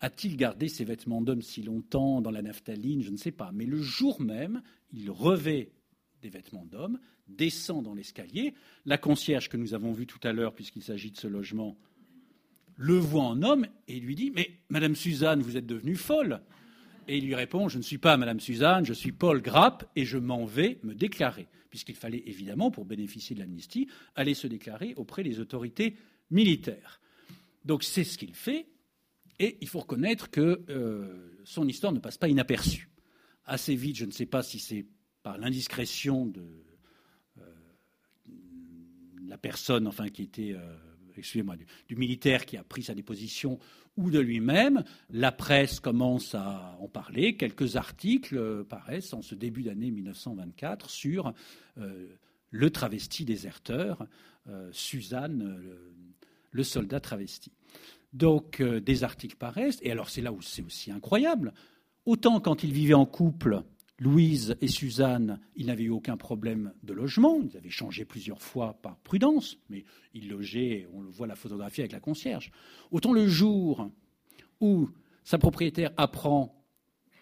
a-t-il 0.00 0.36
gardé 0.36 0.68
ses 0.68 0.84
vêtements 0.84 1.22
d'homme 1.22 1.42
si 1.42 1.62
longtemps 1.62 2.20
dans 2.20 2.30
la 2.30 2.42
naphtaline 2.42 3.02
Je 3.02 3.10
ne 3.10 3.16
sais 3.16 3.30
pas. 3.30 3.52
Mais 3.52 3.66
le 3.66 3.80
jour 3.80 4.20
même, 4.20 4.62
il 4.92 5.10
revêt 5.10 5.70
des 6.22 6.28
vêtements 6.28 6.64
d'homme, 6.64 6.98
descend 7.28 7.84
dans 7.84 7.94
l'escalier. 7.94 8.54
La 8.84 8.98
concierge 8.98 9.48
que 9.48 9.56
nous 9.56 9.74
avons 9.74 9.92
vue 9.92 10.06
tout 10.06 10.18
à 10.24 10.32
l'heure, 10.32 10.54
puisqu'il 10.54 10.82
s'agit 10.82 11.12
de 11.12 11.18
ce 11.18 11.28
logement, 11.28 11.76
le 12.76 12.96
voit 12.96 13.24
en 13.24 13.42
homme 13.42 13.66
et 13.86 14.00
lui 14.00 14.16
dit 14.16 14.32
Mais 14.34 14.50
Madame 14.70 14.96
Suzanne, 14.96 15.42
vous 15.42 15.56
êtes 15.56 15.66
devenue 15.66 15.96
folle. 15.96 16.40
Et 17.08 17.18
il 17.18 17.26
lui 17.26 17.34
répond 17.34 17.68
Je 17.68 17.78
ne 17.78 17.82
suis 17.82 17.98
pas 17.98 18.16
Madame 18.16 18.40
Suzanne, 18.40 18.84
je 18.84 18.92
suis 18.92 19.12
Paul 19.12 19.42
Grapp 19.42 19.90
et 19.96 20.04
je 20.04 20.18
m'en 20.18 20.44
vais 20.44 20.78
me 20.82 20.94
déclarer. 20.94 21.48
Puisqu'il 21.70 21.94
fallait 21.94 22.22
évidemment, 22.26 22.70
pour 22.70 22.84
bénéficier 22.84 23.34
de 23.34 23.40
l'amnistie, 23.40 23.88
aller 24.14 24.34
se 24.34 24.46
déclarer 24.46 24.94
auprès 24.96 25.22
des 25.22 25.40
autorités 25.40 25.96
militaires. 26.30 27.00
Donc 27.64 27.82
c'est 27.82 28.04
ce 28.04 28.18
qu'il 28.18 28.34
fait. 28.34 28.66
Et 29.38 29.58
il 29.60 29.68
faut 29.68 29.80
reconnaître 29.80 30.30
que 30.30 30.62
euh, 30.68 31.30
son 31.44 31.66
histoire 31.66 31.92
ne 31.92 31.98
passe 31.98 32.18
pas 32.18 32.28
inaperçue. 32.28 32.90
Assez 33.46 33.74
vite, 33.74 33.96
je 33.96 34.04
ne 34.04 34.12
sais 34.12 34.26
pas 34.26 34.42
si 34.42 34.58
c'est 34.58 34.86
par 35.22 35.38
l'indiscrétion 35.38 36.26
de 36.26 36.44
euh, 37.38 37.42
la 39.26 39.38
personne 39.38 39.86
enfin, 39.86 40.08
qui 40.08 40.22
était. 40.22 40.52
Euh, 40.52 40.76
excusez-moi, 41.16 41.56
du, 41.88 41.96
militaire 41.96 42.46
qui 42.46 42.56
a 42.56 42.64
pris 42.64 42.84
sa 42.84 42.94
déposition 42.94 43.58
ou 43.96 44.10
de 44.10 44.18
lui-même. 44.18 44.84
La 45.10 45.32
presse 45.32 45.80
commence 45.80 46.34
à 46.34 46.76
en 46.80 46.88
parler. 46.88 47.36
Quelques 47.36 47.76
articles 47.76 48.36
euh, 48.36 48.64
paraissent 48.64 49.12
en 49.12 49.22
ce 49.22 49.34
début 49.34 49.62
d'année 49.62 49.90
1924 49.90 50.90
sur 50.90 51.32
euh, 51.78 52.08
le 52.50 52.70
travesti 52.70 53.24
déserteur, 53.24 54.06
euh, 54.48 54.68
Suzanne, 54.72 55.60
le, 56.52 56.62
soldat 56.64 57.00
travesti. 57.00 57.52
Donc 58.12 58.60
des 58.62 59.04
articles 59.04 59.36
paraissent, 59.36 59.78
et 59.80 59.90
alors 59.90 60.10
c'est 60.10 60.20
là 60.20 60.32
où 60.32 60.42
c'est 60.42 60.62
aussi 60.62 60.92
incroyable. 60.92 61.54
Autant 62.04 62.40
quand 62.40 62.62
il 62.62 62.72
vivait 62.72 62.92
en 62.94 63.06
couple, 63.06 63.62
Louise 63.98 64.56
et 64.60 64.68
Suzanne, 64.68 65.38
ils 65.54 65.66
n'avaient 65.66 65.84
eu 65.84 65.90
aucun 65.90 66.16
problème 66.16 66.72
de 66.82 66.92
logement. 66.92 67.40
Ils 67.42 67.56
avaient 67.56 67.70
changé 67.70 68.04
plusieurs 68.04 68.42
fois 68.42 68.74
par 68.82 68.96
prudence, 68.98 69.58
mais 69.70 69.84
ils 70.14 70.28
logeaient, 70.28 70.88
on 70.92 71.02
le 71.02 71.10
voit 71.10 71.26
la 71.26 71.36
photographie 71.36 71.82
avec 71.82 71.92
la 71.92 72.00
concierge. 72.00 72.50
Autant 72.90 73.12
le 73.12 73.28
jour 73.28 73.90
où 74.60 74.88
sa 75.24 75.38
propriétaire 75.38 75.92
apprend 75.96 76.58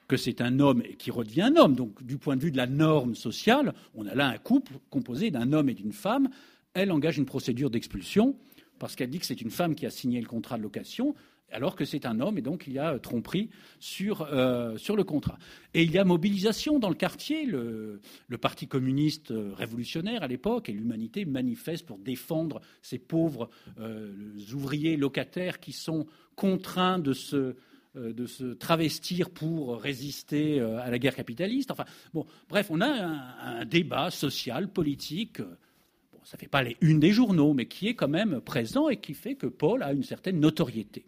que 0.08 0.16
c'est 0.16 0.40
un 0.40 0.58
homme 0.58 0.82
et 0.84 0.96
qui 0.96 1.10
redevient 1.10 1.42
un 1.42 1.56
homme, 1.56 1.74
donc 1.74 2.02
du 2.02 2.18
point 2.18 2.36
de 2.36 2.42
vue 2.42 2.50
de 2.50 2.56
la 2.56 2.66
norme 2.66 3.14
sociale, 3.14 3.74
on 3.94 4.06
a 4.06 4.14
là 4.14 4.28
un 4.28 4.38
couple 4.38 4.74
composé 4.90 5.30
d'un 5.30 5.52
homme 5.52 5.68
et 5.68 5.74
d'une 5.74 5.92
femme. 5.92 6.28
Elle 6.74 6.90
engage 6.90 7.18
une 7.18 7.26
procédure 7.26 7.70
d'expulsion 7.70 8.36
parce 8.78 8.96
qu'elle 8.96 9.10
dit 9.10 9.18
que 9.18 9.26
c'est 9.26 9.40
une 9.40 9.50
femme 9.50 9.74
qui 9.74 9.86
a 9.86 9.90
signé 9.90 10.20
le 10.20 10.26
contrat 10.26 10.56
de 10.56 10.62
location 10.62 11.14
alors 11.52 11.76
que 11.76 11.84
c'est 11.84 12.06
un 12.06 12.20
homme, 12.20 12.38
et 12.38 12.42
donc 12.42 12.64
il 12.66 12.74
y 12.74 12.78
a 12.78 12.98
tromperie 12.98 13.50
sur, 13.78 14.22
euh, 14.22 14.76
sur 14.76 14.96
le 14.96 15.04
contrat. 15.04 15.38
Et 15.74 15.82
il 15.82 15.90
y 15.90 15.98
a 15.98 16.04
mobilisation 16.04 16.78
dans 16.78 16.88
le 16.88 16.94
quartier. 16.94 17.44
Le, 17.44 18.00
Parti 18.40 18.66
communiste 18.66 19.34
révolutionnaire 19.54 20.22
à 20.22 20.26
l'époque 20.26 20.70
et 20.70 20.72
l'humanité 20.72 21.26
manifestent 21.26 21.84
pour 21.84 21.98
défendre 21.98 22.62
ces 22.80 22.98
pauvres 22.98 23.50
euh, 23.78 24.14
ouvriers 24.54 24.96
locataires 24.96 25.60
qui 25.60 25.72
sont 25.72 26.06
contraints 26.36 26.98
de 26.98 27.12
se, 27.12 27.54
euh, 27.96 28.14
de 28.14 28.24
se 28.24 28.54
travestir 28.54 29.28
pour 29.28 29.78
résister 29.78 30.58
à 30.60 30.90
la 30.90 30.98
guerre 30.98 31.14
capitaliste. 31.14 31.70
Enfin, 31.70 31.84
bon, 32.14 32.24
bref, 32.48 32.68
on 32.70 32.80
a 32.80 32.86
un, 32.88 33.64
débat 33.66 34.10
social, 34.10 34.72
politique. 34.72 35.42
Bon, 35.42 36.20
ça 36.24 36.38
ne 36.38 36.40
fait 36.40 36.48
pas 36.48 36.62
les 36.62 36.78
unes 36.80 37.00
des 37.00 37.12
journaux, 37.12 37.52
mais 37.52 37.66
qui 37.66 37.88
est 37.88 37.94
quand 37.94 38.08
même 38.08 38.40
présent 38.40 38.88
et 38.88 38.96
qui 38.96 39.12
fait 39.12 39.34
que 39.34 39.48
Paul 39.48 39.82
a 39.82 39.92
une 39.92 40.02
certaine 40.02 40.40
notoriété. 40.40 41.04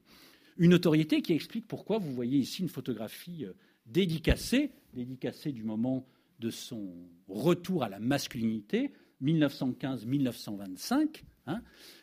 Une 0.58 0.70
notoriété 0.70 1.22
qui 1.22 1.32
explique 1.32 1.66
pourquoi 1.66 1.98
vous 1.98 2.12
voyez 2.12 2.38
ici 2.38 2.62
une 2.62 2.68
photographie 2.68 3.44
euh, 3.44 3.52
dédicacée, 3.86 4.70
dédicacée 4.94 5.52
du 5.52 5.62
moment 5.62 6.06
de 6.40 6.50
son 6.50 6.92
retour 7.28 7.84
à 7.84 7.88
la 7.88 7.98
masculinité, 7.98 8.92
1915-1925. 9.22 11.22
Hein. 11.46 11.60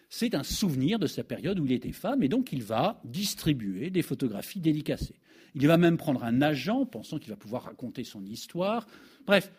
c'est 0.09 0.35
un 0.35 0.43
souvenir 0.43 0.99
de 0.99 1.07
sa 1.07 1.23
période 1.23 1.59
où 1.59 1.65
il 1.65 1.71
était 1.71 1.93
femme, 1.93 2.23
et 2.23 2.27
donc 2.27 2.51
il 2.51 2.61
va 2.61 2.99
distribuer 3.05 3.89
des 3.89 4.01
photographies 4.01 4.59
dédicacées. 4.59 5.15
Il 5.55 5.65
va 5.67 5.77
même 5.77 5.97
prendre 5.97 6.23
un 6.23 6.41
agent, 6.41 6.85
pensant 6.85 7.19
qu'il 7.19 7.29
va 7.29 7.37
pouvoir 7.37 7.63
raconter 7.63 8.03
son 8.03 8.25
histoire. 8.25 8.85
Bref, 9.25 9.51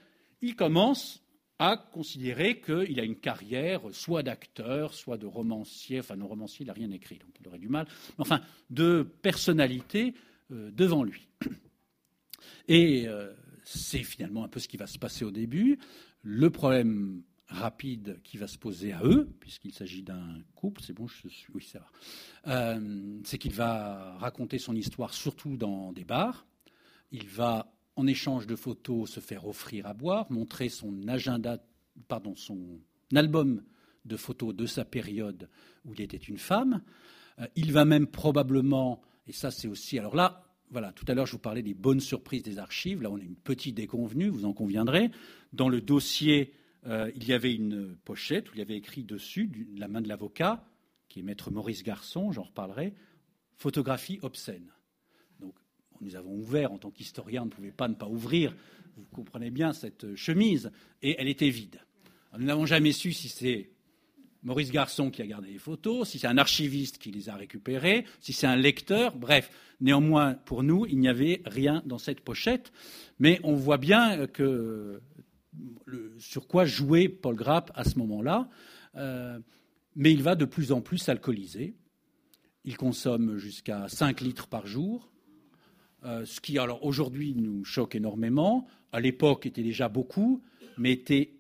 il 0.43 0.57
commence 0.57 1.23
à 1.61 1.77
considérer 1.77 2.59
qu'il 2.59 2.99
a 2.99 3.05
une 3.05 3.17
carrière 3.17 3.83
soit 3.93 4.23
d'acteur, 4.23 4.95
soit 4.95 5.19
de 5.19 5.27
romancier, 5.27 6.01
enfin 6.01 6.17
non 6.17 6.27
romancier, 6.27 6.65
il 6.65 6.69
n'a 6.69 6.73
rien 6.73 6.91
écrit, 6.91 7.19
donc 7.19 7.37
il 7.39 7.47
aurait 7.47 7.59
du 7.59 7.69
mal, 7.69 7.87
enfin 8.17 8.41
de 8.71 9.07
personnalité 9.21 10.15
euh, 10.53 10.71
devant 10.71 11.05
lui. 11.05 11.29
Et 12.69 13.07
euh, 13.07 13.31
c'est 13.63 14.03
finalement 14.03 14.43
un 14.43 14.49
peu 14.49 14.59
ce 14.59 14.69
qui 14.69 14.79
va 14.79 14.87
se 14.87 14.99
passer 14.99 15.23
au 15.23 15.31
début. 15.31 15.79
Le 16.23 16.49
problème 16.49 17.23
rapide 17.47 18.23
qui 18.23 18.39
va 18.39 18.47
se 18.47 18.57
poser 18.57 18.95
à 18.95 19.03
eux, 19.05 19.29
puisqu'il 19.39 19.75
s'agit 19.75 20.03
d'un 20.03 20.41
couple, 20.55 20.81
c'est 20.81 20.95
bon, 20.95 21.09
je 21.09 21.29
suis, 21.29 21.47
oui, 21.53 21.63
ça 21.63 21.81
va, 21.81 21.91
euh, 22.47 23.21
c'est 23.25 23.37
qu'il 23.37 23.53
va 23.53 24.17
raconter 24.17 24.59
son 24.59 24.75
histoire 24.75 25.13
surtout 25.13 25.59
dans 25.59 25.93
des 25.93 26.05
bars. 26.05 26.47
Il 27.13 27.29
va 27.29 27.71
en 27.97 28.07
échange 28.07 28.47
de 28.47 28.57
photos, 28.57 29.11
se 29.11 29.21
faire 29.21 29.47
offrir 29.47 29.87
à 29.87 29.95
boire, 29.95 30.31
montrer 30.31 30.69
son 30.69 31.09
agenda, 31.09 31.63
pardon, 32.09 32.35
son 32.37 32.81
album 33.15 33.63
de 34.05 34.17
photos 34.17 34.55
de 34.55 34.67
sa 34.67 34.85
période 34.85 35.49
où 35.85 35.95
il 35.95 36.01
était 36.01 36.17
une 36.17 36.39
femme. 36.39 36.83
Euh, 37.39 37.47
il 37.57 37.73
va 37.73 37.85
même 37.85 38.07
probablement, 38.07 39.03
et 39.27 39.33
ça 39.33 39.51
c'est 39.51 39.69
aussi, 39.69 39.99
alors 39.99 40.17
là, 40.17 40.45
voilà, 40.71 40.93
tout 40.93 41.05
à 41.09 41.15
l'heure 41.15 41.27
je 41.27 41.33
vous 41.33 41.39
parlais 41.39 41.63
des 41.63 41.75
bonnes 41.75 42.01
surprises 42.01 42.43
des 42.43 42.59
archives, 42.59 43.03
là 43.03 43.11
on 43.11 43.19
a 43.19 43.23
une 43.23 43.37
petite 43.37 43.75
déconvenue, 43.75 44.29
vous 44.29 44.45
en 44.45 44.53
conviendrez. 44.53 45.11
Dans 45.53 45.69
le 45.69 45.81
dossier, 45.81 46.55
euh, 46.87 47.11
il 47.17 47.27
y 47.27 47.33
avait 47.33 47.55
une 47.55 47.97
pochette 47.97 48.51
où 48.51 48.55
il 48.55 48.59
y 48.59 48.63
avait 48.63 48.77
écrit 48.77 49.05
dessus, 49.05 49.49
de 49.49 49.81
la 49.81 49.89
main 49.89 50.01
de 50.01 50.09
l'avocat, 50.09 50.65
qui 51.09 51.21
est 51.21 51.23
maître 51.23 51.51
Maurice 51.51 51.83
Garçon, 51.83 52.33
j'en 52.33 52.45
reparlerai, 52.45 52.95
photographie 53.57 54.21
obscène 54.23 54.73
nous 56.01 56.17
avons 56.17 56.35
ouvert 56.35 56.73
en 56.73 56.79
tant 56.79 56.91
qu'historien, 56.91 57.43
on 57.43 57.47
ne 57.47 57.51
pouvait 57.51 57.73
pas 57.73 57.89
ne 57.89 57.95
pas 57.95 58.09
ouvrir, 58.09 58.55
vous 58.97 59.05
comprenez 59.13 59.51
bien, 59.51 59.73
cette 59.73 60.15
chemise, 60.15 60.71
et 61.03 61.17
elle 61.19 61.29
était 61.29 61.51
vide. 61.51 61.81
nous 62.39 62.45
n'avons 62.45 62.67
jamais 62.67 62.93
su 62.93 63.13
si 63.13 63.29
c'est 63.29 63.71
Maurice 64.43 64.71
Garçon 64.71 65.11
qui 65.11 65.21
a 65.23 65.27
gardé 65.27 65.51
les 65.51 65.59
photos, 65.59 66.09
si 66.09 66.19
c'est 66.19 66.27
un 66.27 66.39
archiviste 66.39 66.99
qui 66.99 67.11
les 67.11 67.29
a 67.29 67.37
récupérées, 67.37 68.05
si 68.21 68.33
c'est 68.33 68.47
un 68.47 68.57
lecteur, 68.57 69.17
bref. 69.17 69.51
Néanmoins, 69.81 70.35
pour 70.35 70.63
nous, 70.63 70.87
il 70.87 70.99
n'y 70.99 71.09
avait 71.09 71.43
rien 71.47 71.83
dans 71.87 71.99
cette 71.99 72.21
pochette, 72.21 72.73
mais 73.19 73.41
on 73.45 73.55
voit 73.55 73.79
bien 73.79 74.27
que 74.27 75.01
sur 76.19 76.47
quoi 76.47 76.65
jouait 76.65 77.09
Paul 77.09 77.35
Grapp 77.35 77.71
à 77.75 77.85
ce 77.85 77.99
moment-là. 77.99 78.49
Euh, 78.97 79.39
mais 79.97 80.13
il 80.13 80.23
va 80.23 80.35
de 80.35 80.45
plus 80.45 80.73
en 80.73 80.81
plus 80.81 80.99
s'alcooliser. 80.99 81.75
Il 82.65 82.77
consomme 82.77 83.39
jusqu'à 83.39 83.89
5 83.89 84.21
litres 84.21 84.47
par 84.47 84.67
jour. 84.67 85.11
Euh, 86.05 86.25
ce 86.25 86.41
qui, 86.41 86.59
alors 86.59 86.85
aujourd'hui, 86.85 87.35
nous 87.35 87.65
choque 87.65 87.95
énormément, 87.95 88.67
à 88.93 89.01
l'époque 89.01 89.47
était 89.47 89.63
déjà 89.63 89.89
beaucoup, 89.89 90.43
mais 90.79 90.93
était 90.93 91.33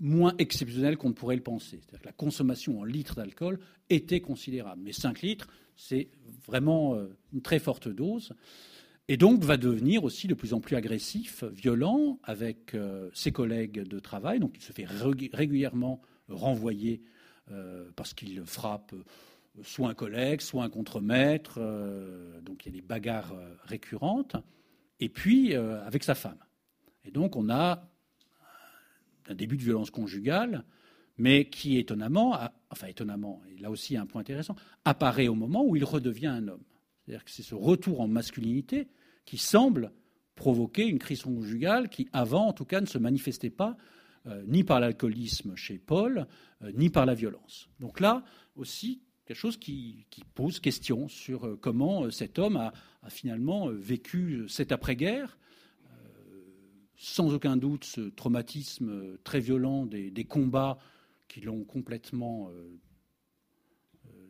moins 0.00 0.34
exceptionnel 0.38 0.96
qu'on 0.96 1.08
ne 1.08 1.14
pourrait 1.14 1.36
le 1.36 1.42
penser. 1.42 1.80
C'est-à-dire 1.80 2.00
que 2.00 2.06
la 2.06 2.12
consommation 2.12 2.80
en 2.80 2.84
litres 2.84 3.14
d'alcool 3.14 3.58
était 3.90 4.20
considérable. 4.20 4.82
Mais 4.84 4.92
5 4.92 5.22
litres, 5.22 5.48
c'est 5.76 6.08
vraiment 6.46 6.94
euh, 6.94 7.06
une 7.32 7.42
très 7.42 7.58
forte 7.58 7.88
dose. 7.88 8.32
Et 9.08 9.16
donc 9.16 9.42
va 9.42 9.56
devenir 9.56 10.04
aussi 10.04 10.26
de 10.26 10.34
plus 10.34 10.52
en 10.52 10.60
plus 10.60 10.76
agressif, 10.76 11.42
violent 11.44 12.18
avec 12.24 12.74
euh, 12.74 13.08
ses 13.14 13.32
collègues 13.32 13.82
de 13.82 13.98
travail. 13.98 14.38
Donc 14.38 14.52
il 14.56 14.62
se 14.62 14.72
fait 14.72 14.86
régulièrement 14.86 16.00
renvoyer 16.28 17.02
parce 17.96 18.12
qu'il 18.12 18.42
frappe 18.44 18.94
soit 19.62 19.88
un 19.88 19.94
collègue, 19.94 20.40
soit 20.40 20.64
un 20.64 20.68
contremaître, 20.68 21.58
euh, 21.58 22.40
donc 22.40 22.64
il 22.64 22.74
y 22.74 22.76
a 22.76 22.80
des 22.80 22.86
bagarres 22.86 23.32
euh, 23.32 23.54
récurrentes, 23.64 24.36
et 25.00 25.08
puis 25.08 25.54
euh, 25.54 25.84
avec 25.84 26.04
sa 26.04 26.14
femme. 26.14 26.38
Et 27.04 27.10
donc 27.10 27.36
on 27.36 27.48
a 27.50 27.88
un 29.28 29.34
début 29.34 29.56
de 29.56 29.62
violence 29.62 29.90
conjugale, 29.90 30.64
mais 31.16 31.48
qui 31.48 31.78
étonnamment, 31.78 32.38
enfin 32.70 32.86
étonnamment, 32.86 33.42
et 33.50 33.58
là 33.58 33.70
aussi 33.70 33.96
un 33.96 34.06
point 34.06 34.20
intéressant, 34.20 34.56
apparaît 34.84 35.28
au 35.28 35.34
moment 35.34 35.64
où 35.64 35.76
il 35.76 35.84
redevient 35.84 36.28
un 36.28 36.48
homme. 36.48 36.64
C'est-à-dire 37.04 37.24
que 37.24 37.30
c'est 37.30 37.42
ce 37.42 37.54
retour 37.54 38.00
en 38.00 38.08
masculinité 38.08 38.88
qui 39.24 39.36
semble 39.36 39.92
provoquer 40.34 40.86
une 40.86 40.98
crise 40.98 41.22
conjugale 41.22 41.88
qui, 41.88 42.08
avant 42.12 42.46
en 42.46 42.52
tout 42.52 42.64
cas, 42.64 42.80
ne 42.80 42.86
se 42.86 42.98
manifestait 42.98 43.50
pas 43.50 43.76
ni 44.46 44.62
par 44.62 44.78
l'alcoolisme 44.78 45.56
chez 45.56 45.78
Paul, 45.78 46.26
ni 46.74 46.90
par 46.90 47.06
la 47.06 47.14
violence. 47.14 47.68
Donc 47.80 47.98
là 47.98 48.24
aussi, 48.56 49.02
quelque 49.28 49.36
chose 49.36 49.58
qui, 49.58 50.06
pose 50.34 50.58
question 50.58 51.06
sur 51.06 51.46
euh, 51.46 51.58
comment 51.60 52.04
euh, 52.04 52.10
cet 52.10 52.38
homme 52.38 52.56
a, 52.56 52.72
finalement 53.10 53.68
euh, 53.68 53.74
vécu 53.74 54.48
cette 54.48 54.72
après-guerre, 54.72 55.38
sans 56.96 57.32
aucun 57.32 57.56
doute 57.56 57.84
ce 57.84 58.00
traumatisme 58.00 59.18
très 59.22 59.38
violent 59.38 59.86
des, 59.86 60.24
combats 60.24 60.78
qui 61.28 61.40
l'ont 61.40 61.62
complètement 61.62 62.50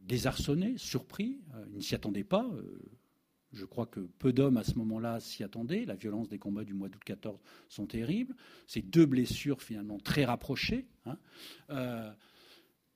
désarçonné, 0.03 0.77
surpris, 0.77 1.41
il 1.71 1.77
ne 1.77 1.81
s'y 1.81 1.95
attendait 1.95 2.25
pas. 2.25 2.47
Je 3.53 3.65
crois 3.65 3.87
que 3.87 4.01
peu 4.19 4.35
d'hommes 4.35 4.59
à 4.59 4.65
ce 4.65 4.75
moment-là 4.75 5.19
s'y 5.19 5.43
attendaient. 5.43 5.87
La 5.87 5.95
violence 5.95 6.29
des 6.29 6.39
combats 6.39 6.65
du 6.65 6.75
mois 6.75 6.91
d'août 6.91 7.03
14 7.03 7.41
sont 7.71 7.87
terribles. 7.87 8.37
Ces 8.67 8.83
deux 8.83 9.07
blessures 9.07 9.63
finalement 9.63 9.99
très 9.99 10.27
rapprochées. 10.27 10.87
Hein. 11.07 11.17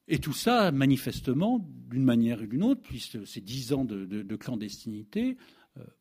Et 0.08 0.18
tout 0.18 0.32
ça, 0.32 0.72
manifestement, 0.72 1.66
d'une 1.90 2.04
manière 2.04 2.42
ou 2.42 2.46
d'une 2.46 2.64
autre, 2.64 2.82
puisque 2.82 3.26
ces 3.26 3.40
dix 3.40 3.72
ans 3.72 3.84
de, 3.84 4.36
clandestinité, 4.36 5.36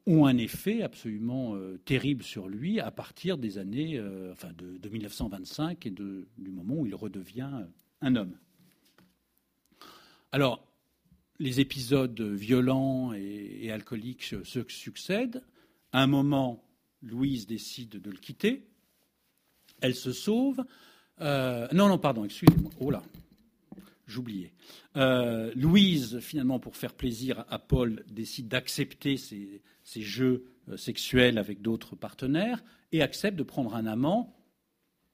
ont 0.05 0.25
un 0.25 0.37
effet 0.37 0.81
absolument 0.81 1.55
terrible 1.85 2.23
sur 2.23 2.49
lui 2.49 2.79
à 2.79 2.91
partir 2.91 3.37
des 3.37 3.57
années, 3.57 4.01
enfin 4.31 4.49
de, 4.57 4.89
1925 4.89 5.85
et 5.85 5.91
du 5.91 6.51
moment 6.51 6.75
où 6.75 6.87
il 6.87 6.95
redevient 6.95 7.49
un 8.01 8.15
homme. 8.15 8.35
Alors, 10.31 10.65
les 11.41 11.59
épisodes 11.59 12.21
violents 12.21 13.13
et, 13.13 13.71
alcooliques 13.71 14.23
se 14.23 14.63
succèdent. 14.69 15.43
À 15.91 16.03
un 16.03 16.07
moment, 16.07 16.63
Louise 17.01 17.47
décide 17.47 17.99
de 17.99 18.11
le 18.11 18.17
quitter. 18.17 18.67
Elle 19.81 19.95
se 19.95 20.13
sauve. 20.13 20.63
Euh, 21.19 21.67
non, 21.73 21.89
non, 21.89 21.97
pardon, 21.97 22.23
excusez-moi. 22.23 22.71
Oh 22.79 22.91
là, 22.91 23.01
j'oubliais. 24.11 24.53
Euh, 24.95 25.51
Louise, 25.55 26.19
finalement, 26.19 26.59
pour 26.59 26.75
faire 26.75 26.93
plaisir 26.93 27.45
à 27.49 27.59
Paul, 27.59 28.03
décide 28.09 28.47
d'accepter 28.47 29.17
ces, 29.17 29.61
jeux 30.01 30.45
euh, 30.69 30.77
sexuels 30.77 31.37
avec 31.37 31.61
d'autres 31.61 31.95
partenaires 31.95 32.63
et 32.91 33.01
accepte 33.01 33.37
de 33.37 33.43
prendre 33.43 33.75
un 33.75 33.85
amant 33.85 34.37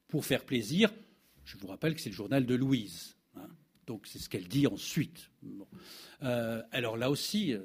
pour 0.07 0.25
faire 0.25 0.43
plaisir. 0.45 0.91
Je 1.45 1.57
vous 1.57 1.67
rappelle 1.67 1.95
que 1.95 2.01
c'est 2.01 2.09
le 2.09 2.15
journal 2.15 2.45
de 2.45 2.55
Louise. 2.55 3.15
Hein. 3.35 3.47
donc 3.85 4.07
c'est 4.07 4.19
ce 4.19 4.29
qu'elle 4.29 4.47
dit 4.47 4.67
ensuite. 4.67 5.29
alors 6.71 6.97
là 6.97 7.09
aussi, 7.09 7.55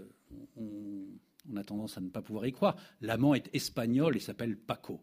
on 0.56 1.56
a 1.56 1.64
tendance 1.64 1.98
à 1.98 2.00
ne 2.00 2.08
pas 2.08 2.22
pouvoir 2.22 2.46
y 2.46 2.52
croire. 2.52 2.76
L'amant 3.00 3.34
est 3.34 3.48
espagnol 3.54 4.16
et 4.16 4.20
s'appelle 4.20 4.56
Paco. 4.56 5.00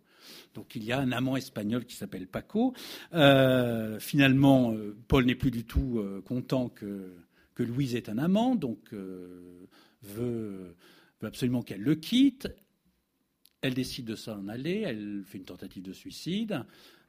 Donc 0.53 0.75
il 0.75 0.83
y 0.83 0.91
a 0.91 0.99
un 0.99 1.11
amant 1.11 1.35
espagnol 1.35 1.85
qui 1.85 1.95
s'appelle 1.95 2.27
Paco. 2.27 2.73
Euh, 3.13 3.99
finalement, 3.99 4.71
euh, 4.73 4.95
Paul 5.07 5.25
n'est 5.25 5.35
plus 5.35 5.51
du 5.51 5.65
tout 5.65 5.99
euh, 5.99 6.21
content 6.21 6.69
que, 6.69 7.15
Louise 7.57 7.93
est 7.95 8.07
un 8.07 8.17
amant, 8.19 8.55
donc 8.55 8.93
veut, 10.01 10.75
absolument 11.21 11.61
qu'elle 11.61 11.81
le 11.81 11.95
quitte. 11.95 12.47
Elle 13.61 13.73
décide 13.73 14.05
de 14.05 14.15
s'en 14.15 14.47
aller, 14.47 14.83
elle 14.85 15.23
fait 15.25 15.37
une 15.37 15.45
tentative 15.45 15.83
de 15.83 15.93
suicide. 15.93 16.63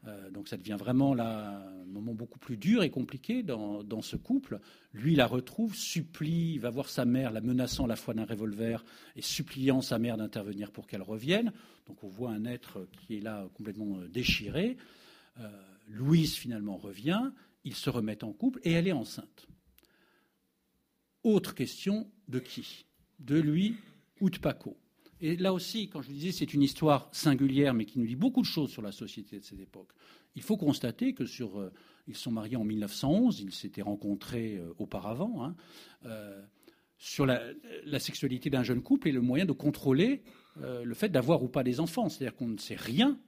Euh, 0.07 0.31
donc 0.31 0.49
ça 0.49 0.57
devient 0.57 0.77
vraiment 0.79 1.19
un 1.19 1.85
moment 1.85 2.15
beaucoup 2.15 2.39
plus 2.39 2.57
dur 2.57 2.83
et 2.83 2.91
compliqué 2.91 3.43
dans, 3.43 4.03
ce 4.03 4.17
couple. 4.17 4.61
Lui 4.95 5.15
la 5.15 5.27
retrouve, 5.27 5.75
supplie, 5.75 6.59
va 6.59 6.71
voir 6.71 6.89
sa 6.89 7.05
mère, 7.05 7.33
la 7.33 7.41
menaçant 7.41 7.85
à 7.85 7.89
la 7.89 7.97
fois 7.97 8.15
d'un 8.15 8.25
revolver 8.25 8.85
et 9.17 9.23
suppliant 9.23 9.83
sa 9.83 9.99
mère 9.99 10.17
d'intervenir 10.17 10.71
pour 10.71 10.87
qu'elle 10.87 11.03
revienne. 11.03 11.53
Donc 11.87 12.03
on 12.03 12.09
voit 12.09 12.31
un 12.31 12.45
être 12.47 12.89
qui 12.93 13.17
est 13.17 13.21
là 13.21 13.49
complètement 13.55 13.99
euh, 13.99 14.09
déchiré. 14.09 14.77
Euh, 15.39 15.49
Louise 15.89 16.35
finalement 16.35 16.77
revient, 16.77 17.31
ils 17.65 17.75
se 17.75 17.91
remettent 17.91 18.25
en 18.25 18.33
couple 18.33 18.61
et 18.65 18.73
elle 18.73 18.89
est 18.89 18.93
enceinte. 18.93 19.47
Autre 21.23 21.55
question, 21.55 22.11
de 22.29 22.39
qui? 22.39 22.87
De 23.19 23.39
lui 23.39 23.77
ou 24.21 24.31
de 24.31 24.39
Paco? 24.39 24.80
Et 25.21 25.37
là 25.37 25.53
aussi, 25.53 25.89
quand 25.89 26.01
je 26.01 26.09
vous 26.09 26.15
disais, 26.15 26.33
c'est 26.33 26.55
une 26.55 26.63
histoire 26.63 27.09
singulière, 27.13 27.75
mais 27.75 27.85
qui 27.85 27.99
nous 27.99 28.07
dit 28.07 28.17
beaucoup 28.17 28.41
de 28.41 28.47
choses 28.47 28.71
sur 28.71 28.83
la 28.83 28.93
société 28.93 29.39
de 29.39 29.45
cette 29.45 29.61
époque. 29.61 29.91
Il 30.35 30.43
faut 30.43 30.57
constater 30.57 31.13
que 31.13 31.27
sur, 31.27 31.59
euh, 31.59 31.73
ils 32.07 32.17
sont 32.17 32.31
mariés 32.31 32.57
en 32.57 32.65
1911, 32.65 33.41
ils 33.41 33.53
s'étaient 33.53 33.83
rencontrés 33.83 34.57
euh, 34.57 34.73
auparavant. 34.79 35.45
Hein, 35.45 35.57
euh, 36.07 36.43
sur 36.97 37.25
la, 37.25 37.41
sexualité 37.99 38.51
d'un 38.51 38.63
jeune 38.63 38.83
couple 38.83 39.09
et 39.09 39.13
le 39.13 39.23
moyen 39.23 39.47
de 39.47 39.53
contrôler 39.53 40.23
le 40.57 40.93
fait 40.93 41.09
d'avoir 41.09 41.43
ou 41.43 41.49
pas 41.49 41.65
des 41.65 41.81
enfants. 41.81 42.11
C'est-à-dire 42.11 42.37
qu'on 42.37 42.49
ne 42.49 42.59
sait 42.59 42.77
rien 42.77 43.19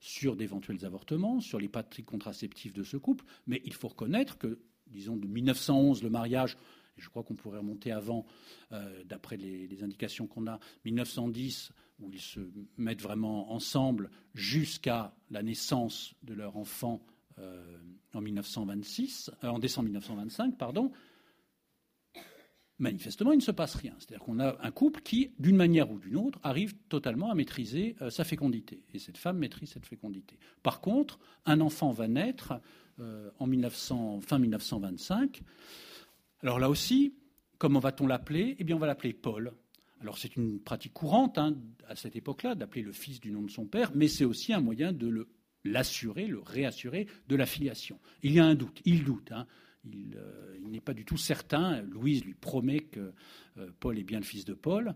sur 0.00 0.34
d'éventuels 0.34 0.84
avortements, 0.84 1.38
sur 1.38 1.60
les 1.60 1.68
pratiques 1.68 2.06
contraceptives 2.06 2.72
de 2.72 2.82
ce 2.82 2.96
couple, 2.96 3.24
mais 3.46 3.62
il 3.64 3.74
faut 3.74 3.86
reconnaître 3.86 4.38
que, 4.38 4.58
disons, 4.88 5.16
de 5.16 5.28
1911, 5.28 6.02
le 6.02 6.10
mariage 6.10 6.56
je 6.96 7.08
crois 7.08 7.22
qu'on 7.22 7.34
pourrait 7.34 7.58
remonter 7.58 7.92
avant, 7.92 8.26
euh, 8.72 9.04
d'après 9.04 9.36
les, 9.36 9.82
indications 9.82 10.26
qu'on 10.26 10.46
a, 10.46 10.58
1910, 10.84 11.72
où 12.00 12.10
ils 12.12 12.20
se 12.20 12.40
mettent 12.76 13.02
vraiment 13.02 13.52
ensemble 13.52 14.10
jusqu'à 14.34 15.14
la 15.30 15.42
naissance 15.42 16.14
de 16.22 16.34
leur 16.34 16.56
enfant 16.56 17.04
euh, 17.38 17.78
en 18.14 18.20
1926, 18.20 19.30
euh, 19.42 19.48
en 19.48 19.58
décembre 19.58 19.86
1925, 19.86 20.56
pardon. 20.58 20.92
Manifestement, 22.78 23.32
il 23.32 23.36
ne 23.36 23.42
se 23.42 23.52
passe 23.52 23.76
rien. 23.76 23.94
C'est-à-dire 23.98 24.24
qu'on 24.24 24.40
a 24.40 24.56
un 24.60 24.70
couple 24.72 25.02
qui, 25.02 25.32
d'une 25.38 25.56
manière 25.56 25.90
ou 25.90 25.98
d'une 25.98 26.16
autre, 26.16 26.40
arrive 26.42 26.74
totalement 26.88 27.30
à 27.30 27.34
maîtriser 27.34 27.94
sa 28.10 28.24
fécondité. 28.24 28.82
Et 28.92 28.98
cette 28.98 29.18
femme 29.18 29.38
maîtrise 29.38 29.70
cette 29.70 29.86
fécondité. 29.86 30.36
Par 30.64 30.80
contre, 30.80 31.20
un 31.46 31.60
enfant 31.60 31.92
va 31.92 32.08
naître 32.08 32.60
en 33.38 33.46
1900, 33.46 34.22
fin 34.22 34.40
1925 34.40 35.42
alors 36.42 36.58
là 36.58 36.68
aussi, 36.68 37.14
comment 37.58 37.80
va-t-on 37.80 38.06
l'appeler? 38.06 38.56
Eh 38.58 38.64
bien, 38.64 38.76
on 38.76 38.80
va 38.80 38.86
l'appeler 38.86 39.12
Paul. 39.12 39.52
Alors 40.00 40.18
c'est 40.18 40.34
une 40.34 40.58
pratique 40.58 40.92
courante 40.92 41.38
hein, 41.38 41.56
à 41.86 41.94
cette 41.94 42.16
époque-là 42.16 42.56
d'appeler 42.56 42.82
le 42.82 42.92
fils 42.92 43.20
du 43.20 43.30
nom 43.30 43.42
de 43.42 43.50
son 43.50 43.66
père, 43.66 43.92
mais 43.94 44.08
c'est 44.08 44.24
aussi 44.24 44.52
un 44.52 44.60
moyen 44.60 44.92
de 44.92 45.28
l'assurer, 45.64 46.26
le 46.26 46.40
réassurer 46.40 47.06
de 47.28 47.36
la 47.36 47.46
filiation. 47.46 48.00
Il 48.24 48.32
y 48.32 48.40
a 48.40 48.44
un 48.44 48.56
doute, 48.56 48.82
il 48.84 49.04
doute. 49.04 49.30
Hein. 49.30 49.46
Euh, 49.86 50.56
il, 50.60 50.70
n'est 50.70 50.80
pas 50.80 50.94
du 50.94 51.04
tout 51.04 51.16
certain. 51.16 51.82
Louise 51.82 52.24
lui 52.24 52.34
promet 52.34 52.80
que 52.80 53.12
euh, 53.58 53.70
Paul 53.80 53.98
est 53.98 54.04
bien 54.04 54.18
le 54.18 54.24
fils 54.24 54.44
de 54.44 54.54
Paul. 54.54 54.94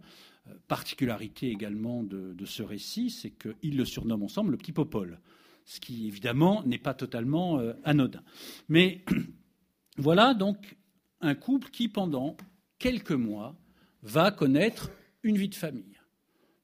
Euh, 0.49 0.55
particularité 0.69 1.51
également 1.51 2.03
de, 2.03 2.45
ce 2.45 2.63
récit, 2.63 3.11
c'est 3.11 3.31
qu'ils 3.31 3.77
le 3.77 3.85
surnomment 3.85 4.25
ensemble 4.25 4.53
le 4.53 4.57
petit 4.57 4.73
Popol, 4.73 5.21
ce 5.65 5.81
qui 5.81 6.07
évidemment 6.07 6.65
n'est 6.65 6.79
pas 6.79 6.95
totalement 6.95 7.61
anodin. 7.85 8.23
Mais 8.69 9.05
voilà 9.99 10.35
donc 10.35 10.76
un 11.21 11.35
couple 11.35 11.71
qui, 11.71 11.89
pendant 11.89 12.37
quelques 12.79 13.13
mois, 13.13 13.57
va 14.03 14.31
connaître 14.31 14.91
une 15.23 15.37
vie 15.37 15.49
de 15.49 15.55
famille. 15.55 16.01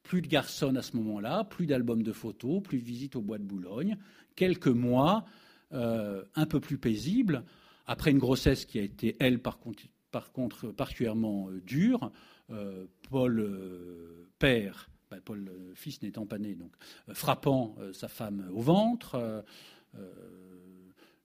Plus 0.02 0.22
de 0.22 0.28
garçons 0.28 0.76
à 0.76 0.82
ce 0.82 0.96
moment-là, 0.96 1.44
plus 1.44 1.66
d'albums 1.66 2.02
de 2.02 2.12
photos, 2.12 2.62
plus 2.62 2.78
de 2.78 2.84
visites 2.84 3.16
au 3.16 3.22
bois 3.22 3.38
de 3.38 3.44
Boulogne, 3.44 3.96
quelques 4.36 4.68
mois 4.68 5.24
euh, 5.72 6.24
un 6.34 6.46
peu 6.46 6.60
plus 6.60 6.78
paisibles, 6.78 7.44
après 7.86 8.10
une 8.10 8.18
grossesse 8.18 8.64
qui 8.64 8.78
a 8.78 8.82
été, 8.82 9.16
elle, 9.20 9.40
par 9.40 9.58
contre, 9.58 10.68
particulièrement 10.72 11.48
euh, 11.48 11.60
dure. 11.60 12.12
Euh, 12.50 12.86
Paul 13.10 14.28
père, 14.38 14.90
ben, 15.10 15.20
Paul 15.20 15.50
fils 15.74 16.02
n'étant 16.02 16.26
pas 16.26 16.38
né, 16.38 16.54
donc 16.54 16.72
frappant 17.12 17.76
sa 17.92 18.08
femme 18.08 18.48
au 18.52 18.60
ventre 18.60 19.44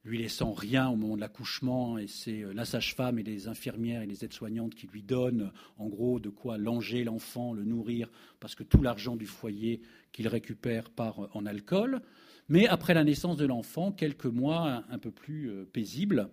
lui 0.07 0.17
laissant 0.17 0.53
rien 0.53 0.89
au 0.89 0.95
moment 0.95 1.15
de 1.15 1.21
l'accouchement, 1.21 1.97
et 1.97 2.07
c'est 2.07 2.43
euh, 2.43 2.53
la 2.53 2.65
sage-femme 2.65 3.19
et 3.19 3.23
les 3.23 3.47
infirmières 3.47 4.01
et 4.01 4.07
les 4.07 4.23
aides-soignantes 4.23 4.73
qui 4.73 4.87
lui 4.87 5.03
donnent 5.03 5.51
en 5.77 5.87
gros 5.87 6.19
de 6.19 6.29
quoi 6.29 6.57
langer 6.57 7.03
l'enfant, 7.03 7.53
le 7.53 7.65
nourrir, 7.65 8.09
parce 8.39 8.55
que 8.55 8.63
tout 8.63 8.81
l'argent 8.81 9.15
du 9.15 9.25
foyer 9.25 9.81
qu'il 10.11 10.27
récupère 10.27 10.89
part 10.89 11.23
euh, 11.23 11.29
en 11.33 11.45
alcool. 11.45 12.01
Mais 12.49 12.67
après 12.67 12.93
la 12.93 13.03
naissance 13.03 13.37
de 13.37 13.45
l'enfant, 13.45 13.91
quelques 13.91 14.25
mois 14.25 14.83
un 14.89 14.97
peu 14.97 15.11
plus 15.11 15.49
euh, 15.49 15.65
paisibles, 15.65 16.29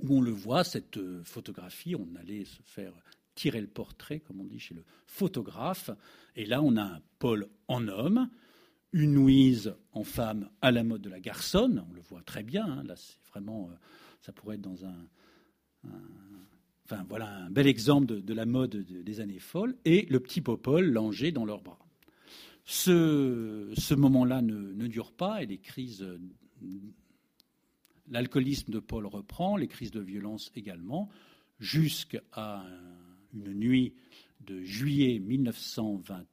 où 0.00 0.18
on 0.18 0.20
le 0.20 0.32
voit, 0.32 0.64
cette 0.64 0.98
photographie, 1.22 1.94
on 1.94 2.08
allait 2.18 2.44
se 2.44 2.60
faire 2.64 2.92
tirer 3.36 3.60
le 3.60 3.68
portrait, 3.68 4.18
comme 4.18 4.40
on 4.40 4.44
dit 4.44 4.58
chez 4.58 4.74
le 4.74 4.84
photographe, 5.06 5.90
et 6.34 6.44
là 6.44 6.60
on 6.60 6.76
a 6.76 6.82
un 6.82 7.00
Paul 7.20 7.46
en 7.68 7.86
homme, 7.86 8.28
une 8.92 9.14
Louise 9.14 9.74
en 9.92 10.04
femme 10.04 10.50
à 10.60 10.70
la 10.70 10.84
mode 10.84 11.02
de 11.02 11.10
la 11.10 11.20
garçonne, 11.20 11.84
on 11.90 11.94
le 11.94 12.00
voit 12.02 12.22
très 12.22 12.42
bien, 12.42 12.66
hein, 12.66 12.82
là 12.84 12.94
c'est 12.96 13.18
vraiment, 13.30 13.68
euh, 13.70 13.74
ça 14.20 14.32
pourrait 14.32 14.56
être 14.56 14.62
dans 14.62 14.84
un, 14.84 15.06
enfin 16.84 17.04
voilà 17.08 17.28
un 17.44 17.50
bel 17.50 17.66
exemple 17.66 18.06
de, 18.06 18.34
la 18.34 18.46
mode 18.46 18.76
des 18.76 19.20
années 19.20 19.38
folles, 19.38 19.76
et 19.84 20.06
le 20.10 20.20
petit 20.20 20.40
Popol 20.40 20.90
langé 20.90 21.32
dans 21.32 21.44
leurs 21.44 21.62
bras. 21.62 21.78
Ce, 22.64 23.94
moment-là 23.94 24.40
ne, 24.42 24.86
dure 24.86 25.12
pas 25.12 25.42
et 25.42 25.46
les 25.46 25.58
crises, 25.58 26.06
l'alcoolisme 28.08 28.70
de 28.70 28.78
Paul 28.78 29.06
reprend, 29.06 29.56
les 29.56 29.68
crises 29.68 29.90
de 29.90 30.00
violence 30.00 30.52
également, 30.54 31.08
jusqu'à 31.58 32.22
une 33.34 33.52
nuit 33.54 33.94
de 34.40 34.62
juillet 34.62 35.18
1920. 35.18 36.26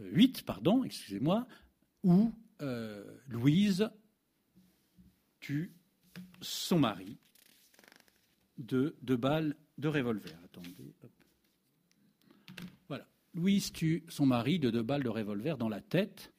8, 0.00 0.42
pardon, 0.42 0.84
excusez-moi, 0.84 1.46
où 2.02 2.32
euh, 2.60 3.04
Louise 3.28 3.90
tue 5.40 5.72
son 6.40 6.78
mari 6.78 7.18
de 8.58 8.96
deux 9.02 9.16
balles 9.16 9.56
de 9.78 9.88
revolver. 9.88 10.36
Attendez. 10.44 10.94
Voilà. 12.88 13.06
Louise 13.34 13.72
tue 13.72 14.04
son 14.08 14.26
mari 14.26 14.58
de 14.58 14.70
deux 14.70 14.82
balles 14.82 15.02
de 15.02 15.08
revolver 15.08 15.56
dans 15.58 15.68
la 15.68 15.80
tête. 15.80 16.32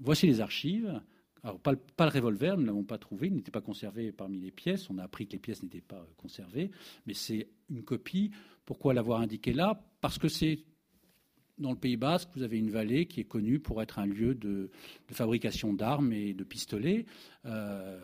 Voici 0.00 0.26
les 0.26 0.40
archives. 0.40 1.00
Alors, 1.44 1.60
pas 1.60 1.72
le, 1.72 2.10
revolver, 2.10 2.56
nous 2.56 2.62
ne 2.62 2.66
l'avons 2.66 2.84
pas 2.84 2.98
trouvé, 2.98 3.28
il 3.28 3.34
n'était 3.34 3.52
pas 3.52 3.60
conservé 3.60 4.10
parmi 4.10 4.40
les 4.40 4.50
pièces. 4.50 4.90
On 4.90 4.98
a 4.98 5.04
appris 5.04 5.26
que 5.26 5.32
les 5.32 5.38
pièces 5.38 5.62
n'étaient 5.62 5.80
pas 5.80 6.04
conservées, 6.16 6.70
mais 7.06 7.14
c'est 7.14 7.48
une 7.70 7.84
copie. 7.84 8.32
Pourquoi 8.64 8.92
l'avoir 8.92 9.20
indiqué 9.20 9.52
là? 9.52 9.80
Parce 10.00 10.18
que 10.18 10.28
c'est 10.28 10.64
dans 11.58 11.70
le 11.70 11.76
Pays 11.76 11.96
Basque, 11.96 12.28
vous 12.34 12.42
avez 12.42 12.58
une 12.58 12.70
vallée 12.70 13.06
qui 13.06 13.20
est 13.20 13.24
connue 13.24 13.58
pour 13.58 13.82
être 13.82 13.98
un 13.98 14.06
lieu 14.06 14.34
de, 14.34 14.70
fabrication 15.10 15.72
d'armes 15.72 16.12
et 16.12 16.34
de 16.34 16.44
pistolets, 16.44 17.06
euh, 17.46 17.98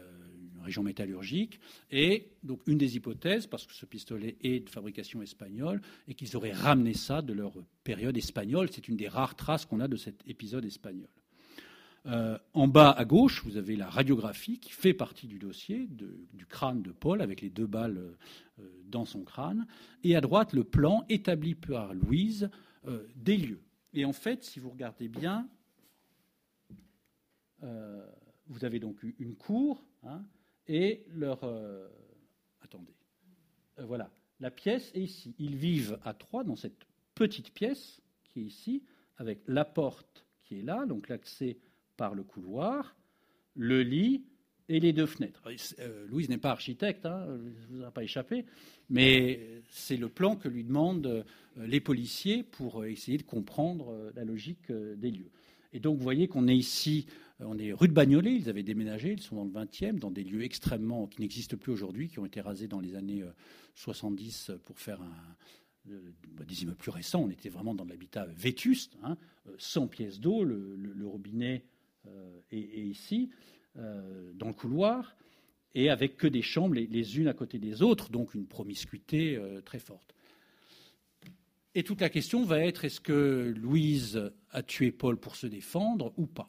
région 0.63 0.83
métallurgique. 0.83 1.61
Et 1.91 2.29
donc 2.43 2.61
une 2.67 2.79
des 2.79 2.97
hypothèses, 2.97 3.47
parce 3.47 3.67
que 3.67 3.73
ce 3.73 3.87
pistolet 3.87 4.37
est 4.43 4.61
de 4.61 4.71
fabrication 4.71 5.23
espagnole, 5.23 5.81
est 6.09 6.15
qu'ils 6.15 6.37
auraient 6.37 6.53
ramené 6.53 6.95
ça 6.95 7.23
de 7.23 7.33
leur 7.33 7.53
période 7.85 8.17
espagnole. 8.17 8.69
C'est 8.73 8.89
une 8.89 8.97
des 8.97 9.09
rares 9.09 9.37
traces 9.37 9.67
qu'on 9.67 9.81
a 9.81 9.89
de 9.89 9.97
cet 9.97 10.23
épisode 10.27 10.65
espagnol. 10.65 11.09
Euh, 12.07 12.37
en 12.53 12.69
bas 12.69 12.91
à 12.91 13.05
gauche, 13.07 13.43
vous 13.45 13.57
avez 13.57 13.77
la 13.77 13.89
radiographie 13.89 14.59
qui 14.59 14.73
fait 14.73 14.93
partie 14.93 15.27
du 15.27 15.39
dossier 15.39 15.89
du 15.89 16.45
crâne 16.47 16.83
de 16.83 16.93
Paul 16.93 17.23
avec 17.23 17.41
les 17.41 17.49
deux 17.49 17.67
balles 17.67 17.99
euh, 18.59 18.63
dans 18.89 19.07
son 19.07 19.23
crâne. 19.23 19.67
Et 20.03 20.15
à 20.15 20.21
droite, 20.21 20.53
le 20.53 20.65
plan 20.65 21.05
établi 21.09 21.55
par 21.55 21.95
Louise 21.95 22.51
euh, 22.87 23.07
des 23.17 23.37
lieux. 23.37 23.63
Et 23.93 24.05
en 24.05 24.13
fait, 24.13 24.43
si 24.45 24.61
vous 24.61 24.71
regardez 24.71 25.09
bien, 25.09 25.49
vous 28.47 28.67
avez 28.67 28.79
donc 28.79 29.03
une 29.19 29.37
cour 29.37 29.83
hein, 30.03 30.23
et 30.67 31.07
leur. 31.09 31.43
attendez. 32.61 32.95
voilà. 33.79 34.11
La 34.39 34.51
pièce 34.51 34.91
est 34.95 35.01
ici. 35.01 35.35
Ils 35.39 35.57
vivent 35.57 35.99
à 36.03 36.13
trois 36.13 36.45
dans 36.45 36.57
cette 36.57 36.85
petite 37.15 37.55
pièce 37.55 38.03
qui 38.25 38.41
est 38.41 38.45
ici, 38.45 38.83
avec 39.17 39.41
la 39.47 39.65
porte 39.65 40.27
qui 40.43 40.59
est 40.59 40.63
là, 40.63 40.85
donc 40.85 41.09
l'accès 41.09 41.59
par 41.97 42.15
le 42.15 42.23
couloir, 42.23 42.97
le 43.55 43.83
lit 43.83 44.27
et 44.69 44.81
les 44.81 44.93
deux 44.93 45.07
fenêtres. 45.07 45.43
Euh, 45.81 46.07
Louise 46.09 46.29
n'est 46.29 46.39
pas 46.39 46.51
architecte, 46.51 47.07
hein, 47.07 47.27
ne 47.27 47.77
vous 47.77 47.83
a 47.85 47.91
pas 47.91 48.03
échappé, 48.03 48.45
mais 48.91 49.63
c'est 49.71 49.97
le 49.97 50.09
plan 50.09 50.37
que 50.37 50.49
lui 50.49 50.65
demandent 50.65 51.07
euh, 51.07 51.23
les 51.67 51.81
policiers 51.81 52.43
pour 52.43 52.85
essayer 52.85 53.19
de 53.19 53.23
comprendre 53.23 53.91
euh, 53.91 54.11
la 54.15 54.25
logique 54.25 54.71
des 54.71 55.11
lieux. 55.11 55.31
Et 55.73 55.81
donc 55.81 55.97
vous 55.97 56.03
voyez 56.03 56.29
qu'on 56.29 56.47
est 56.47 56.57
ici, 56.57 57.07
on 57.41 57.59
est 57.59 57.73
rue 57.73 57.89
de 57.89 57.93
Bagnolet, 57.93 58.35
ils 58.35 58.49
avaient 58.49 58.63
déménagé, 58.63 59.13
ils 59.13 59.21
sont 59.21 59.37
dans 59.37 59.45
le 59.45 59.67
20e, 59.67 59.99
dans 59.99 60.11
des 60.11 60.23
lieux 60.23 60.45
extrêmement 60.45 61.07
qui 61.09 61.21
n'existent 61.21 61.57
plus 61.57 61.73
aujourd'hui, 61.73 62.09
qui 62.09 62.21
ont 62.21 62.27
été 62.27 62.41
rasés 62.41 62.69
dans 62.69 62.81
les 62.81 62.95
années 62.95 63.25
70 63.75 64.53
pour 64.65 64.79
faire 64.79 65.03
un, 65.03 65.37
des 65.87 66.63
immeubles 66.63 66.79
plus 66.79 66.91
récents, 66.91 67.23
on 67.23 67.31
était 67.31 67.49
vraiment 67.49 67.75
dans 67.75 67.85
l'habitat 67.85 68.27
vétuste, 68.27 68.97
hein, 69.03 69.17
sans 69.59 69.87
pièces 69.87 70.21
d'eau, 70.21 70.45
le, 70.45 71.07
robinet 71.07 71.65
euh, 72.07 72.41
et, 72.51 72.83
ici, 72.83 73.31
euh, 73.77 74.33
dans 74.35 74.49
le 74.49 74.55
couloir, 74.55 75.17
et 75.75 75.91
avec 75.91 76.17
que 76.17 76.27
des 76.27 76.43
chambres 76.43 76.75
les, 76.75 77.19
unes 77.19 77.27
à 77.27 77.35
côté 77.35 77.59
des 77.59 77.83
autres, 77.83 78.11
donc 78.11 78.35
une 78.35 78.47
promiscuité 78.47 79.37
euh, 79.37 79.61
très 79.61 79.81
forte. 79.81 80.15
Et 81.75 81.83
toute 81.83 82.01
la 82.01 82.09
question 82.09 82.45
va 82.45 82.61
être 82.61 82.85
est-ce 82.85 83.01
que 83.01 83.53
Louise 83.57 84.31
a 84.51 84.63
tué 84.63 84.93
Paul 84.93 85.17
pour 85.17 85.35
se 85.35 85.49
défendre 85.49 86.13
ou 86.17 86.27
pas? 86.27 86.49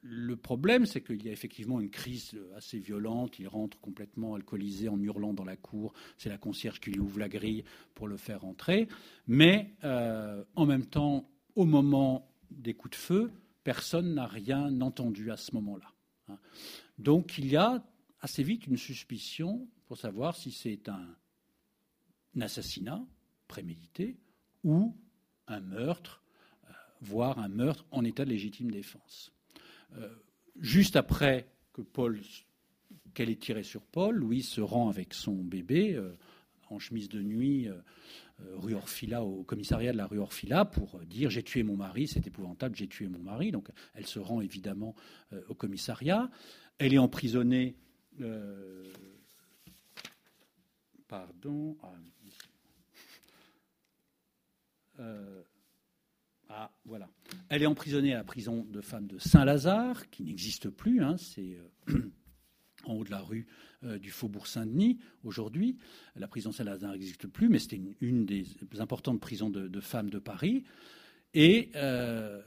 Le 0.00 0.34
problème, 0.34 0.86
c'est 0.86 1.02
qu'il 1.02 1.22
y 1.22 1.28
a 1.28 1.32
effectivement 1.32 1.78
une 1.78 1.90
crise 1.90 2.40
assez 2.56 2.78
violente. 2.78 3.38
Il 3.38 3.48
rentre 3.48 3.78
complètement 3.80 4.34
alcoolisé 4.34 4.88
en 4.88 4.98
hurlant 4.98 5.34
dans 5.34 5.44
la 5.44 5.56
cour. 5.56 5.92
C'est 6.16 6.30
la 6.30 6.38
concierge 6.38 6.80
qui 6.80 6.90
lui 6.90 7.00
ouvre 7.00 7.18
la 7.18 7.28
grille 7.28 7.64
pour 7.94 8.08
le 8.08 8.16
faire 8.16 8.46
entrer. 8.46 8.88
Mais 9.26 9.74
en 9.82 10.64
même 10.64 10.86
temps, 10.86 11.28
au 11.54 11.66
moment 11.66 12.34
des 12.50 12.72
coups 12.72 12.96
de 12.96 13.02
feu, 13.02 13.30
personne 13.62 14.14
n'a 14.14 14.26
rien 14.26 14.80
entendu 14.80 15.30
à 15.30 15.36
ce 15.36 15.54
moment-là. 15.54 15.92
Hein. 16.30 16.38
Donc 16.98 17.38
il 17.38 17.46
y 17.46 17.56
a 17.56 17.82
assez 18.20 18.42
vite 18.42 18.66
une 18.66 18.76
suspicion 18.76 19.68
pour 19.86 19.98
savoir 19.98 20.36
si 20.36 20.52
c'est 20.52 20.88
un, 20.88 21.16
assassinat 22.40 23.04
prémédité 23.48 24.16
ou 24.62 24.96
un 25.48 25.60
meurtre, 25.60 26.22
euh, 26.64 26.72
voire 27.00 27.38
un 27.38 27.48
meurtre 27.48 27.84
en 27.90 28.04
état 28.04 28.24
de 28.24 28.30
légitime 28.30 28.70
défense. 28.70 29.32
Euh, 29.96 30.14
juste 30.60 30.94
après 30.94 31.50
que 31.72 31.82
Paul, 31.82 32.20
qu'elle 33.14 33.30
ait 33.30 33.36
tiré 33.36 33.64
sur 33.64 33.84
Paul, 33.84 34.14
Louise 34.14 34.48
se 34.48 34.60
rend 34.60 34.88
avec 34.88 35.12
son 35.12 35.34
bébé 35.34 35.94
euh, 35.94 36.16
en 36.68 36.78
chemise 36.78 37.08
de 37.08 37.20
nuit 37.20 37.68
rue 38.56 38.74
Orfila, 38.74 39.22
au 39.22 39.42
commissariat 39.44 39.92
de 39.92 39.96
la 39.96 40.06
rue 40.06 40.18
Orfila, 40.18 40.64
pour 40.64 41.00
dire 41.00 41.30
j'ai 41.30 41.42
tué 41.42 41.62
mon 41.62 41.76
mari, 41.76 42.08
c'est 42.08 42.26
épouvantable, 42.26 42.76
j'ai 42.76 42.88
tué 42.88 43.08
mon 43.08 43.18
mari. 43.18 43.52
Donc 43.52 43.68
elle 43.94 44.06
se 44.06 44.18
rend 44.18 44.40
évidemment 44.40 44.94
euh, 45.32 45.42
au 45.48 45.54
commissariat. 45.54 46.30
Elle 46.78 46.94
est 46.94 46.98
emprisonnée. 46.98 47.76
Euh, 48.20 48.90
pardon. 51.08 51.76
Ah, 51.82 51.94
ah, 56.50 56.70
voilà. 56.84 57.08
Elle 57.48 57.62
est 57.62 57.66
emprisonnée 57.66 58.12
à 58.12 58.18
la 58.18 58.24
prison 58.24 58.66
de 58.68 58.80
femmes 58.80 59.06
de 59.06 59.18
Saint-Lazare, 59.18 60.10
qui 60.10 60.24
n'existe 60.24 60.68
plus. 60.68 61.02
Hein, 61.02 61.16
c'est 61.16 61.56
en 62.84 62.94
haut 62.94 63.04
de 63.04 63.10
la 63.10 63.20
rue 63.20 63.46
euh, 63.84 63.98
du 63.98 64.10
Faubourg 64.10 64.46
Saint-Denis 64.46 64.98
aujourd'hui. 65.24 65.76
La 66.16 66.28
prison 66.28 66.52
Saint-Lazare 66.52 66.92
n'existe 66.92 67.26
plus, 67.26 67.48
mais 67.48 67.58
c'était 67.58 67.80
une, 68.00 68.26
des 68.26 68.46
importantes 68.78 69.20
prisons 69.20 69.50
de, 69.50 69.80
femmes 69.80 70.10
de 70.10 70.18
Paris. 70.18 70.64
Et 71.34 71.70
euh, 71.76 72.42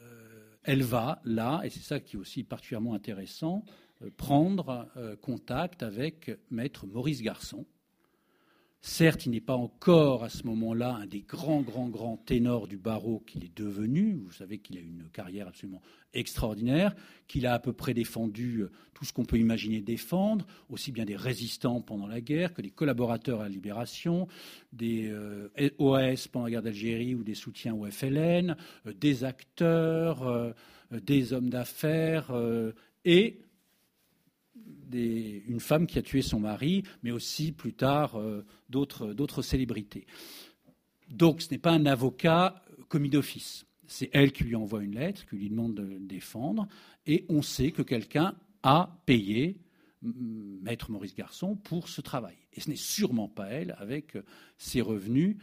elle 0.64 0.84
va 0.84 1.22
là, 1.26 1.62
et 1.64 1.70
c'est 1.70 1.80
ça 1.80 2.00
qui 2.00 2.16
est 2.16 2.20
aussi 2.20 2.44
particulièrement 2.44 2.94
intéressant, 2.94 3.66
euh, 4.02 4.10
prendre 4.16 4.90
contact 5.22 5.84
avec 5.84 6.32
maître 6.50 6.86
Maurice 6.86 7.22
Garçon, 7.22 7.66
Certes, 8.86 9.26
il 9.26 9.32
n'est 9.32 9.40
pas 9.40 9.56
encore 9.56 10.26
à 10.26 10.30
ce 10.30 10.44
moment-là 10.44 10.96
un 10.96 11.06
des 11.06 11.22
grands, 11.22 11.62
grands, 11.62 11.88
grands 11.88 12.18
ténors 12.18 12.68
du 12.68 12.76
barreau 12.76 13.24
qu'il 13.26 13.46
est 13.46 13.58
devenu. 13.58 14.20
Vous 14.26 14.34
savez 14.34 14.58
qu'il 14.58 14.78
a 14.78 14.82
une 14.82 15.08
carrière 15.14 15.48
absolument 15.48 15.82
extraordinaire, 16.14 16.94
qu'il 17.30 17.48
a 17.48 17.54
à 17.54 17.60
peu 17.60 17.72
près 17.72 17.94
défendu 17.94 18.60
euh, 18.60 18.72
tout 18.94 19.06
ce 19.06 19.14
qu'on 19.14 19.24
peut 19.24 19.38
imaginer 19.38 19.80
défendre, 19.80 20.46
aussi 20.70 20.92
bien 20.92 21.06
des 21.06 21.16
résistants 21.16 21.80
pendant 21.80 22.08
la 22.08 22.20
guerre 22.20 22.54
que 22.54 22.62
des 22.62 22.72
collaborateurs 22.72 23.40
à 23.40 23.44
la 23.44 23.50
libération, 23.50 24.28
des 24.74 25.08
euh, 25.10 25.48
OAS 25.78 26.28
pendant 26.30 26.48
la 26.48 26.52
guerre 26.52 26.64
d'Algérie 26.64 27.16
ou 27.16 27.24
des 27.24 27.36
soutiens 27.36 27.74
au 27.74 27.90
FLN, 27.90 28.58
euh, 28.86 28.94
des 28.94 29.24
acteurs, 29.24 30.54
des 30.92 31.32
hommes 31.32 31.50
d'affaires 31.50 32.34
et 33.06 33.40
une 34.92 35.60
femme 35.60 35.88
qui 35.88 35.98
a 36.00 36.02
tué 36.02 36.22
son 36.22 36.40
mari, 36.40 36.84
mais 37.02 37.12
aussi 37.12 37.52
plus 37.52 37.74
tard 37.74 38.16
euh, 38.16 38.46
d'autres 38.70 39.42
célébrités. 39.42 40.06
Donc 41.10 41.42
ce 41.42 41.52
n'est 41.52 41.60
pas 41.60 41.72
un 41.72 41.86
avocat 41.86 42.64
commis 42.90 43.10
d'office. 43.10 43.66
C'est 43.88 44.10
elle 44.14 44.32
qui 44.32 44.44
lui 44.44 44.56
envoie 44.56 44.84
une 44.84 44.96
lettre, 44.96 45.26
qui 45.26 45.36
lui 45.36 45.50
demande 45.50 45.76
de 45.76 45.84
le 45.84 46.00
défendre, 46.00 46.68
et 47.06 47.26
on 47.30 47.42
sait 47.42 47.72
que 47.72 47.82
quelqu'un 47.82 48.36
a 48.64 49.02
payé 49.06 49.58
maître 50.02 50.92
Maurice 50.92 51.16
Garçon 51.16 51.56
pour 51.56 51.88
ce 51.90 52.02
travail. 52.02 52.36
Et 52.54 52.62
ce 52.62 52.70
n'est 52.70 52.76
sûrement 52.76 53.30
pas 53.30 53.48
elle, 53.48 53.76
avec 53.78 54.18
ses 54.58 54.82
revenus 54.82 55.38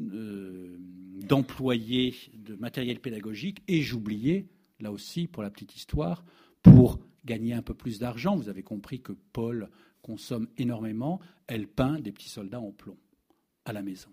euh, 0.00 0.76
d'employés 1.28 2.14
de 2.34 2.54
matériel 2.56 3.00
pédagogique, 3.00 3.62
et 3.68 3.82
j'oubliais, 3.82 4.46
là 4.80 4.92
aussi, 4.92 5.26
pour 5.26 5.42
la 5.42 5.50
petite 5.50 5.76
histoire, 5.76 6.24
pour 6.62 6.98
gagner 7.24 7.54
un 7.54 7.62
peu 7.62 7.74
plus 7.74 7.98
d'argent. 7.98 8.36
Vous 8.36 8.48
avez 8.48 8.62
compris 8.62 9.00
que 9.00 9.12
Paul 9.32 9.68
consomme 10.02 10.48
énormément. 10.56 11.20
Elle 11.46 11.68
peint 11.68 12.00
des 12.00 12.12
petits 12.12 12.28
soldats 12.28 12.60
en 12.60 12.72
plomb 12.72 12.98
à 13.64 13.72
la 13.72 13.82
maison. 13.82 14.10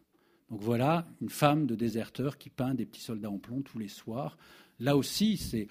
Donc 0.49 0.61
voilà 0.61 1.07
une 1.21 1.29
femme 1.29 1.65
de 1.65 1.75
déserteur 1.75 2.37
qui 2.37 2.49
peint 2.49 2.73
des 2.73 2.85
petits 2.85 3.01
soldats 3.01 3.29
en 3.29 3.37
plomb 3.37 3.61
tous 3.61 3.79
les 3.79 3.87
soirs. 3.87 4.37
Là 4.79 4.95
aussi, 4.95 5.37
c'est 5.37 5.67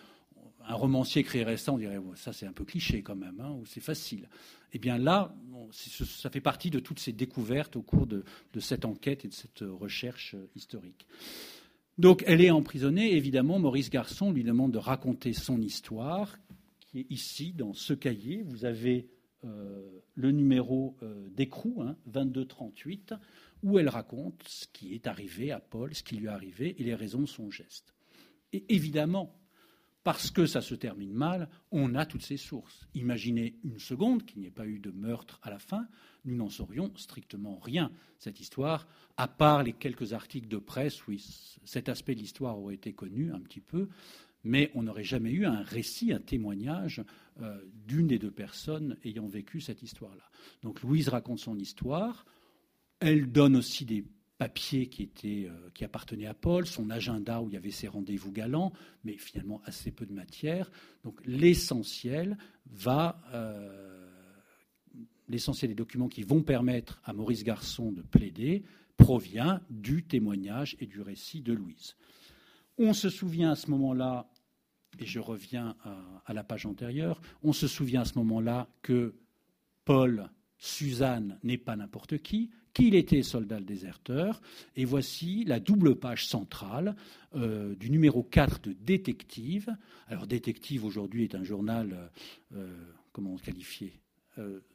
un 0.69 0.75
romancier 0.75 1.23
créerait 1.23 1.57
ça, 1.57 1.73
on 1.73 1.79
dirait 1.79 2.01
ça 2.17 2.33
c'est 2.33 2.47
un 2.47 2.53
peu 2.53 2.65
cliché 2.65 3.03
quand 3.03 3.15
même, 3.15 3.41
hein, 3.41 3.53
ou 3.53 3.65
c'est 3.67 3.81
facile. 3.81 4.29
Eh 4.73 4.79
bien 4.79 4.99
là, 4.99 5.35
ça 5.71 6.29
fait 6.29 6.41
partie 6.41 6.71
de 6.71 6.81
toutes 6.81 6.99
ces 6.99 7.13
découvertes 7.13 7.77
au 7.77 7.83
cours 7.83 8.07
de 8.07 8.25
cette 8.59 8.85
enquête 8.85 9.25
et 9.25 9.29
de 9.29 9.35
cette 9.35 9.61
recherche 9.63 10.35
historique. 10.55 11.07
Donc 11.99 12.25
elle 12.27 12.43
est 12.43 12.51
emprisonnée, 12.51 13.15
évidemment, 13.17 13.59
Maurice 13.59 13.89
Garçon 13.89 14.31
lui 14.31 14.45
demande 14.45 14.73
de 14.73 14.79
raconter 14.79 15.33
son 15.33 15.61
histoire, 15.63 16.37
ici, 17.11 17.53
dans 17.53 17.73
ce 17.73 17.93
cahier, 17.93 18.43
vous 18.43 18.65
avez 18.65 19.11
euh, 19.45 20.01
le 20.15 20.31
numéro 20.31 20.97
euh, 21.03 21.29
d'écrou, 21.31 21.85
2238, 22.07 23.13
hein, 23.13 23.21
où 23.63 23.79
elle 23.79 23.89
raconte 23.89 24.43
ce 24.47 24.67
qui 24.73 24.95
est 24.95 25.07
arrivé 25.07 25.53
à 25.53 25.61
Paul, 25.61 25.95
ce 25.95 26.03
qui 26.03 26.17
lui 26.17 26.27
est 26.27 26.31
arrivé 26.31 26.75
et 26.79 26.85
les 26.85 26.95
raisons 26.95 27.21
de 27.21 27.27
son 27.27 27.51
geste. 27.51 27.95
Et 28.53 28.65
évidemment, 28.75 29.39
parce 30.07 30.31
que 30.31 30.47
ça 30.47 30.61
se 30.61 30.77
termine 30.77 31.13
mal, 31.13 31.49
on 31.73 31.97
a 31.97 32.07
toutes 32.07 32.23
ces 32.23 32.37
sources. 32.37 32.87
Imaginez 32.95 33.59
une 33.65 33.81
seconde 33.81 34.25
qu'il 34.25 34.41
n'y 34.41 34.47
ait 34.47 34.53
pas 34.53 34.67
eu 34.67 34.79
de 34.79 34.93
meurtre 34.93 35.41
à 35.43 35.51
la 35.51 35.59
fin, 35.59 35.89
nous 36.25 36.37
n'en 36.37 36.49
saurions 36.49 36.93
strictement 36.95 37.59
rien. 37.59 37.91
Cette 38.21 38.41
histoire, 38.41 38.87
à 39.17 39.27
part 39.27 39.65
les 39.65 39.73
quelques 39.73 40.13
articles 40.13 40.47
de 40.47 40.59
presse 40.59 41.07
où 41.09 41.13
cet 41.65 41.89
aspect 41.89 42.15
de 42.15 42.21
l'histoire 42.21 42.57
aurait 42.57 42.77
été 42.77 42.93
connu 42.93 43.33
un 43.33 43.41
petit 43.41 43.61
peu, 43.61 43.89
mais 44.47 44.71
on 44.75 44.85
n'aurait 44.85 45.05
jamais 45.05 45.33
eu 45.33 45.45
un 45.45 45.63
récit, 45.63 46.13
un 46.13 46.21
témoignage 46.21 47.03
euh, 47.43 47.61
d'une 47.87 48.07
des 48.07 48.19
deux 48.19 48.31
personnes 48.31 48.97
ayant 49.05 49.27
vécu 49.27 49.61
cette 49.61 49.83
histoire-là. 49.83 50.31
Donc 50.63 50.83
Louise 50.83 51.09
raconte 51.09 51.41
son 51.41 51.59
histoire, 51.59 52.25
elle 53.01 53.31
donne 53.31 53.57
aussi 53.57 53.85
des 53.85 54.05
papiers 54.39 54.87
qui, 54.87 55.03
étaient, 55.03 55.49
euh, 55.49 55.71
qui 55.75 55.85
appartenaient 55.85 56.27
à 56.27 56.35
Paul, 56.35 56.67
son 56.67 56.91
agenda 56.91 57.41
où 57.43 57.49
il 57.49 57.55
y 57.55 57.57
avait 57.57 57.71
ses 57.71 57.89
rendez-vous 57.89 58.31
galants, 58.31 58.73
mais 59.05 59.17
finalement 59.17 59.61
assez 59.65 59.91
peu 59.91 60.07
de 60.07 60.13
matière. 60.13 60.71
Donc 61.03 61.21
l'essentiel 61.27 62.39
va, 62.67 63.21
euh, 63.33 64.09
l'essentiel 65.29 65.71
des 65.71 65.75
documents 65.75 66.09
qui 66.09 66.23
vont 66.23 66.43
permettre 66.43 67.01
à 67.05 67.13
Maurice 67.13 67.43
Garçon 67.43 67.91
de 67.91 68.03
plaider 68.03 68.63
provient 68.97 69.61
du 69.71 70.05
témoignage 70.05 70.77
et 70.79 70.87
du 70.87 71.01
récit 71.01 71.43
de 71.43 71.53
Louise. 71.53 71.97
On 72.79 72.93
se 72.93 73.09
souvient 73.09 73.53
à 73.53 73.57
ce 73.57 73.71
moment-là, 73.71 74.29
et 74.99 75.07
je 75.07 75.19
reviens 75.19 75.77
à, 76.25 76.33
la 76.33 76.45
page 76.45 76.67
antérieure, 76.67 77.21
on 77.43 77.53
se 77.53 77.69
souvient 77.69 78.03
à 78.03 78.05
ce 78.05 78.19
moment-là 78.19 78.69
que 78.83 79.15
Paul, 79.85 80.29
Suzanne 80.59 81.39
n'est 81.43 81.59
pas 81.59 81.77
n'importe 81.77 82.19
qui, 82.19 82.51
qu'il 82.73 82.95
était 82.95 83.23
soldat 83.23 83.61
déserteur. 83.61 84.41
Et 84.75 84.85
voici 84.85 85.45
la 85.45 85.61
double 85.61 85.97
page 85.97 86.27
centrale 86.27 86.95
euh, 87.35 87.75
du 87.75 87.91
numéro 87.91 88.23
4 88.23 88.61
de 88.63 88.73
Détective. 88.73 89.75
Alors 90.09 90.27
Détective 90.27 90.85
aujourd'hui 90.85 91.25
est 91.25 91.35
un 91.35 91.45
journal, 91.45 91.93
euh, 91.93 92.09
euh, 92.57 92.77
comment 93.13 93.33
on 93.33 93.37
qualifier? 93.37 93.93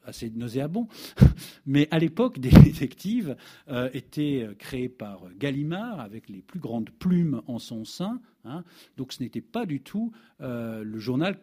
Assez 0.04 0.30
nauséabond, 0.30 0.88
mais 1.66 1.88
à 1.92 2.00
l'époque, 2.00 2.40
des 2.40 2.50
détectives 2.64 3.36
étaient 3.94 4.48
créés 4.58 4.90
par 4.90 5.24
Gallimard 5.38 6.00
avec 6.00 6.30
les 6.30 6.42
plus 6.42 6.60
grandes 6.60 6.90
plumes 6.90 7.42
en 7.48 7.60
son 7.60 7.86
sein. 7.86 8.22
Hein. 8.44 8.64
donc 8.98 9.14
ce 9.14 9.22
n'était 9.22 9.40
pas 9.40 9.68
du 9.68 9.82
tout 9.82 10.12
le 10.40 10.98
journal 10.98 11.40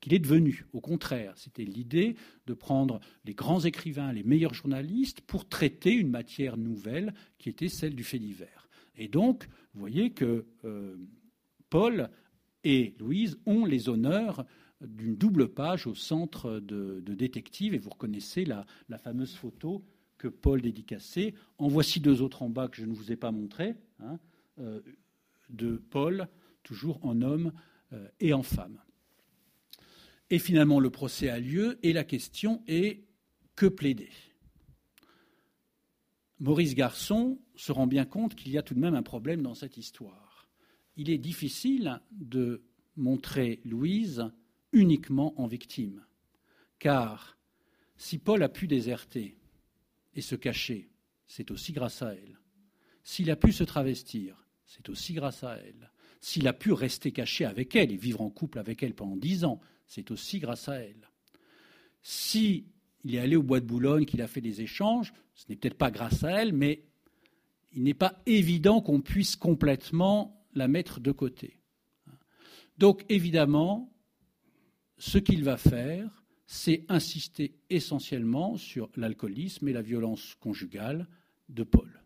qu'il 0.00 0.14
est 0.14 0.18
devenu. 0.18 0.66
Au 0.72 0.80
contraire, 0.80 1.32
c'était 1.36 1.64
l'idée 1.64 2.16
de 2.46 2.54
prendre 2.54 3.00
les 3.24 3.34
grands 3.34 3.60
écrivains, 3.60 4.12
les 4.12 4.24
meilleurs 4.24 4.54
journalistes, 4.54 5.20
pour 5.22 5.48
traiter 5.48 5.92
une 5.92 6.10
matière 6.10 6.56
nouvelle 6.56 7.14
qui 7.38 7.48
était 7.48 7.68
celle 7.68 7.94
du 7.94 8.04
fait 8.04 8.18
divers. 8.18 8.68
Et 8.96 9.08
donc, 9.08 9.48
vous 9.74 9.80
voyez 9.80 10.10
que 10.10 10.44
euh, 10.64 10.96
Paul 11.70 12.10
et 12.64 12.94
Louise 12.98 13.38
ont 13.46 13.64
les 13.64 13.88
honneurs 13.88 14.44
d'une 14.86 15.16
double 15.16 15.48
page 15.48 15.86
au 15.86 15.94
centre 15.94 16.60
de, 16.60 17.00
détective, 17.00 17.74
et 17.74 17.78
vous 17.78 17.90
reconnaissez 17.90 18.44
la, 18.44 18.66
fameuse 18.98 19.34
photo 19.34 19.84
que 20.18 20.28
Paul 20.28 20.60
dédicaçait. 20.60 21.34
En 21.58 21.68
voici 21.68 22.00
deux 22.00 22.22
autres 22.22 22.42
en 22.42 22.50
bas 22.50 22.68
que 22.68 22.76
je 22.76 22.86
ne 22.86 22.94
vous 22.94 23.12
ai 23.12 23.16
pas 23.16 23.30
montrées, 23.30 23.74
hein, 24.00 24.18
euh, 24.58 24.80
de 25.50 25.76
Paul, 25.76 26.28
toujours 26.62 27.04
en 27.04 27.22
homme 27.22 27.52
euh, 27.92 28.08
et 28.20 28.32
en 28.32 28.42
femme. 28.42 28.80
Et 30.30 30.38
finalement, 30.38 30.80
le 30.80 30.90
procès 30.90 31.28
a 31.28 31.38
lieu 31.38 31.78
et 31.82 31.92
la 31.92 32.04
question 32.04 32.62
est 32.66 33.04
que 33.54 33.66
plaider? 33.66 34.10
Maurice 36.40 36.74
Garçon 36.74 37.38
se 37.54 37.70
rend 37.70 37.86
bien 37.86 38.04
compte 38.04 38.34
qu'il 38.34 38.50
y 38.50 38.58
a 38.58 38.62
tout 38.62 38.74
de 38.74 38.80
même 38.80 38.94
un 38.94 39.02
problème 39.02 39.42
dans 39.42 39.54
cette 39.54 39.76
histoire. 39.76 40.48
Il 40.96 41.08
est 41.10 41.18
difficile 41.18 42.00
de 42.10 42.64
montrer 42.96 43.60
Louise 43.64 44.30
uniquement 44.72 45.40
en 45.40 45.46
victime, 45.46 46.04
car 46.78 47.38
si 47.96 48.18
Paul 48.18 48.42
a 48.42 48.48
pu 48.48 48.66
déserter 48.66 49.38
et 50.14 50.20
se 50.20 50.34
cacher, 50.34 50.90
c'est 51.26 51.50
aussi 51.50 51.72
grâce 51.72 52.02
à 52.02 52.14
elle. 52.14 52.38
S'il 53.02 53.30
a 53.30 53.36
pu 53.36 53.52
se 53.52 53.64
travestir, 53.64 54.46
c'est 54.66 54.88
aussi 54.88 55.14
grâce 55.14 55.44
à 55.44 55.56
elle. 55.56 55.90
S'il 56.20 56.46
a 56.46 56.52
pu 56.52 56.72
rester 56.72 57.12
caché 57.12 57.44
avec 57.44 57.74
elle 57.74 57.92
et 57.92 57.96
vivre 57.96 58.20
en 58.20 58.30
couple 58.30 58.58
avec 58.58 58.82
elle 58.82 58.94
pendant 58.94 59.16
dix 59.16 59.44
ans, 59.44 59.60
c'est 59.86 60.10
aussi 60.10 60.38
grâce 60.38 60.68
à 60.68 60.76
elle. 60.76 61.08
Si 62.02 62.66
il 63.04 63.14
est 63.14 63.18
allé 63.18 63.36
au 63.36 63.42
bois 63.42 63.60
de 63.60 63.66
Boulogne, 63.66 64.04
qu'il 64.04 64.22
a 64.22 64.28
fait 64.28 64.40
des 64.40 64.60
échanges, 64.60 65.12
ce 65.34 65.44
n'est 65.48 65.56
peut-être 65.56 65.78
pas 65.78 65.90
grâce 65.90 66.22
à 66.24 66.30
elle, 66.30 66.52
mais 66.52 66.84
il 67.72 67.82
n'est 67.82 67.94
pas 67.94 68.22
évident 68.26 68.80
qu'on 68.80 69.00
puisse 69.00 69.36
complètement 69.36 70.46
la 70.54 70.68
mettre 70.68 71.00
de 71.00 71.12
côté. 71.12 71.58
Donc 72.78 73.04
évidemment, 73.08 73.92
ce 75.02 75.18
qu'il 75.18 75.42
va 75.42 75.56
faire, 75.56 76.22
c'est 76.46 76.84
insister 76.88 77.56
essentiellement 77.70 78.56
sur 78.56 78.88
l'alcoolisme 78.94 79.66
et 79.66 79.72
la 79.72 79.82
violence 79.82 80.36
conjugale 80.36 81.08
de 81.48 81.64
Paul. 81.64 82.04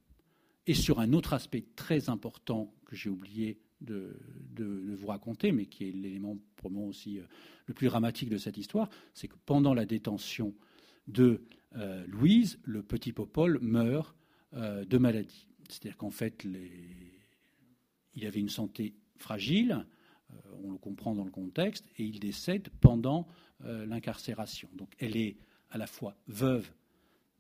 Et 0.67 0.73
sur 0.73 0.99
un 0.99 1.13
autre 1.13 1.35
aspect 1.35 1.67
très 1.77 2.09
important 2.09 2.75
que 2.87 2.97
j'ai 2.97 3.11
oublié 3.11 3.61
de, 3.83 4.17
vous 4.59 5.09
raconter, 5.09 5.53
mais 5.53 5.67
qui 5.67 5.87
est 5.87 5.93
l'élément 5.93 6.39
pour 6.57 6.71
moi 6.71 6.87
aussi 6.87 7.19
euh, 7.19 7.25
le 7.67 7.75
plus 7.75 7.89
dramatique 7.89 8.31
de 8.31 8.39
cette 8.39 8.57
histoire, 8.57 8.89
c'est 9.13 9.29
que 9.29 9.37
pendant 9.45 9.75
la 9.75 9.85
détention 9.85 10.55
de 11.07 11.45
euh, 11.77 12.03
Louise, 12.07 12.59
le 12.65 12.83
petit 12.83 13.13
Popol 13.13 13.59
meurt 13.61 14.17
euh, 14.55 14.87
de 14.87 14.97
maladie. 14.97 15.49
C'est-à-dire 15.69 15.99
qu'en 15.99 16.11
fait, 16.11 16.47
il 18.15 18.27
avait 18.27 18.41
une 18.41 18.49
santé 18.49 18.95
fragile, 19.19 19.85
on 20.63 20.73
le 20.73 20.79
comprend 20.79 21.15
dans 21.15 21.25
le 21.25 21.31
contexte, 21.31 21.87
et 21.97 22.05
il 22.05 22.21
décède 22.21 22.69
pendant 22.81 23.27
l'incarcération. 23.61 24.69
Donc 24.75 24.95
elle 24.99 25.17
est 25.17 25.37
à 25.71 25.79
la 25.79 25.87
fois 25.87 26.17
veuve 26.27 26.71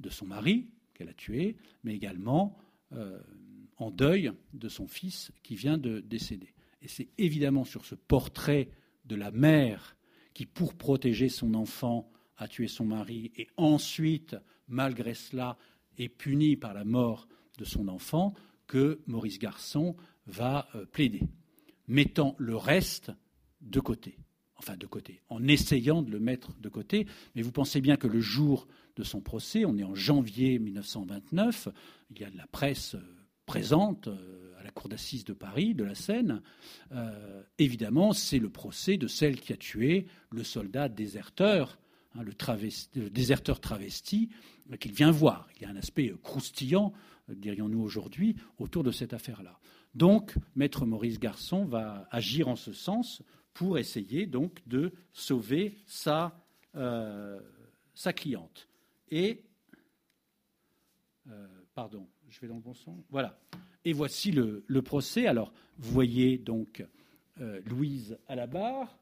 de 0.01 0.09
son 0.09 0.27
mari, 0.27 0.69
qu'elle 0.95 1.09
a 1.09 1.15
tué, 1.15 1.57
mais 1.85 1.95
également 1.95 2.57
en 3.77 3.91
deuil 3.91 4.33
de 4.55 4.69
son 4.69 4.87
fils 4.87 5.33
qui 5.43 5.57
vient 5.57 5.79
de 5.79 6.01
décéder. 6.01 6.55
Et 6.83 6.89
c'est 6.89 7.09
évidemment 7.19 7.65
sur 7.65 7.85
ce 7.85 7.95
portrait 7.95 8.69
de 9.05 9.17
la 9.17 9.31
mère 9.31 9.97
qui, 10.35 10.47
pour 10.47 10.75
protéger 10.75 11.29
son 11.29 11.55
enfant, 11.55 12.11
a 12.37 12.49
tué 12.49 12.69
son 12.69 12.85
mari 12.85 13.33
et 13.37 13.49
ensuite, 13.57 14.37
malgré 14.69 15.15
cela, 15.15 15.57
est 15.99 16.09
punie 16.09 16.57
par 16.57 16.75
la 16.75 16.85
mort 16.85 17.29
de 17.59 17.65
son 17.65 17.89
enfant, 17.89 18.35
que 18.67 19.01
Maurice 19.07 19.39
Garçon 19.39 19.97
va 20.27 20.69
euh, 20.75 20.85
plaider, 20.85 21.23
mettant 21.89 22.35
le 22.39 22.57
reste 22.57 23.13
de 23.61 23.81
côté. 23.81 24.19
Enfin, 24.59 24.77
de 24.77 24.87
côté, 24.87 25.21
en 25.29 25.47
essayant 25.49 26.01
de 26.01 26.11
le 26.11 26.19
mettre 26.19 26.55
de 26.61 26.69
côté. 26.71 27.07
Mais 27.35 27.43
vous 27.43 27.53
pensez 27.53 27.83
bien 27.83 27.97
que 27.97 28.07
le 28.07 28.21
jour 28.21 28.67
de 28.97 29.03
son 29.03 29.21
procès, 29.21 29.67
on 29.67 29.77
est 29.77 29.85
en 29.85 29.95
janvier 29.95 30.59
1929, 30.59 31.69
il 32.11 32.21
y 32.21 32.25
a 32.25 32.31
de 32.31 32.37
la 32.37 32.47
presse 32.47 32.95
euh, 32.95 33.17
présente 33.45 34.09
euh, 34.09 34.55
à 34.59 34.63
la 34.63 34.71
cour 34.71 34.89
d'assises 34.89 35.25
de 35.25 35.35
Paris, 35.35 35.75
de 35.75 35.85
la 35.85 35.95
Seine, 35.95 36.41
euh, 36.93 37.43
évidemment, 37.59 38.15
c'est 38.15 38.39
le 38.39 38.49
procès 38.49 38.97
de 38.97 39.07
celle 39.07 39.39
qui 39.41 39.53
a 39.53 39.57
tué 39.57 40.07
le 40.31 40.43
soldat 40.43 40.89
déserteur, 40.89 41.79
hein, 42.15 42.23
le, 42.23 43.11
déserteur 43.11 43.61
travesti, 43.61 44.31
qu'il 44.81 44.93
vient 44.93 45.11
voir. 45.11 45.49
Il 45.57 45.63
y 45.63 45.65
a 45.67 45.69
un 45.69 45.77
aspect 45.77 46.13
croustillant, 46.23 46.93
dirions-nous 47.29 47.81
aujourd'hui, 47.81 48.37
autour 48.59 48.83
de 48.83 48.91
cette 48.91 49.13
affaire-là. 49.13 49.61
Donc, 49.97 50.35
maître 50.55 50.85
Maurice 50.85 51.19
Garçon 51.19 51.65
va 51.65 52.07
agir 52.11 52.49
en 52.49 52.57
ce 52.57 52.75
sens 52.75 53.23
pour 53.55 53.79
essayer 53.79 54.27
donc 54.27 54.61
de 54.67 54.93
sauver 55.15 55.79
sa, 55.87 56.39
sa 56.75 58.13
cliente. 58.13 58.69
Et, 59.11 59.43
pardon, 61.75 62.07
je 62.29 62.39
vais 62.41 62.47
dans 62.47 62.57
le 62.57 62.61
bon 62.61 62.75
sens. 62.75 62.99
Voilà. 63.09 63.39
Et 63.87 63.95
voici 63.95 64.33
le, 64.33 64.83
procès. 64.83 65.27
Alors, 65.27 65.51
vous 65.79 65.93
voyez 65.93 66.37
donc 66.37 66.85
euh, 67.41 67.63
Louise 67.65 68.19
à 68.29 68.35
la 68.35 68.47
barre. 68.47 68.99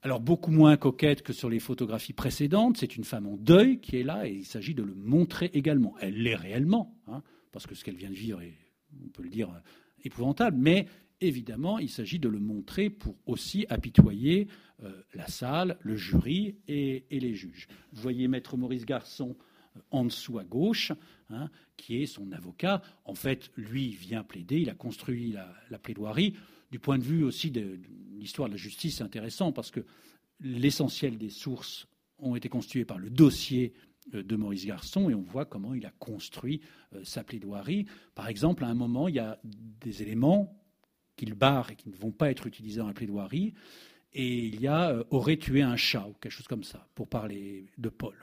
Alors, 0.00 0.20
beaucoup 0.20 0.50
moins 0.50 0.78
coquette 0.78 1.20
que 1.20 1.34
sur 1.34 1.50
les 1.50 1.58
photographies 1.58 2.14
précédentes. 2.14 2.78
C'est 2.78 2.96
une 2.96 3.04
femme 3.04 3.26
en 3.26 3.36
deuil 3.36 3.80
qui 3.80 3.96
est 3.96 4.02
là 4.02 4.26
et 4.26 4.32
il 4.32 4.46
s'agit 4.46 4.74
de 4.74 4.82
le 4.82 4.94
montrer 4.94 5.50
également. 5.52 5.94
Elle 6.00 6.22
l'est 6.22 6.36
réellement, 6.36 6.96
hein, 7.06 7.22
parce 7.52 7.66
que 7.66 7.74
ce 7.74 7.84
qu'elle 7.84 7.96
vient 7.96 8.08
de 8.08 8.14
vivre 8.14 8.40
est, 8.40 8.54
on 9.04 9.08
peut 9.08 9.22
le 9.22 9.30
dire, 9.30 9.50
épouvantable. 10.04 10.56
Mais 10.56 10.86
évidemment, 11.20 11.78
il 11.78 11.90
s'agit 11.90 12.18
de 12.18 12.28
le 12.28 12.38
montrer 12.38 12.90
pour 12.90 13.16
aussi 13.26 13.66
apitoyer 13.68 14.48
euh, 14.84 14.92
la 15.14 15.26
salle, 15.26 15.76
le 15.80 15.96
jury 15.96 16.56
et, 16.68 17.04
les 17.10 17.34
juges. 17.34 17.66
Vous 17.92 18.02
voyez 18.02 18.28
Maître 18.28 18.56
Maurice 18.56 18.86
Garçon 18.86 19.36
en 19.90 20.04
dessous 20.04 20.38
à 20.38 20.44
gauche, 20.44 20.92
hein, 21.30 21.50
qui 21.76 22.02
est 22.02 22.06
son 22.06 22.32
avocat. 22.32 22.82
En 23.04 23.14
fait, 23.14 23.50
lui 23.56 23.88
vient 23.88 24.24
plaider, 24.24 24.60
il 24.60 24.70
a 24.70 24.74
construit 24.74 25.32
la, 25.70 25.78
plaidoirie. 25.78 26.34
Du 26.70 26.78
point 26.78 26.98
de 26.98 27.04
vue 27.04 27.24
aussi 27.24 27.50
de, 27.50 27.78
l'histoire 28.16 28.48
de 28.48 28.54
la 28.54 28.58
justice, 28.58 28.96
c'est 28.96 29.04
intéressant 29.04 29.52
parce 29.52 29.70
que 29.70 29.84
l'essentiel 30.40 31.18
des 31.18 31.30
sources 31.30 31.86
ont 32.18 32.36
été 32.36 32.48
constituées 32.48 32.84
par 32.84 32.98
le 32.98 33.10
dossier 33.10 33.72
euh, 33.74 33.87
de 34.12 34.36
Maurice 34.36 34.66
Garçon 34.66 35.10
et 35.10 35.14
on 35.14 35.22
voit 35.22 35.44
comment 35.44 35.74
il 35.74 35.84
a 35.86 35.92
construit 35.98 36.60
euh, 36.94 37.00
sa 37.04 37.24
plaidoirie. 37.24 37.86
Par 38.14 38.28
exemple, 38.28 38.64
à 38.64 38.68
un 38.68 38.74
moment, 38.74 39.08
il 39.08 39.16
y 39.16 39.20
a 39.20 39.38
des 39.44 40.02
éléments 40.02 40.54
qu'il 41.16 41.34
barre 41.34 41.72
et 41.72 41.76
qui 41.76 41.88
ne 41.88 41.96
vont 41.96 42.12
pas 42.12 42.30
être 42.30 42.46
utilisés 42.46 42.78
dans 42.78 42.86
la 42.86 42.94
plaidoirie. 42.94 43.54
Et 44.14 44.46
il 44.46 44.60
y 44.60 44.66
a 44.66 44.90
euh, 44.90 45.04
aurait 45.10 45.36
tué 45.36 45.62
un 45.62 45.76
chat 45.76 46.06
ou 46.08 46.14
quelque 46.20 46.32
chose 46.32 46.48
comme 46.48 46.64
ça, 46.64 46.86
pour 46.94 47.08
parler 47.08 47.66
de 47.78 47.88
Paul. 47.88 48.14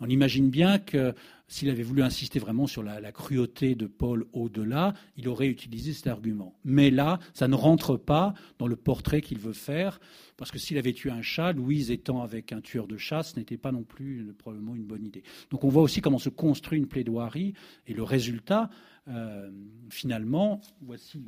On 0.00 0.08
imagine 0.08 0.48
bien 0.48 0.78
que 0.78 1.14
s'il 1.48 1.70
avait 1.70 1.82
voulu 1.82 2.02
insister 2.02 2.38
vraiment 2.38 2.66
sur 2.66 2.82
la, 2.82 3.10
cruauté 3.10 3.74
de 3.74 3.86
Paul 3.86 4.26
au-delà, 4.32 4.94
il 5.16 5.28
aurait 5.28 5.48
utilisé 5.48 5.92
cet 5.92 6.06
argument. 6.06 6.56
Mais 6.64 6.90
là, 6.90 7.18
ça 7.32 7.48
ne 7.48 7.54
rentre 7.54 7.96
pas 7.96 8.34
dans 8.58 8.66
le 8.66 8.76
portrait 8.76 9.22
qu'il 9.22 9.38
veut 9.38 9.52
faire, 9.54 9.98
parce 10.36 10.50
que 10.50 10.58
s'il 10.58 10.78
avait 10.78 10.92
tué 10.92 11.10
un 11.10 11.22
chat, 11.22 11.52
Louise 11.52 11.90
étant 11.90 12.22
avec 12.22 12.52
un 12.52 12.60
tueur 12.60 12.86
de 12.86 12.96
chat, 12.96 13.22
ce 13.22 13.38
n'était 13.38 13.56
pas 13.56 13.72
non 13.72 13.82
plus 13.82 14.34
probablement 14.38 14.76
une 14.76 14.84
bonne 14.84 15.04
idée. 15.04 15.22
Donc 15.50 15.64
on 15.64 15.68
voit 15.68 15.82
aussi 15.82 16.00
comment 16.00 16.18
se 16.18 16.28
construit 16.28 16.78
une 16.78 16.86
plaidoirie, 16.86 17.54
et 17.86 17.94
le 17.94 18.02
résultat, 18.02 18.70
euh, 19.08 19.50
finalement, 19.90 20.60
voici 20.82 21.18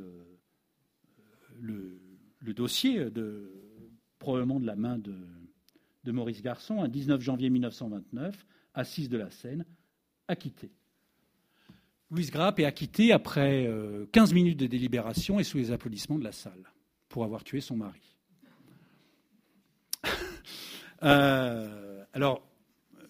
le, 1.61 1.99
le, 2.41 2.55
dossier 2.55 3.11
de, 3.11 3.70
probablement 4.21 4.61
de 4.61 4.67
la 4.67 4.77
main 4.77 4.99
de, 4.99 6.13
Maurice 6.13 6.43
Garçon, 6.43 6.81
un 6.81 6.89
19 6.89 7.21
janvier 7.21 7.51
1929, 7.51 8.47
assise 8.75 9.09
de 9.09 9.19
la 9.19 9.31
Seine, 9.31 9.65
acquittée. 10.29 10.71
Louise 12.13 12.31
Grapp 12.31 12.61
est 12.61 12.65
acquittée 12.65 13.13
après 13.13 13.69
15 14.13 14.33
minutes 14.33 14.59
de 14.59 14.67
délibération 14.67 15.41
et 15.41 15.45
sous 15.45 15.59
les 15.59 15.73
applaudissements 15.73 16.19
de 16.19 16.25
la 16.25 16.33
salle 16.33 16.73
pour 17.09 17.25
avoir 17.25 17.45
tué 17.45 17.61
son 17.61 17.77
mari. 17.77 18.17
alors, 22.13 22.49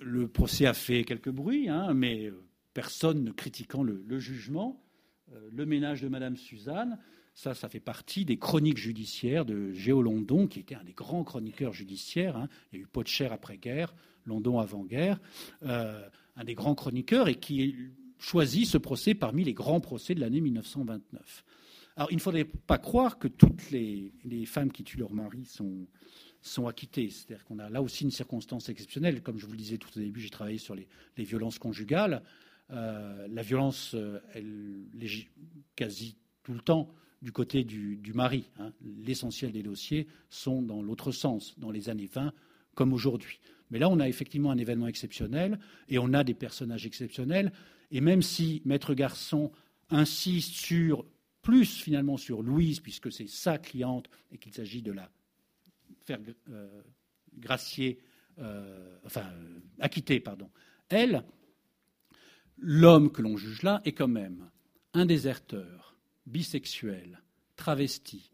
le 0.01 0.29
procès 0.29 0.67
a 0.67 0.75
fait 0.75 1.05
quelques 1.05 1.31
bruits, 1.31 1.69
hein, 1.69 1.95
mais 1.95 2.31
personne 2.75 3.25
ne 3.25 3.31
critiquant 3.31 3.83
le, 3.83 4.19
jugement. 4.19 4.83
Euh, 5.33 5.49
le 5.53 5.67
ménage 5.67 6.03
de 6.03 6.09
Madame 6.09 6.37
Suzanne, 6.37 6.99
ça, 7.35 7.55
ça 7.55 7.69
fait 7.69 7.81
partie 7.81 8.25
des 8.25 8.37
chroniques 8.37 8.79
judiciaires 8.79 9.45
de 9.45 9.73
Géo 9.73 10.03
London, 10.03 10.47
qui 10.47 10.61
était 10.61 10.75
un 10.75 10.85
des 10.85 10.93
grands 10.93 11.25
chroniqueurs 11.25 11.73
judiciaires. 11.73 12.37
Hein. 12.37 12.49
Il 12.73 12.79
y 12.79 12.79
a 12.81 12.85
eu 12.85 12.87
Potcher 12.87 13.27
après-guerre, 13.27 13.95
London 14.27 14.59
avant-guerre, 14.59 15.19
euh, 15.63 16.07
un 16.37 16.45
des 16.45 16.55
grands 16.55 16.75
chroniqueurs 16.75 17.29
et 17.29 17.37
qui 17.37 17.77
choisit 18.19 18.67
ce 18.67 18.79
procès 18.79 19.15
parmi 19.15 19.45
les 19.45 19.55
grands 19.55 19.81
procès 19.81 20.15
de 20.15 20.21
l'année 20.21 20.41
1929. 20.41 21.45
Alors, 21.97 22.11
il 22.13 22.17
ne 22.17 22.21
faudrait 22.21 22.45
pas 22.45 22.79
croire 22.79 23.19
que 23.19 23.29
toutes 23.29 23.71
les, 23.71 24.13
femmes 24.47 24.73
qui 24.73 24.85
tuent 24.85 24.99
leur 24.99 25.13
mari 25.13 25.45
sont, 25.45 25.87
sont 26.41 26.67
acquittées. 26.67 27.11
C'est-à-dire 27.11 27.45
qu'on 27.45 27.59
a 27.59 27.69
là 27.69 27.83
aussi 27.83 28.05
une 28.05 28.11
circonstance 28.11 28.69
exceptionnelle. 28.69 29.23
Comme 29.23 29.39
je 29.39 29.47
vous 29.47 29.53
le 29.53 29.59
disais 29.59 29.77
tout 29.77 29.91
au 29.97 30.01
début, 30.01 30.21
j'ai 30.21 30.31
travaillé 30.31 30.59
sur 30.59 30.75
les, 30.75 30.89
les 31.17 31.25
violences 31.25 31.59
conjugales. 31.59 32.23
Euh, 32.73 33.27
la 33.29 33.43
violence, 33.43 33.95
euh, 33.95 34.21
elle 34.35 34.89
est 35.01 35.29
quasi 35.75 36.17
tout 36.43 36.53
le 36.53 36.61
temps 36.61 36.95
du 37.23 37.33
côté 37.33 37.65
du, 37.65 38.13
mari. 38.15 38.51
Hein. 38.59 38.73
L'essentiel 38.83 39.53
des 39.53 39.63
dossiers 39.63 40.07
sont 40.31 40.63
dans 40.63 40.83
l'autre 40.83 41.13
sens, 41.13 41.59
dans 41.59 41.71
les 41.71 41.89
années 41.89 42.09
20 42.13 42.33
comme 42.75 42.93
aujourd'hui. 42.93 43.41
Mais 43.71 43.79
là, 43.79 43.89
on 43.89 44.01
a 44.01 44.09
effectivement 44.09 44.51
un 44.51 44.59
événement 44.59 44.87
exceptionnel 44.87 45.59
et 45.89 45.99
on 45.99 46.13
a 46.13 46.25
des 46.25 46.35
personnages 46.35 46.87
exceptionnels. 46.87 47.53
Et 47.91 48.01
même 48.01 48.23
si 48.23 48.63
Maître 48.65 48.95
Garçon 48.95 49.53
insiste 49.91 50.55
sur 50.55 51.05
plus 51.43 51.83
finalement 51.83 52.17
sur 52.17 52.43
Louise, 52.43 52.81
puisque 52.81 53.13
c'est 53.13 53.29
sa 53.29 53.59
cliente 53.59 54.09
et 54.33 54.39
qu'il 54.39 54.53
s'agit 54.53 54.83
de 54.83 54.93
la 54.93 55.11
faire 56.05 56.19
euh, 56.51 56.83
gracier, 57.37 58.01
enfin 59.05 59.27
acquitter, 59.81 60.19
pardon, 60.19 60.49
elle, 60.89 61.25
l'homme 62.59 63.11
que 63.11 63.23
l'on 63.23 63.37
juge 63.37 63.63
là 63.63 63.81
est 63.85 63.93
quand 63.93 64.09
même 64.09 64.51
un 64.93 65.07
déserteur, 65.07 65.97
bisexuel, 66.27 67.21
travesti, 67.57 68.31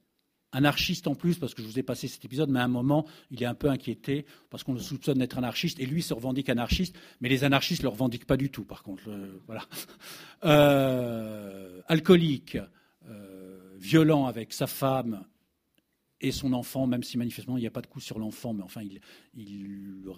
anarchiste 0.57 1.07
en 1.07 1.15
plus, 1.15 1.39
parce 1.39 1.55
que 1.55 1.63
je 1.63 1.67
vous 1.67 1.79
ai 1.79 1.83
passé 1.83 2.09
cet 2.09 2.25
épisode, 2.25 2.49
mais 2.49 2.61
à 2.61 2.65
un 2.65 2.69
moment, 2.69 3.07
il 3.31 3.43
est 3.43 3.47
un 3.47 3.55
peu 3.55 3.69
inquiété 3.69 4.25
parce 4.49 4.65
qu'on 4.65 4.73
le 4.73 4.81
soupçonne 4.81 5.19
d'être 5.19 5.37
anarchiste, 5.37 5.79
et 5.81 5.87
lui 5.87 6.03
se 6.03 6.15
revendique 6.15 6.49
anarchiste, 6.49 6.97
mais 7.21 7.29
les 7.29 7.45
anarchistes 7.45 7.83
ne 7.83 7.89
le 7.89 7.91
revendiquent 7.91 8.27
pas 8.27 8.39
du 8.39 8.51
tout, 8.51 8.65
par 8.65 8.83
contre. 8.83 9.03
Voilà. 9.47 9.65
Euh, 10.45 11.81
alcoolique, 11.89 12.59
euh, 13.09 13.75
violent 13.79 14.27
avec 14.27 14.53
sa 14.53 14.67
femme 14.67 15.25
et 16.21 16.31
son 16.31 16.53
enfant, 16.53 16.87
même 16.87 17.03
si 17.03 17.17
manifestement 17.17 17.57
il 17.57 17.63
n'y 17.63 17.67
a 17.67 17.71
pas 17.71 17.81
de 17.81 17.87
coup 17.87 18.01
sur 18.01 18.19
l'enfant, 18.19 18.53
mais 18.53 18.63
enfin 18.63 18.83
il, 18.83 19.01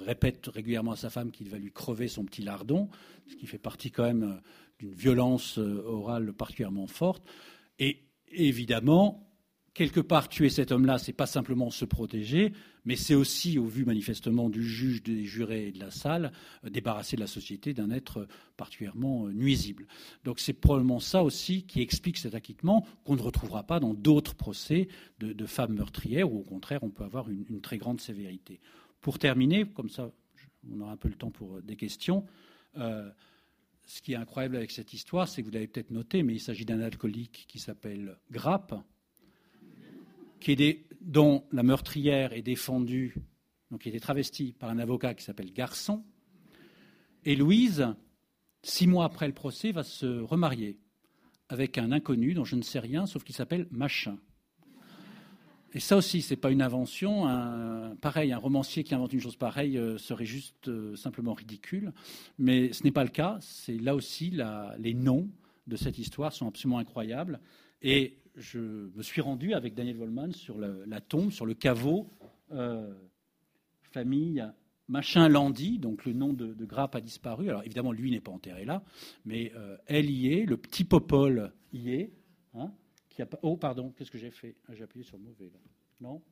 répète 0.05 0.49
régulièrement 0.49 0.93
à 0.93 0.97
sa 0.97 1.09
femme 1.09 1.31
qu'il 1.31 1.49
va 1.49 1.57
lui 1.57 1.71
crever 1.71 2.09
son 2.09 2.25
petit 2.25 2.43
lardon, 2.43 2.89
ce 3.29 3.37
qui 3.37 3.47
fait 3.47 3.59
partie 3.59 3.93
quand 3.93 4.03
même 4.03 4.23
euh, 4.25 4.41
d'une 4.81 4.93
violence 4.93 5.57
orale 5.59 6.33
particulièrement 6.33 6.89
forte. 6.89 7.23
Et 7.79 8.05
évidemment, 8.31 9.29
quelque 9.79 10.01
part, 10.01 10.29
tuer 10.29 10.51
cet 10.51 10.73
homme-là, 10.73 10.99
c'est 10.99 11.13
pas 11.13 11.27
simplement 11.27 11.71
se 11.71 11.85
protéger, 11.85 12.53
mais 12.85 12.97
c'est 12.97 13.15
aussi, 13.15 13.61
au 13.61 13.67
vu 13.67 13.85
manifestement 13.85 14.49
du 14.51 14.65
juge, 14.65 15.05
des 15.05 15.25
jurés 15.25 15.69
et 15.69 15.73
de 15.73 15.79
la 15.79 15.93
salle, 15.93 16.33
euh, 16.65 16.71
débarrasser 16.71 17.17
la 17.17 17.29
société 17.29 17.75
d'un 17.75 17.91
être 17.91 18.27
particulièrement 18.57 19.27
euh, 19.27 19.33
nuisible. 19.33 19.87
Donc 20.25 20.41
c'est 20.41 20.53
probablement 20.53 20.99
ça 20.99 21.23
aussi 21.23 21.63
qui 21.63 21.81
explique 21.81 22.19
cet 22.19 22.35
acquittement 22.35 22.85
qu'on 23.05 23.15
ne 23.15 23.23
retrouvera 23.23 23.63
pas 23.63 23.79
dans 23.79 23.95
d'autres 23.95 24.35
procès 24.35 24.89
de, 25.21 25.47
femmes 25.47 25.75
meurtrières, 25.75 26.33
où 26.33 26.41
au 26.41 26.45
contraire 26.45 26.83
on 26.83 26.91
peut 26.91 27.05
avoir 27.05 27.29
une, 27.31 27.61
très 27.61 27.79
grande 27.79 28.01
sévérité. 28.01 28.59
Pour 29.01 29.21
terminer, 29.21 29.65
comme 29.65 29.91
ça 29.91 30.11
on 30.73 30.81
aura 30.81 30.91
un 30.91 30.97
peu 30.97 31.09
le 31.09 31.15
temps 31.15 31.31
pour 31.31 31.57
euh, 31.57 31.63
des 31.63 31.77
questions, 31.77 32.25
ce 33.89 34.03
qui 34.03 34.13
est 34.13 34.17
incroyable 34.17 34.57
avec 34.57 34.71
cette 34.71 34.93
histoire, 34.93 35.27
c'est 35.27 35.41
que 35.41 35.47
vous 35.47 35.53
l'avez 35.53 35.67
peut-être 35.67 35.91
noté, 35.91 36.23
mais 36.23 36.35
il 36.35 36.41
s'agit 36.41 36.67
d'un 36.67 36.81
alcoolique 36.81 37.47
qui 37.49 37.59
s'appelle 37.59 38.19
Grappe, 38.31 38.75
qui 40.41 40.53
est 40.53 40.85
dont 41.01 41.45
la 41.53 41.63
meurtrière 41.63 42.35
est 42.35 42.43
défendue, 42.43 43.15
donc 43.71 43.81
qui 43.81 43.89
était 43.89 43.99
travestie 43.99 44.53
par 44.53 44.69
un 44.69 44.79
avocat 44.79 45.15
qui 45.15 45.25
s'appelle 45.25 45.53
Garçon. 45.55 46.05
Et 47.25 47.35
Louise, 47.35 47.87
six 48.63 48.87
mois 48.87 49.07
après 49.07 49.27
le 49.27 49.33
procès, 49.33 49.73
va 49.73 49.83
se 49.83 50.21
remarier 50.21 50.79
avec 51.49 51.79
un 51.79 51.91
inconnu 51.91 52.35
dont 52.35 52.45
je 52.45 52.57
ne 52.57 52.63
sais 52.63 52.81
rien, 52.81 53.07
sauf 53.07 53.25
qu'il 53.25 53.35
s'appelle 53.35 53.67
Machin. 53.71 54.19
Et 55.75 55.81
ça 55.81 55.97
aussi, 55.97 56.23
ce 56.23 56.33
n'est 56.33 56.41
pas 56.41 56.51
une 56.51 56.63
invention. 56.63 57.27
pareil, 58.01 58.33
un 58.33 58.39
romancier 58.39 58.85
qui 58.85 58.95
invente 58.95 59.13
une 59.13 59.21
chose 59.21 59.37
pareille 59.37 59.77
euh, 59.77 59.99
serait 59.99 60.25
juste 60.25 60.69
euh, 60.69 60.97
simplement 60.97 61.35
ridicule. 61.35 61.93
Mais 62.39 62.73
ce 62.73 62.85
n'est 62.85 62.91
pas 62.91 63.05
le 63.05 63.11
cas. 63.11 63.37
C'est 63.41 63.77
là 63.77 63.95
aussi 63.95 64.33
les 64.79 64.95
noms 64.95 65.29
de 65.67 65.77
cette 65.77 65.99
histoire 65.99 66.33
sont 66.33 66.49
absolument 66.49 66.79
incroyables. 66.79 67.41
Et 67.83 68.17
je 68.35 68.59
me 68.95 69.03
suis 69.03 69.21
rendu 69.21 69.53
avec 69.53 69.75
Daniel 69.75 69.97
Volman 69.97 70.33
sur 70.33 70.57
la 70.59 71.01
tombe, 71.01 71.33
sur 71.33 71.45
le 71.45 71.55
caveau, 71.55 72.09
euh, 72.53 72.95
famille 73.83 74.45
Machin 74.89 75.29
Landy, 75.29 75.79
donc 75.79 76.07
le 76.07 76.15
nom 76.15 76.33
de, 76.33 76.65
Grappe 76.65 76.95
a 76.95 77.03
disparu. 77.03 77.51
Alors 77.51 77.63
évidemment, 77.63 77.93
lui 77.93 78.11
n'est 78.11 78.21
pas 78.21 78.33
enterré 78.33 78.65
là, 78.65 78.83
mais 79.27 79.53
elle 79.87 80.09
y 80.09 80.33
est, 80.33 80.47
le 80.47 80.57
petit 80.57 80.85
Popol 80.85 81.53
y 81.75 81.91
est. 81.91 82.11
Hein, 82.55 82.73
Oh, 83.43 83.57
pardon, 83.57 83.91
qu'est-ce 83.91 84.11
que 84.11 84.19
j'ai 84.19 84.31
fait? 84.31 84.57
Ah, 84.69 84.75
J'ai 84.75 84.85
appuyé 84.85 85.05
sur 85.05 85.19
mauvais 85.19 85.47
là. 85.47 85.59
Non? 86.01 86.23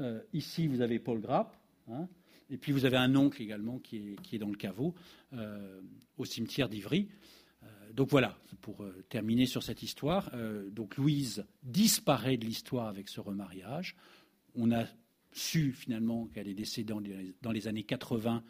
Euh, 0.00 0.22
Ici, 0.32 0.66
vous 0.66 0.80
avez 0.80 0.98
Paul 0.98 1.20
Grappe. 1.20 1.56
Hein, 1.88 2.08
et 2.48 2.56
puis 2.56 2.72
vous 2.72 2.84
avez 2.84 2.96
un 2.96 3.14
oncle 3.16 3.42
également 3.42 3.78
qui 3.78 4.12
est, 4.12 4.22
qui 4.22 4.36
est 4.36 4.38
dans 4.38 4.48
le 4.48 4.56
caveau, 4.56 4.94
euh, 5.34 5.80
au 6.16 6.24
cimetière 6.24 6.68
d'Ivry. 6.68 7.08
Euh, 7.62 7.92
donc 7.92 8.08
voilà, 8.08 8.38
pour 8.60 8.84
terminer 9.08 9.46
sur 9.46 9.62
cette 9.62 9.82
histoire. 9.82 10.30
donc 10.70 10.96
Louise 10.96 11.44
disparaît 11.62 12.36
de 12.36 12.44
l'histoire 12.46 12.88
avec 12.88 13.08
ce 13.08 13.20
remariage. 13.20 13.96
On 14.54 14.72
a 14.72 14.86
su 15.32 15.72
finalement 15.72 16.26
qu'elle 16.26 16.48
est 16.48 16.54
décédée 16.54 16.92
dans 17.42 17.52
les, 17.52 17.68
années 17.68 17.84
80 17.84 18.42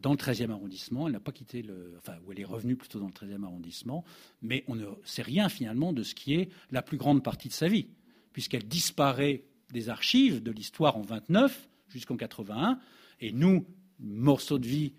dans 0.00 0.10
le 0.10 0.16
13e 0.16 0.50
arrondissement. 0.50 1.06
Elle 1.06 1.12
n'a 1.12 1.20
pas 1.20 1.32
quitté 1.32 1.62
le. 1.62 1.94
Enfin, 1.98 2.16
ou 2.26 2.32
elle 2.32 2.40
est 2.40 2.44
revenue 2.44 2.76
plutôt 2.76 2.98
dans 2.98 3.06
le 3.06 3.12
13e 3.12 3.44
arrondissement. 3.44 4.04
Mais 4.42 4.64
on 4.68 4.74
ne 4.74 4.86
sait 5.04 5.22
rien 5.22 5.48
finalement 5.48 5.92
de 5.92 6.02
ce 6.02 6.14
qui 6.14 6.34
est 6.34 6.48
la 6.70 6.82
plus 6.82 6.96
grande 6.96 7.22
partie 7.22 7.48
de 7.48 7.52
sa 7.52 7.68
vie, 7.68 7.88
puisqu'elle 8.32 8.66
disparaît 8.66 9.44
des 9.72 9.88
archives 9.88 10.42
de 10.42 10.50
l'histoire 10.50 10.96
en 10.96 11.02
29 11.02 11.68
jusqu'en 11.88 12.16
81. 12.16 12.78
Et 13.20 13.32
nous, 13.32 13.66
morceau 13.98 14.58
de 14.58 14.66
vie 14.66 14.92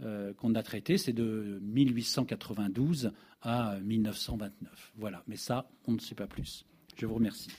euh, 0.00 0.32
qu'on 0.34 0.54
a 0.54 0.62
traité, 0.62 0.98
c'est 0.98 1.12
de 1.12 1.58
1892 1.62 3.12
à 3.42 3.78
1929. 3.80 4.92
Voilà, 4.96 5.22
mais 5.26 5.36
ça, 5.36 5.70
on 5.86 5.92
ne 5.92 6.00
sait 6.00 6.14
pas 6.14 6.26
plus. 6.26 6.64
Je 6.96 7.06
vous 7.06 7.14
remercie. 7.14 7.50